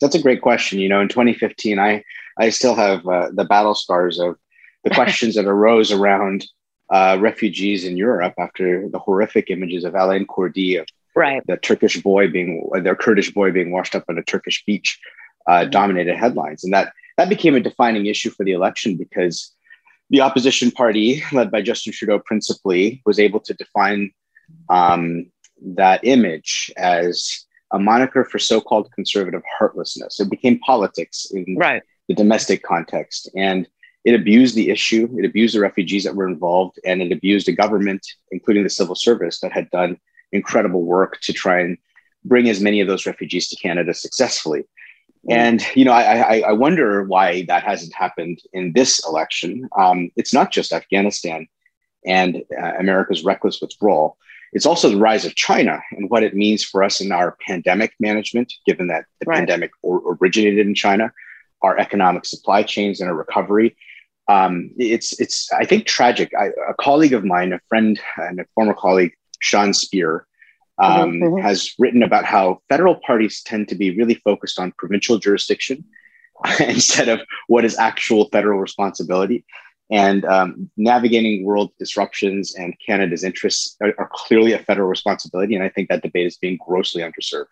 That's 0.00 0.14
a 0.14 0.22
great 0.22 0.40
question. 0.40 0.78
You 0.78 0.88
know, 0.88 1.00
in 1.00 1.08
2015, 1.08 1.78
I, 1.78 2.04
I 2.38 2.50
still 2.50 2.74
have 2.74 3.06
uh, 3.06 3.30
the 3.32 3.44
battle 3.44 3.74
scars 3.74 4.18
of 4.18 4.36
the 4.84 4.90
questions 4.94 5.34
that 5.34 5.46
arose 5.46 5.90
around 5.90 6.46
uh, 6.90 7.18
refugees 7.20 7.84
in 7.84 7.96
Europe 7.96 8.34
after 8.38 8.88
the 8.88 8.98
horrific 8.98 9.50
images 9.50 9.84
of 9.84 9.94
Alan 9.94 10.26
Kurdi, 10.26 10.84
right. 11.16 11.42
the 11.46 11.56
Turkish 11.56 12.02
boy 12.02 12.28
being, 12.30 12.68
their 12.82 12.96
Kurdish 12.96 13.32
boy 13.32 13.52
being 13.52 13.70
washed 13.70 13.94
up 13.94 14.04
on 14.08 14.18
a 14.18 14.22
Turkish 14.22 14.64
beach, 14.64 14.98
uh, 15.46 15.60
mm-hmm. 15.60 15.70
dominated 15.70 16.16
headlines. 16.16 16.64
And 16.64 16.72
that 16.72 16.92
that 17.16 17.28
became 17.28 17.54
a 17.54 17.60
defining 17.60 18.06
issue 18.06 18.30
for 18.30 18.44
the 18.44 18.52
election 18.52 18.96
because 18.96 19.54
the 20.08 20.22
opposition 20.22 20.70
party, 20.70 21.22
led 21.32 21.50
by 21.50 21.62
Justin 21.62 21.92
Trudeau 21.92 22.18
principally, 22.18 23.02
was 23.04 23.18
able 23.18 23.40
to 23.40 23.54
define 23.54 24.10
um, 24.68 25.26
that 25.62 26.00
image 26.02 26.72
as 26.76 27.44
a 27.72 27.78
moniker 27.78 28.24
for 28.24 28.38
so-called 28.38 28.90
conservative 28.92 29.42
heartlessness. 29.58 30.18
It 30.18 30.30
became 30.30 30.58
politics 30.60 31.26
in 31.30 31.56
right. 31.56 31.82
the 32.08 32.14
domestic 32.14 32.62
context, 32.62 33.30
and 33.36 33.68
it 34.04 34.14
abused 34.14 34.54
the 34.54 34.70
issue. 34.70 35.14
It 35.18 35.24
abused 35.24 35.54
the 35.54 35.60
refugees 35.60 36.04
that 36.04 36.16
were 36.16 36.26
involved, 36.26 36.80
and 36.84 37.02
it 37.02 37.12
abused 37.12 37.48
a 37.48 37.52
government, 37.52 38.04
including 38.32 38.64
the 38.64 38.70
civil 38.70 38.94
service, 38.94 39.40
that 39.40 39.52
had 39.52 39.70
done 39.70 39.98
incredible 40.32 40.82
work 40.84 41.20
to 41.22 41.32
try 41.32 41.60
and 41.60 41.78
bring 42.24 42.48
as 42.48 42.60
many 42.60 42.80
of 42.80 42.88
those 42.88 43.06
refugees 43.06 43.48
to 43.48 43.56
Canada 43.56 43.94
successfully. 43.94 44.64
And 45.28 45.64
you 45.74 45.84
know, 45.84 45.92
I, 45.92 46.40
I, 46.46 46.52
wonder 46.52 47.04
why 47.04 47.42
that 47.42 47.62
hasn't 47.62 47.92
happened 47.94 48.40
in 48.54 48.72
this 48.72 49.06
election. 49.06 49.68
Um, 49.78 50.10
it's 50.16 50.32
not 50.32 50.50
just 50.50 50.72
Afghanistan 50.72 51.46
and 52.06 52.42
uh, 52.58 52.72
America's 52.78 53.22
reckless 53.22 53.60
withdrawal. 53.60 54.16
It's 54.54 54.64
also 54.64 54.88
the 54.88 54.96
rise 54.96 55.26
of 55.26 55.34
China 55.34 55.80
and 55.92 56.08
what 56.08 56.22
it 56.22 56.34
means 56.34 56.64
for 56.64 56.82
us 56.82 57.02
in 57.02 57.12
our 57.12 57.36
pandemic 57.46 57.92
management, 58.00 58.52
given 58.66 58.88
that 58.88 59.04
the 59.20 59.26
right. 59.26 59.36
pandemic 59.36 59.72
or, 59.82 60.16
originated 60.20 60.66
in 60.66 60.74
China, 60.74 61.12
our 61.62 61.78
economic 61.78 62.24
supply 62.24 62.62
chains 62.62 63.00
and 63.00 63.10
our 63.10 63.16
recovery. 63.16 63.76
Um, 64.26 64.70
it's 64.78 65.18
it's 65.20 65.52
I 65.52 65.64
think 65.64 65.84
tragic. 65.84 66.32
I, 66.38 66.46
a 66.68 66.74
colleague 66.80 67.12
of 67.12 67.24
mine, 67.24 67.52
a 67.52 67.60
friend 67.68 68.00
and 68.16 68.40
a 68.40 68.46
former 68.54 68.74
colleague, 68.74 69.12
Sean 69.40 69.74
Speer, 69.74 70.26
Mm-hmm, 70.80 71.00
um, 71.00 71.12
mm-hmm. 71.12 71.46
has 71.46 71.74
written 71.78 72.02
about 72.02 72.24
how 72.24 72.62
federal 72.68 72.94
parties 72.94 73.42
tend 73.42 73.68
to 73.68 73.74
be 73.74 73.96
really 73.96 74.14
focused 74.14 74.58
on 74.58 74.72
provincial 74.78 75.18
jurisdiction 75.18 75.84
instead 76.60 77.08
of 77.08 77.20
what 77.48 77.64
is 77.64 77.76
actual 77.78 78.28
federal 78.30 78.58
responsibility. 78.58 79.44
And 79.90 80.24
um, 80.24 80.70
navigating 80.76 81.44
world 81.44 81.72
disruptions 81.78 82.54
and 82.54 82.74
Canada's 82.84 83.24
interests 83.24 83.76
are, 83.82 83.92
are 83.98 84.08
clearly 84.12 84.52
a 84.52 84.58
federal 84.60 84.88
responsibility. 84.88 85.54
And 85.54 85.64
I 85.64 85.68
think 85.68 85.88
that 85.88 86.02
debate 86.02 86.26
is 86.26 86.38
being 86.38 86.58
grossly 86.64 87.02
underserved. 87.02 87.46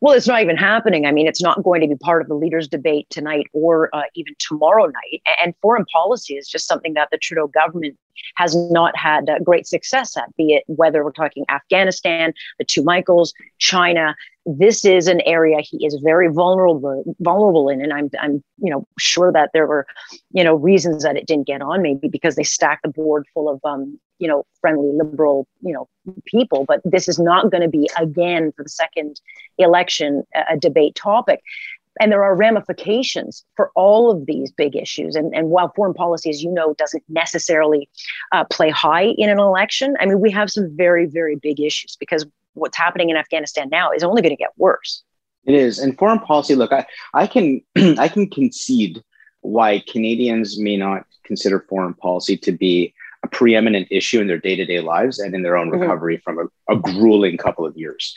Well, 0.00 0.14
it's 0.14 0.26
not 0.26 0.42
even 0.42 0.56
happening. 0.56 1.06
I 1.06 1.12
mean, 1.12 1.26
it's 1.26 1.42
not 1.42 1.62
going 1.62 1.80
to 1.80 1.88
be 1.88 1.96
part 1.96 2.20
of 2.20 2.28
the 2.28 2.34
leaders' 2.34 2.68
debate 2.68 3.06
tonight 3.10 3.46
or 3.52 3.94
uh, 3.94 4.02
even 4.14 4.34
tomorrow 4.38 4.86
night. 4.86 5.22
And 5.42 5.54
foreign 5.62 5.86
policy 5.86 6.34
is 6.34 6.48
just 6.48 6.66
something 6.66 6.94
that 6.94 7.08
the 7.10 7.18
Trudeau 7.18 7.46
government 7.46 7.96
has 8.36 8.56
not 8.70 8.96
had 8.96 9.28
uh, 9.28 9.38
great 9.40 9.66
success 9.66 10.16
at, 10.16 10.34
be 10.36 10.54
it 10.54 10.64
whether 10.66 11.04
we're 11.04 11.12
talking 11.12 11.44
Afghanistan, 11.48 12.32
the 12.58 12.64
two 12.64 12.82
Michaels, 12.82 13.32
China. 13.58 14.14
This 14.46 14.84
is 14.84 15.08
an 15.08 15.20
area 15.22 15.58
he 15.60 15.84
is 15.84 16.00
very 16.02 16.28
vulnerable 16.28 17.04
vulnerable 17.20 17.68
in, 17.68 17.82
and 17.82 17.92
I'm 17.92 18.10
I'm 18.20 18.42
you 18.58 18.70
know 18.70 18.86
sure 18.98 19.30
that 19.32 19.50
there 19.52 19.66
were 19.66 19.86
you 20.32 20.42
know 20.42 20.54
reasons 20.54 21.02
that 21.02 21.16
it 21.16 21.26
didn't 21.26 21.46
get 21.46 21.60
on, 21.60 21.82
maybe 21.82 22.08
because 22.08 22.36
they 22.36 22.44
stacked 22.44 22.82
the 22.82 22.88
board 22.88 23.26
full 23.34 23.48
of 23.48 23.60
um 23.64 23.98
you 24.18 24.26
know 24.26 24.44
friendly 24.60 24.90
liberal 24.92 25.46
you 25.60 25.72
know 25.72 25.88
people, 26.24 26.64
but 26.66 26.80
this 26.84 27.08
is 27.08 27.18
not 27.18 27.50
going 27.50 27.62
to 27.62 27.68
be 27.68 27.90
again 27.98 28.52
for 28.56 28.62
the 28.62 28.70
second 28.70 29.20
election 29.58 30.24
a, 30.34 30.54
a 30.54 30.56
debate 30.56 30.94
topic. 30.94 31.40
And 32.00 32.12
there 32.12 32.24
are 32.24 32.34
ramifications 32.34 33.44
for 33.56 33.70
all 33.74 34.10
of 34.10 34.26
these 34.26 34.50
big 34.50 34.76
issues. 34.76 35.16
And, 35.16 35.34
and 35.34 35.48
while 35.48 35.72
foreign 35.74 35.94
policy, 35.94 36.30
as 36.30 36.42
you 36.42 36.50
know, 36.50 36.74
doesn't 36.74 37.02
necessarily 37.08 37.88
uh, 38.32 38.44
play 38.44 38.70
high 38.70 39.06
in 39.18 39.28
an 39.28 39.38
election, 39.38 39.96
I 40.00 40.06
mean, 40.06 40.20
we 40.20 40.30
have 40.30 40.50
some 40.50 40.74
very, 40.76 41.06
very 41.06 41.36
big 41.36 41.60
issues 41.60 41.96
because 41.98 42.26
what's 42.54 42.76
happening 42.76 43.10
in 43.10 43.16
Afghanistan 43.16 43.68
now 43.70 43.90
is 43.90 44.02
only 44.02 44.22
going 44.22 44.34
to 44.34 44.36
get 44.36 44.50
worse. 44.56 45.02
It 45.44 45.54
is. 45.54 45.78
And 45.78 45.96
foreign 45.96 46.18
policy, 46.18 46.54
look, 46.54 46.72
I, 46.72 46.84
I 47.14 47.26
can 47.26 47.62
I 47.98 48.08
can 48.08 48.28
concede 48.28 49.02
why 49.40 49.82
Canadians 49.88 50.58
may 50.58 50.76
not 50.76 51.04
consider 51.24 51.64
foreign 51.68 51.94
policy 51.94 52.36
to 52.36 52.52
be 52.52 52.92
a 53.24 53.28
preeminent 53.28 53.88
issue 53.90 54.20
in 54.20 54.26
their 54.26 54.38
day-to-day 54.38 54.80
lives 54.80 55.18
and 55.18 55.34
in 55.34 55.42
their 55.42 55.56
own 55.56 55.70
mm-hmm. 55.70 55.80
recovery 55.80 56.16
mm-hmm. 56.16 56.38
from 56.38 56.50
a, 56.68 56.74
a 56.74 56.78
grueling 56.78 57.36
couple 57.36 57.66
of 57.66 57.76
years. 57.76 58.14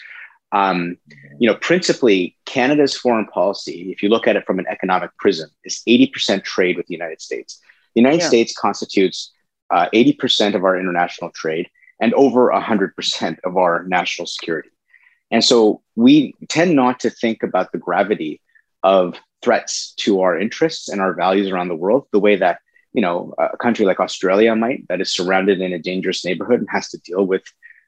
Um, 0.51 0.97
you 1.39 1.47
know, 1.47 1.55
principally, 1.55 2.35
Canada's 2.45 2.97
foreign 2.97 3.27
policy, 3.27 3.91
if 3.91 4.03
you 4.03 4.09
look 4.09 4.27
at 4.27 4.35
it 4.35 4.45
from 4.45 4.59
an 4.59 4.65
economic 4.67 5.11
prism, 5.17 5.49
is 5.63 5.81
80% 5.87 6.43
trade 6.43 6.77
with 6.77 6.87
the 6.87 6.93
United 6.93 7.21
States. 7.21 7.59
The 7.95 8.01
United 8.01 8.21
yeah. 8.21 8.27
States 8.27 8.53
constitutes 8.57 9.31
uh, 9.69 9.87
80% 9.93 10.55
of 10.55 10.63
our 10.63 10.77
international 10.77 11.31
trade 11.31 11.69
and 11.99 12.13
over 12.15 12.51
100% 12.51 13.37
of 13.43 13.57
our 13.57 13.83
national 13.87 14.25
security. 14.25 14.69
And 15.29 15.43
so 15.43 15.81
we 15.95 16.35
tend 16.49 16.75
not 16.75 16.99
to 17.01 17.09
think 17.09 17.41
about 17.43 17.71
the 17.71 17.77
gravity 17.77 18.41
of 18.83 19.17
threats 19.41 19.93
to 19.97 20.21
our 20.21 20.37
interests 20.37 20.89
and 20.89 21.01
our 21.01 21.13
values 21.13 21.49
around 21.49 21.69
the 21.69 21.75
world 21.75 22.07
the 22.11 22.19
way 22.19 22.35
that 22.35 22.59
you 22.93 23.01
know 23.01 23.33
a 23.39 23.57
country 23.57 23.85
like 23.85 23.99
Australia 23.99 24.55
might 24.55 24.87
that 24.87 25.01
is 25.01 25.13
surrounded 25.13 25.61
in 25.61 25.73
a 25.73 25.79
dangerous 25.79 26.23
neighborhood 26.25 26.59
and 26.59 26.69
has 26.69 26.89
to 26.89 26.97
deal 26.99 27.25
with 27.25 27.43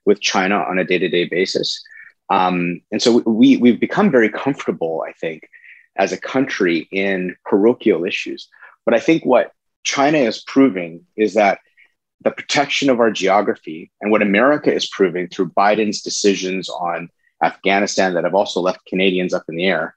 with 0.06 0.22
China 0.22 0.56
on 0.56 0.80
a 0.80 0.84
day-to-day 0.84 1.26
basis. 1.26 1.82
Um, 2.34 2.82
and 2.92 3.02
so 3.02 3.18
we, 3.26 3.58
we've 3.58 3.80
become 3.80 4.10
very 4.10 4.30
comfortable, 4.30 5.04
I 5.08 5.14
think, 5.14 5.48
as 5.98 6.12
a 6.12 6.18
country 6.18 6.88
in 6.92 7.36
parochial 7.46 8.06
issues. 8.06 8.50
But 8.86 8.96
I 8.96 9.00
think 9.00 9.24
what 9.24 9.52
China 9.84 10.18
is 10.18 10.42
proving 10.42 11.06
is 11.16 11.36
that 11.36 11.60
the 12.24 12.32
protection 12.32 12.90
of 12.90 13.00
our 13.00 13.12
geography 13.12 13.92
and 14.02 14.12
what 14.12 14.22
America 14.22 14.74
is 14.74 14.88
proving 14.88 15.28
through 15.28 15.52
Biden's 15.52 16.02
decisions 16.02 16.70
on 16.70 17.10
Afghanistan 17.44 18.14
that 18.14 18.24
have 18.24 18.34
also 18.34 18.62
left 18.62 18.86
Canadians 18.88 19.34
up 19.34 19.44
in 19.48 19.56
the 19.56 19.66
air 19.66 19.96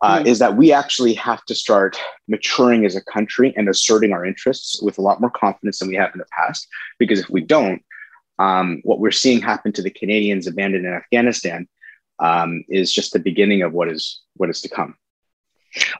uh, 0.00 0.18
mm. 0.18 0.26
is 0.26 0.38
that 0.38 0.56
we 0.56 0.72
actually 0.72 1.14
have 1.14 1.44
to 1.44 1.54
start 1.54 2.00
maturing 2.26 2.86
as 2.86 2.96
a 2.96 3.04
country 3.04 3.52
and 3.56 3.68
asserting 3.68 4.12
our 4.12 4.24
interests 4.24 4.80
with 4.82 4.98
a 4.98 5.02
lot 5.02 5.20
more 5.20 5.30
confidence 5.30 5.78
than 5.78 5.88
we 5.88 5.94
have 5.94 6.10
in 6.14 6.18
the 6.18 6.26
past. 6.32 6.66
Because 6.98 7.20
if 7.20 7.28
we 7.28 7.42
don't, 7.42 7.82
um, 8.38 8.80
what 8.84 9.00
we're 9.00 9.10
seeing 9.10 9.40
happen 9.40 9.72
to 9.72 9.82
the 9.82 9.90
Canadians 9.90 10.46
abandoned 10.46 10.86
in 10.86 10.92
Afghanistan 10.92 11.68
um, 12.18 12.64
is 12.68 12.92
just 12.92 13.12
the 13.12 13.18
beginning 13.18 13.62
of 13.62 13.72
what 13.72 13.88
is 13.88 14.20
what 14.36 14.50
is 14.50 14.60
to 14.62 14.68
come. 14.68 14.96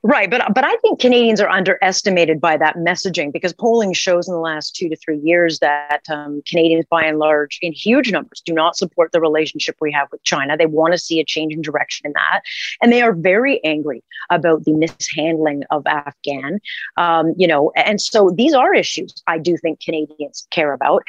Right, 0.02 0.30
but 0.30 0.42
but 0.54 0.64
I 0.64 0.76
think 0.76 1.00
Canadians 1.00 1.40
are 1.40 1.48
underestimated 1.48 2.40
by 2.40 2.56
that 2.56 2.76
messaging 2.76 3.32
because 3.32 3.52
polling 3.52 3.92
shows 3.92 4.26
in 4.26 4.32
the 4.32 4.40
last 4.40 4.74
two 4.74 4.88
to 4.88 4.96
three 4.96 5.18
years 5.18 5.58
that 5.58 6.02
um, 6.08 6.42
Canadians, 6.46 6.86
by 6.90 7.04
and 7.04 7.18
large, 7.18 7.58
in 7.60 7.72
huge 7.72 8.10
numbers, 8.10 8.40
do 8.40 8.54
not 8.54 8.76
support 8.76 9.12
the 9.12 9.20
relationship 9.20 9.76
we 9.80 9.92
have 9.92 10.08
with 10.10 10.22
China. 10.22 10.56
They 10.56 10.66
want 10.66 10.92
to 10.94 10.98
see 10.98 11.20
a 11.20 11.24
change 11.24 11.52
in 11.52 11.60
direction 11.60 12.06
in 12.06 12.12
that, 12.14 12.40
and 12.82 12.92
they 12.92 13.02
are 13.02 13.12
very 13.12 13.62
angry 13.64 14.02
about 14.30 14.64
the 14.64 14.72
mishandling 14.72 15.64
of 15.70 15.86
Afghan. 15.86 16.60
Um, 16.96 17.34
you 17.36 17.46
know, 17.46 17.70
and 17.76 18.00
so 18.00 18.30
these 18.30 18.54
are 18.54 18.74
issues 18.74 19.22
I 19.26 19.38
do 19.38 19.56
think 19.58 19.80
Canadians 19.80 20.46
care 20.50 20.72
about, 20.72 21.02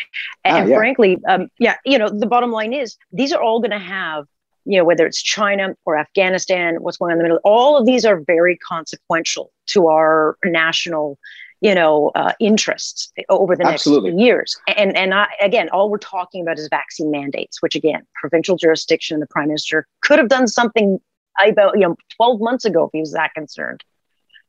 ah, 0.45 0.57
and 0.57 0.69
yeah. 0.69 0.75
frankly, 0.75 1.17
um, 1.27 1.49
yeah, 1.59 1.75
you 1.85 1.97
know, 1.97 2.09
the 2.09 2.27
bottom 2.27 2.51
line 2.51 2.73
is 2.73 2.97
these 3.13 3.31
are 3.31 3.41
all 3.41 3.59
going 3.59 3.71
to 3.71 3.79
have 3.79 4.25
you 4.69 4.77
know, 4.77 4.85
whether 4.85 5.07
it's 5.07 5.19
China 5.19 5.75
or 5.85 5.97
Afghanistan, 5.97 6.75
what's 6.75 6.97
going 6.97 7.11
on 7.11 7.13
in 7.13 7.17
the 7.17 7.23
middle, 7.23 7.39
all 7.43 7.75
of 7.75 7.87
these 7.87 8.05
are 8.05 8.21
very 8.21 8.55
consequential 8.57 9.51
to 9.65 9.87
our 9.87 10.37
national, 10.45 11.17
you 11.59 11.73
know, 11.73 12.11
uh, 12.13 12.33
interests 12.39 13.11
over 13.29 13.55
the 13.55 13.65
Absolutely. 13.65 14.11
next 14.11 14.21
years. 14.21 14.55
And 14.77 14.95
and 14.95 15.15
I, 15.15 15.27
again, 15.41 15.69
all 15.69 15.89
we're 15.89 15.97
talking 15.97 16.43
about 16.43 16.59
is 16.59 16.67
vaccine 16.69 17.09
mandates, 17.09 17.63
which 17.63 17.75
again, 17.75 18.05
provincial 18.13 18.57
jurisdiction, 18.57 19.15
and 19.15 19.23
the 19.23 19.27
prime 19.27 19.47
minister 19.47 19.87
could 20.03 20.19
have 20.19 20.29
done 20.29 20.47
something 20.47 20.99
about 21.43 21.73
you 21.73 21.81
know 21.81 21.95
12 22.17 22.39
months 22.39 22.63
ago 22.63 22.83
if 22.83 22.91
he 22.93 22.99
was 22.99 23.13
that 23.13 23.33
concerned. 23.33 23.83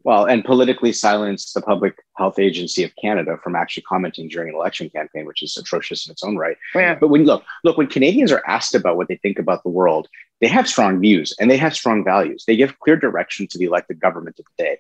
Well, 0.03 0.25
and 0.25 0.45
politically 0.45 0.93
silence 0.93 1.53
the 1.53 1.61
Public 1.61 1.95
Health 2.17 2.39
Agency 2.39 2.85
of 2.85 2.91
Canada 2.97 3.37
from 3.43 3.55
actually 3.55 3.83
commenting 3.83 4.29
during 4.29 4.49
an 4.49 4.55
election 4.55 4.89
campaign, 4.89 5.27
which 5.27 5.43
is 5.43 5.57
atrocious 5.57 6.07
in 6.07 6.13
its 6.13 6.25
own 6.25 6.37
right. 6.37 6.57
Yeah. 6.75 6.95
But 6.95 7.09
when 7.09 7.25
look, 7.25 7.45
look, 7.65 7.77
when 7.77 7.87
Canadians 7.87 8.33
are 8.33 8.43
asked 8.47 8.75
about 8.75 8.97
what 8.97 9.09
they 9.09 9.17
think 9.17 9.39
about 9.39 9.63
the 9.63 9.69
world, 9.69 10.09
they 10.41 10.49
have 10.49 10.69
strong 10.69 11.01
views 11.01 11.35
and 11.39 11.51
they 11.51 11.59
have 11.59 11.75
strong 11.75 12.03
values. 12.03 12.45
They 12.47 12.57
give 12.57 12.79
clear 12.79 12.97
direction 12.97 13.47
to 13.49 13.59
the 13.59 13.67
elected 13.67 14.01
government 14.01 14.39
of 14.39 14.47
the 14.57 14.65
day, 14.65 14.79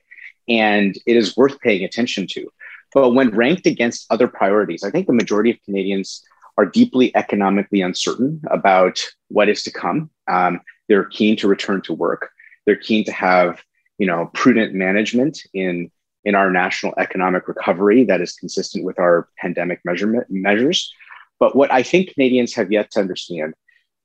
and 0.48 0.96
it 1.06 1.16
is 1.16 1.36
worth 1.36 1.60
paying 1.60 1.84
attention 1.84 2.26
to. 2.28 2.50
But 2.94 3.10
when 3.10 3.30
ranked 3.30 3.66
against 3.66 4.06
other 4.10 4.26
priorities, 4.26 4.82
I 4.82 4.90
think 4.90 5.06
the 5.06 5.12
majority 5.12 5.50
of 5.50 5.62
Canadians 5.64 6.24
are 6.56 6.66
deeply 6.66 7.14
economically 7.14 7.82
uncertain 7.82 8.40
about 8.50 9.00
what 9.28 9.48
is 9.48 9.62
to 9.64 9.70
come. 9.70 10.10
Um, 10.28 10.60
they're 10.88 11.04
keen 11.04 11.36
to 11.36 11.48
return 11.48 11.82
to 11.82 11.92
work. 11.92 12.30
They're 12.66 12.76
keen 12.76 13.04
to 13.04 13.12
have 13.12 13.62
you 14.00 14.06
know, 14.06 14.30
prudent 14.32 14.74
management 14.74 15.38
in 15.52 15.90
in 16.24 16.34
our 16.34 16.50
national 16.50 16.94
economic 16.98 17.46
recovery 17.48 18.04
that 18.04 18.20
is 18.20 18.32
consistent 18.32 18.84
with 18.84 18.98
our 18.98 19.28
pandemic 19.38 19.80
measurement 19.84 20.26
measures. 20.28 20.92
But 21.38 21.54
what 21.54 21.72
I 21.72 21.82
think 21.82 22.12
Canadians 22.12 22.54
have 22.54 22.72
yet 22.72 22.90
to 22.92 23.00
understand 23.00 23.54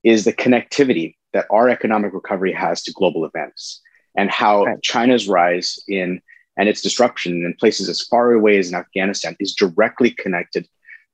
is 0.04 0.24
the 0.24 0.32
connectivity 0.32 1.16
that 1.32 1.46
our 1.50 1.68
economic 1.68 2.14
recovery 2.14 2.52
has 2.52 2.82
to 2.84 2.92
global 2.92 3.24
events 3.24 3.82
and 4.16 4.30
how 4.30 4.64
right. 4.64 4.82
China's 4.82 5.28
rise 5.28 5.78
in 5.88 6.20
and 6.58 6.68
its 6.68 6.80
disruption 6.80 7.44
in 7.44 7.54
places 7.54 7.88
as 7.88 8.02
far 8.02 8.32
away 8.32 8.58
as 8.58 8.68
in 8.68 8.74
Afghanistan 8.74 9.36
is 9.40 9.54
directly 9.54 10.10
connected 10.10 10.66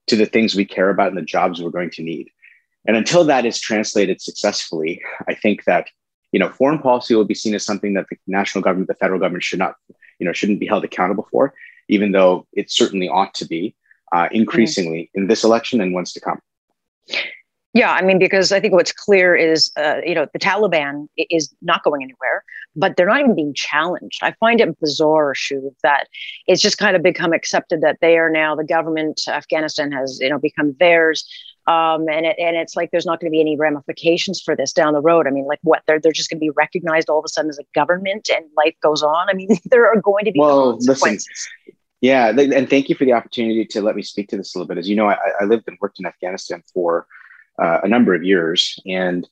to 0.09 0.17
the 0.17 0.27
things 0.27 0.55
we 0.55 0.65
care 0.65 0.91
about 0.91 1.09
and 1.09 1.17
the 1.17 1.23
jobs 1.23 1.61
we're 1.61 1.71
going 1.71 1.91
to 1.91 2.03
need. 2.03 2.29
And 2.87 2.97
until 2.97 3.25
that 3.25 3.47
is 3.47 3.61
translated 3.61 4.21
successfully, 4.21 5.03
I 5.29 5.35
think 5.35 5.65
that 5.65 5.89
you 6.33 6.39
know, 6.39 6.49
foreign 6.49 6.79
policy 6.79 7.15
will 7.15 7.25
be 7.25 7.35
seen 7.35 7.55
as 7.55 7.65
something 7.65 7.95
that 7.95 8.07
the 8.11 8.17
national 8.27 8.63
government, 8.63 8.89
the 8.89 8.95
federal 8.95 9.21
government 9.21 9.45
should 9.45 9.59
not, 9.59 9.77
you 10.19 10.27
know, 10.27 10.33
shouldn't 10.33 10.61
be 10.61 10.67
held 10.67 10.85
accountable 10.85 11.29
for, 11.31 11.55
even 11.89 12.13
though 12.13 12.47
it 12.53 12.71
certainly 12.71 13.09
ought 13.09 13.35
to 13.35 13.47
be 13.47 13.75
uh, 14.13 14.29
increasingly 14.33 15.03
mm-hmm. 15.03 15.23
in 15.23 15.27
this 15.29 15.45
election 15.45 15.81
and 15.81 15.95
ones 15.95 16.13
to 16.13 16.21
come. 16.21 16.41
Yeah, 17.75 17.91
I 17.91 18.03
mean, 18.03 18.19
because 18.19 18.53
I 18.53 18.61
think 18.61 18.75
what's 18.75 18.93
clear 18.93 19.35
is, 19.35 19.73
uh, 19.79 19.97
you 20.05 20.15
know, 20.15 20.27
the 20.31 20.39
Taliban 20.39 21.07
is 21.17 21.55
not 21.63 21.83
going 21.83 22.03
anywhere, 22.03 22.45
but 22.77 22.97
they're 22.97 23.07
not 23.07 23.21
even 23.21 23.35
being 23.35 23.55
challenged. 23.55 24.21
I 24.23 24.33
find 24.33 24.61
it 24.61 24.79
bizarre, 24.79 25.35
Shu, 25.35 25.75
that 25.83 26.09
it's 26.47 26.61
just 26.61 26.77
kind 26.77 26.97
of 26.97 27.03
become 27.03 27.33
accepted 27.33 27.81
that 27.81 27.97
they 28.03 28.19
are 28.19 28.29
now 28.29 28.55
the 28.55 28.65
government. 28.65 29.23
Afghanistan 29.27 29.91
has, 29.91 30.19
you 30.21 30.29
know, 30.29 30.39
become 30.39 30.77
theirs 30.81 31.27
um, 31.67 32.09
and 32.09 32.27
it, 32.27 32.37
and 32.39 32.57
it's 32.57 32.75
like 32.75 32.91
there's 32.91 33.07
not 33.07 33.21
going 33.21 33.31
to 33.31 33.33
be 33.33 33.41
any 33.41 33.57
ramifications 33.57 34.41
for 34.41 34.57
this 34.57 34.73
down 34.73 34.95
the 34.95 35.01
road. 35.01 35.29
I 35.29 35.31
mean, 35.31 35.47
like 35.47 35.61
what 35.63 35.83
they're 35.87 36.01
they're 36.01 36.13
just 36.13 36.29
going 36.29 36.39
to 36.39 36.41
be 36.41 36.51
recognized 36.51 37.09
all 37.09 37.21
of 37.21 37.25
a 37.25 37.29
sudden 37.29 37.51
as 37.51 37.59
a 37.59 37.65
government, 37.75 38.29
and 38.35 38.45
life 38.57 38.75
goes 38.83 39.03
on. 39.03 39.29
I 39.29 39.35
mean, 39.35 39.49
there 39.67 39.87
are 39.87 40.01
going 40.01 40.25
to 40.25 40.33
be 40.33 40.41
well, 40.41 40.73
consequences. 40.73 41.27
Listen, 41.29 41.79
yeah, 42.01 42.31
and 42.31 42.69
thank 42.69 42.89
you 42.89 42.97
for 42.97 43.05
the 43.05 43.13
opportunity 43.13 43.65
to 43.65 43.81
let 43.81 43.95
me 43.95 44.03
speak 44.03 44.29
to 44.31 44.37
this 44.37 44.55
a 44.55 44.59
little 44.59 44.67
bit. 44.67 44.77
As 44.77 44.89
you 44.89 44.97
know, 44.97 45.09
I, 45.09 45.17
I 45.41 45.45
lived 45.45 45.65
and 45.69 45.79
worked 45.81 46.01
in 46.01 46.07
Afghanistan 46.07 46.65
for 46.75 47.07
uh, 47.63 47.79
a 47.85 47.89
number 47.89 48.13
of 48.13 48.25
years, 48.25 48.77
and 48.85 49.29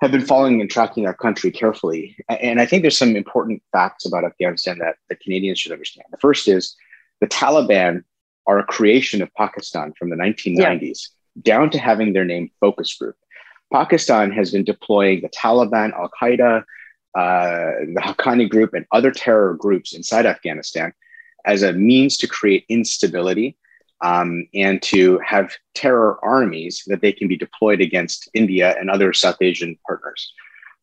have 0.00 0.12
been 0.12 0.24
following 0.24 0.62
and 0.62 0.70
tracking 0.70 1.06
our 1.06 1.14
country 1.14 1.50
carefully. 1.50 2.16
And 2.30 2.62
I 2.62 2.66
think 2.66 2.82
there's 2.82 2.96
some 2.96 3.14
important 3.14 3.62
facts 3.72 4.06
about 4.06 4.24
Afghanistan 4.24 4.78
that 4.78 4.96
the 5.10 5.16
Canadians 5.16 5.58
should 5.58 5.72
understand. 5.72 6.06
The 6.10 6.18
first 6.18 6.48
is 6.48 6.74
the 7.20 7.26
Taliban 7.26 8.04
are 8.46 8.58
a 8.58 8.64
creation 8.64 9.20
of 9.20 9.34
Pakistan 9.34 9.92
from 9.98 10.08
the 10.08 10.16
1990s. 10.16 10.80
Yeah 10.80 11.14
down 11.42 11.70
to 11.70 11.78
having 11.78 12.12
their 12.12 12.24
name 12.24 12.50
focus 12.60 12.94
group. 12.94 13.16
Pakistan 13.72 14.30
has 14.32 14.50
been 14.50 14.64
deploying 14.64 15.20
the 15.20 15.28
Taliban, 15.28 15.92
Al 15.92 16.10
Qaeda, 16.20 16.62
uh, 17.14 17.70
the 17.94 18.00
Haqqani 18.00 18.48
group, 18.48 18.74
and 18.74 18.86
other 18.92 19.10
terror 19.10 19.54
groups 19.54 19.94
inside 19.94 20.26
Afghanistan 20.26 20.92
as 21.44 21.62
a 21.62 21.72
means 21.72 22.16
to 22.18 22.26
create 22.26 22.64
instability 22.68 23.56
um, 24.00 24.46
and 24.54 24.80
to 24.82 25.18
have 25.24 25.52
terror 25.74 26.18
armies 26.24 26.82
that 26.86 27.00
they 27.00 27.12
can 27.12 27.28
be 27.28 27.36
deployed 27.36 27.80
against 27.80 28.28
India 28.34 28.76
and 28.78 28.90
other 28.90 29.12
South 29.12 29.36
Asian 29.40 29.76
partners, 29.86 30.32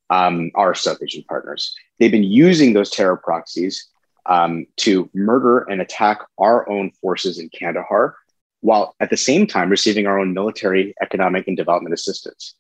um, 0.10 0.52
our 0.56 0.76
South 0.76 0.98
Asian 1.02 1.24
partners. 1.24 1.74
They've 2.00 2.12
been 2.12 2.24
using 2.24 2.74
those 2.74 2.90
terror 2.90 3.18
proxies 3.18 3.88
um, 4.26 4.66
to 4.78 5.10
murder 5.14 5.60
and 5.70 5.82
attack 5.82 6.20
our 6.38 6.68
own 6.70 6.92
forces 7.02 7.40
in 7.40 7.50
Kandahar 7.50 8.16
while 8.62 8.96
at 9.00 9.10
the 9.10 9.18
same 9.18 9.46
time 9.46 9.70
receiving 9.70 10.08
our 10.08 10.20
own 10.20 10.34
military, 10.34 10.94
economic, 11.02 11.48
and 11.48 11.58
development 11.58 11.94
assistance. 11.94 12.56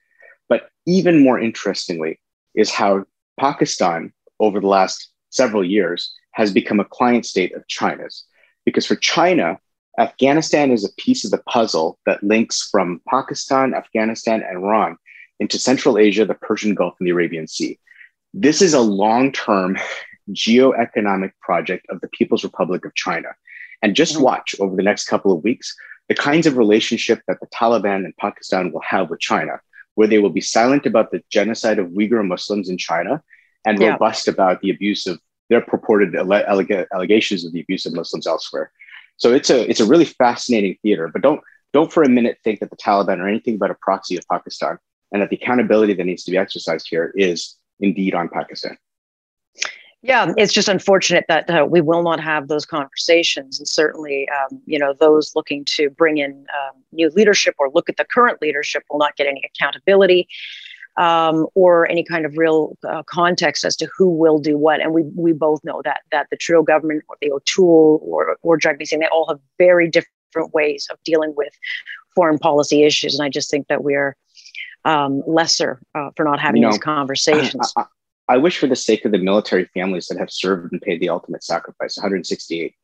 But 0.48 0.70
even 0.86 1.24
more 1.24 1.40
interestingly, 1.40 2.20
is 2.54 2.72
how 2.72 3.06
Pakistan, 3.40 4.14
over 4.40 4.60
the 4.60 4.68
last 4.68 5.12
several 5.30 5.64
years, 5.64 6.14
has 6.32 6.52
become 6.52 6.80
a 6.80 6.86
client 6.86 7.26
state 7.26 7.56
of 7.56 7.68
China's. 7.68 8.26
Because 8.66 8.86
for 8.86 8.96
China, 8.96 9.60
Afghanistan 9.98 10.72
is 10.72 10.84
a 10.84 10.94
piece 11.02 11.24
of 11.24 11.32
the 11.32 11.44
puzzle 11.50 12.00
that 12.06 12.24
links 12.24 12.68
from 12.70 13.02
Pakistan, 13.08 13.74
Afghanistan, 13.74 14.42
and 14.42 14.58
Iran 14.58 14.98
into 15.40 15.60
Central 15.60 15.98
Asia, 15.98 16.26
the 16.26 16.34
Persian 16.34 16.76
Gulf, 16.76 16.96
and 17.00 17.08
the 17.08 17.12
Arabian 17.12 17.48
Sea. 17.48 17.80
This 18.34 18.62
is 18.62 18.74
a 18.74 18.82
long 18.82 19.32
term 19.32 19.78
geoeconomic 20.32 21.32
project 21.42 21.86
of 21.90 22.02
the 22.02 22.10
People's 22.10 22.44
Republic 22.44 22.86
of 22.86 22.96
China. 22.96 23.30
And 23.86 23.96
just 23.96 24.16
mm-hmm. 24.16 24.24
watch 24.24 24.56
over 24.60 24.76
the 24.76 24.82
next 24.82 25.06
couple 25.06 25.32
of 25.32 25.44
weeks 25.44 25.76
the 26.10 26.16
kinds 26.16 26.48
of 26.48 26.58
relationship 26.58 27.22
that 27.28 27.40
the 27.40 27.46
Taliban 27.48 28.04
and 28.04 28.18
Pakistan 28.18 28.72
will 28.72 28.82
have 28.82 29.12
with 29.12 29.20
China, 29.20 29.60
where 29.94 30.08
they 30.08 30.18
will 30.18 30.32
be 30.32 30.42
silent 30.42 30.88
about 30.88 31.12
the 31.12 31.22
genocide 31.30 31.78
of 31.78 31.90
Uyghur 31.90 32.26
Muslims 32.26 32.68
in 32.68 32.80
China 32.80 33.22
and 33.64 33.80
yeah. 33.80 33.92
robust 33.92 34.28
about 34.28 34.62
the 34.62 34.72
abuse 34.72 35.06
of 35.06 35.20
their 35.52 35.62
purported 35.62 36.14
alleg- 36.14 36.88
allegations 36.92 37.46
of 37.46 37.54
the 37.54 37.60
abuse 37.60 37.86
of 37.86 37.94
Muslims 37.94 38.26
elsewhere. 38.26 38.72
So 39.18 39.32
it's 39.32 39.52
a 39.52 39.70
it's 39.70 39.80
a 39.80 39.86
really 39.86 40.06
fascinating 40.06 40.78
theater. 40.82 41.08
But 41.14 41.22
don't 41.22 41.42
don't 41.72 41.94
for 41.94 42.02
a 42.02 42.10
minute 42.10 42.40
think 42.44 42.62
that 42.62 42.72
the 42.72 42.78
Taliban 42.78 43.20
are 43.20 43.28
anything 43.28 43.60
but 43.60 43.70
a 43.70 43.76
proxy 43.76 44.18
of 44.18 44.26
Pakistan, 44.32 44.80
and 45.12 45.22
that 45.22 45.30
the 45.30 45.36
accountability 45.36 45.94
that 45.94 46.06
needs 46.06 46.24
to 46.24 46.32
be 46.32 46.38
exercised 46.40 46.88
here 46.90 47.14
is 47.16 47.56
indeed 47.80 48.16
on 48.16 48.30
Pakistan. 48.30 48.80
Yeah, 50.06 50.34
it's 50.38 50.54
just 50.54 50.68
unfortunate 50.68 51.26
that 51.30 51.50
uh, 51.50 51.66
we 51.68 51.82
will 51.82 52.04
not 52.04 52.20
have 52.20 52.48
those 52.48 52.64
conversations, 52.64 53.58
and 53.58 53.68
certainly, 53.68 54.30
um, 54.30 54.62
you 54.68 54.78
know, 54.78 54.94
those 54.94 55.36
looking 55.36 55.66
to 55.78 55.90
bring 55.90 56.20
in 56.20 56.32
um, 56.32 56.84
new 56.92 57.10
leadership 57.10 57.56
or 57.58 57.72
look 57.72 57.90
at 57.90 57.98
the 57.98 58.06
current 58.06 58.40
leadership 58.40 58.84
will 58.92 59.00
not 59.00 59.16
get 59.16 59.26
any 59.26 59.42
accountability 59.44 60.28
um, 60.98 61.48
or 61.56 61.90
any 61.90 62.04
kind 62.04 62.24
of 62.24 62.38
real 62.38 62.78
uh, 62.88 63.02
context 63.08 63.66
as 63.66 63.76
to 63.78 63.90
who 63.98 64.08
will 64.08 64.38
do 64.38 64.60
what. 64.60 64.80
And 64.80 64.94
we 64.94 65.02
we 65.16 65.34
both 65.34 65.64
know 65.64 65.82
that 65.84 66.02
that 66.12 66.28
the 66.30 66.38
Trudeau 66.38 66.62
government 66.62 67.04
or 67.08 67.18
the 67.20 67.32
O'Toole 67.32 68.00
or 68.04 68.38
or 68.44 68.60
Jagmeet 68.60 68.86
Singh, 68.86 69.00
they 69.00 69.08
all 69.08 69.28
have 69.28 69.40
very 69.58 69.90
different 69.90 70.54
ways 70.54 70.88
of 70.92 71.00
dealing 71.04 71.34
with 71.36 71.52
foreign 72.14 72.38
policy 72.38 72.84
issues, 72.84 73.18
and 73.18 73.26
I 73.26 73.30
just 73.30 73.50
think 73.50 73.70
that 73.70 73.84
we're 73.84 74.16
um, 74.84 75.24
lesser 75.26 75.82
uh, 75.96 76.12
for 76.16 76.24
not 76.26 76.40
having 76.40 76.62
you 76.62 76.68
know, 76.68 76.74
these 76.74 76.80
conversations. 76.80 77.74
I, 77.76 77.86
I, 78.28 78.38
wish 78.38 78.58
for 78.58 78.68
the 78.68 78.76
sake 78.76 79.06
of 79.06 79.12
the 79.12 79.18
military 79.18 79.66
families 79.74 80.08
that 80.08 80.18
have 80.18 80.32
served 80.32 80.72
and 80.72 80.82
paid 80.82 81.00
the 81.00 81.10
ultimate 81.10 81.44
sacrifice, 81.44 81.98
168 81.98 82.76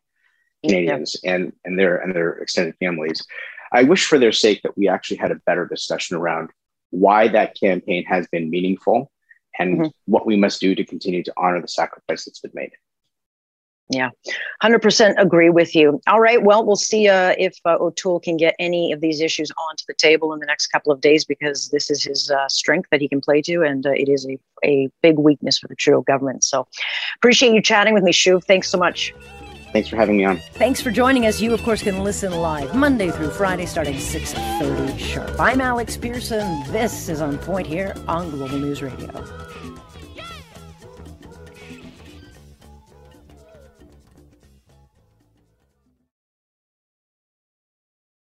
Canadians 0.64 1.18
yeah. 1.24 1.36
and, 1.36 1.54
and 1.66 1.80
their 1.80 1.98
and 1.98 2.14
their 2.14 2.34
extended 2.34 2.76
families. 2.80 3.26
I 3.72 3.84
wish 3.84 4.06
for 4.06 4.20
their 4.20 4.32
sake 4.32 4.62
that 4.64 4.78
we 4.78 4.88
actually 4.88 5.18
had 5.18 5.32
a 5.32 5.42
better 5.46 5.66
discussion 5.66 6.18
around 6.18 6.50
why 6.92 7.28
that 7.30 7.58
campaign 7.60 8.04
has 8.06 8.28
been 8.28 8.50
meaningful 8.50 9.12
and 9.58 9.80
mm-hmm. 9.80 9.88
what 10.06 10.26
we 10.26 10.36
must 10.36 10.60
do 10.60 10.76
to 10.76 10.86
continue 10.86 11.24
to 11.24 11.34
honor 11.38 11.62
the 11.62 11.68
sacrifice 11.68 12.26
that's 12.26 12.39
been 12.39 12.52
made. 12.54 12.72
Yeah, 13.92 14.10
100% 14.64 15.16
agree 15.18 15.50
with 15.50 15.76
you. 15.76 16.00
All 16.08 16.22
right. 16.22 16.42
Well, 16.42 16.66
we'll 16.66 16.78
see 16.78 17.10
uh, 17.10 17.36
if 17.38 17.58
uh, 17.66 17.76
O'Toole 17.78 18.22
can 18.22 18.38
get 18.38 18.56
any 18.58 18.94
of 18.94 19.02
these 19.02 19.20
issues 19.20 19.52
onto 19.70 19.84
the 19.86 19.94
table 19.94 20.32
in 20.32 20.39
the 20.39 20.46
next 20.46 20.68
couple 20.68 20.94
of 20.94 21.02
days 21.02 21.26
because 21.26 21.68
this 21.70 21.92
is 21.92 22.02
his 22.02 22.32
uh, 22.32 22.48
strength 22.48 22.88
that 22.92 23.02
he 23.02 23.10
can 23.10 23.20
play 23.20 23.42
to, 23.42 23.64
and 23.64 23.86
uh, 23.86 23.92
it 23.92 24.08
is 24.08 24.26
a, 24.26 24.39
a 24.64 24.89
big 25.02 25.20
weakness 25.20 25.60
for 25.60 25.68
the 25.68 25.76
Trudeau 25.76 26.04
government. 26.04 26.46
So 26.46 26.66
appreciate 27.18 27.54
you 27.54 27.62
chatting 27.62 27.94
with 27.94 28.04
me, 28.04 28.14
Shuv. 28.14 28.46
Thanks 28.46 28.70
so 28.70 28.78
much. 28.78 29.14
Thanks 29.74 29.89
for 29.89 29.98
having 29.98 30.18
me 30.18 30.24
on. 30.24 30.38
Thanks 30.54 30.82
for 30.82 30.89
joining 30.89 31.26
us. 31.26 31.42
You, 31.42 31.54
of 31.54 31.62
course, 31.64 31.84
can 31.84 32.02
listen 32.02 32.32
live 32.32 32.74
Monday 32.74 33.12
through 33.12 33.32
Friday 33.32 33.66
starting 33.66 33.96
6.30 33.96 34.98
sharp. 34.98 35.38
I'm 35.38 35.60
Alex 35.60 35.98
Pearson. 35.98 36.64
This 36.72 37.10
is 37.10 37.22
On 37.22 37.38
Point 37.38 37.68
here 37.68 37.94
on 38.08 38.30
Global 38.32 38.58
News 38.58 38.82
Radio. 38.82 39.51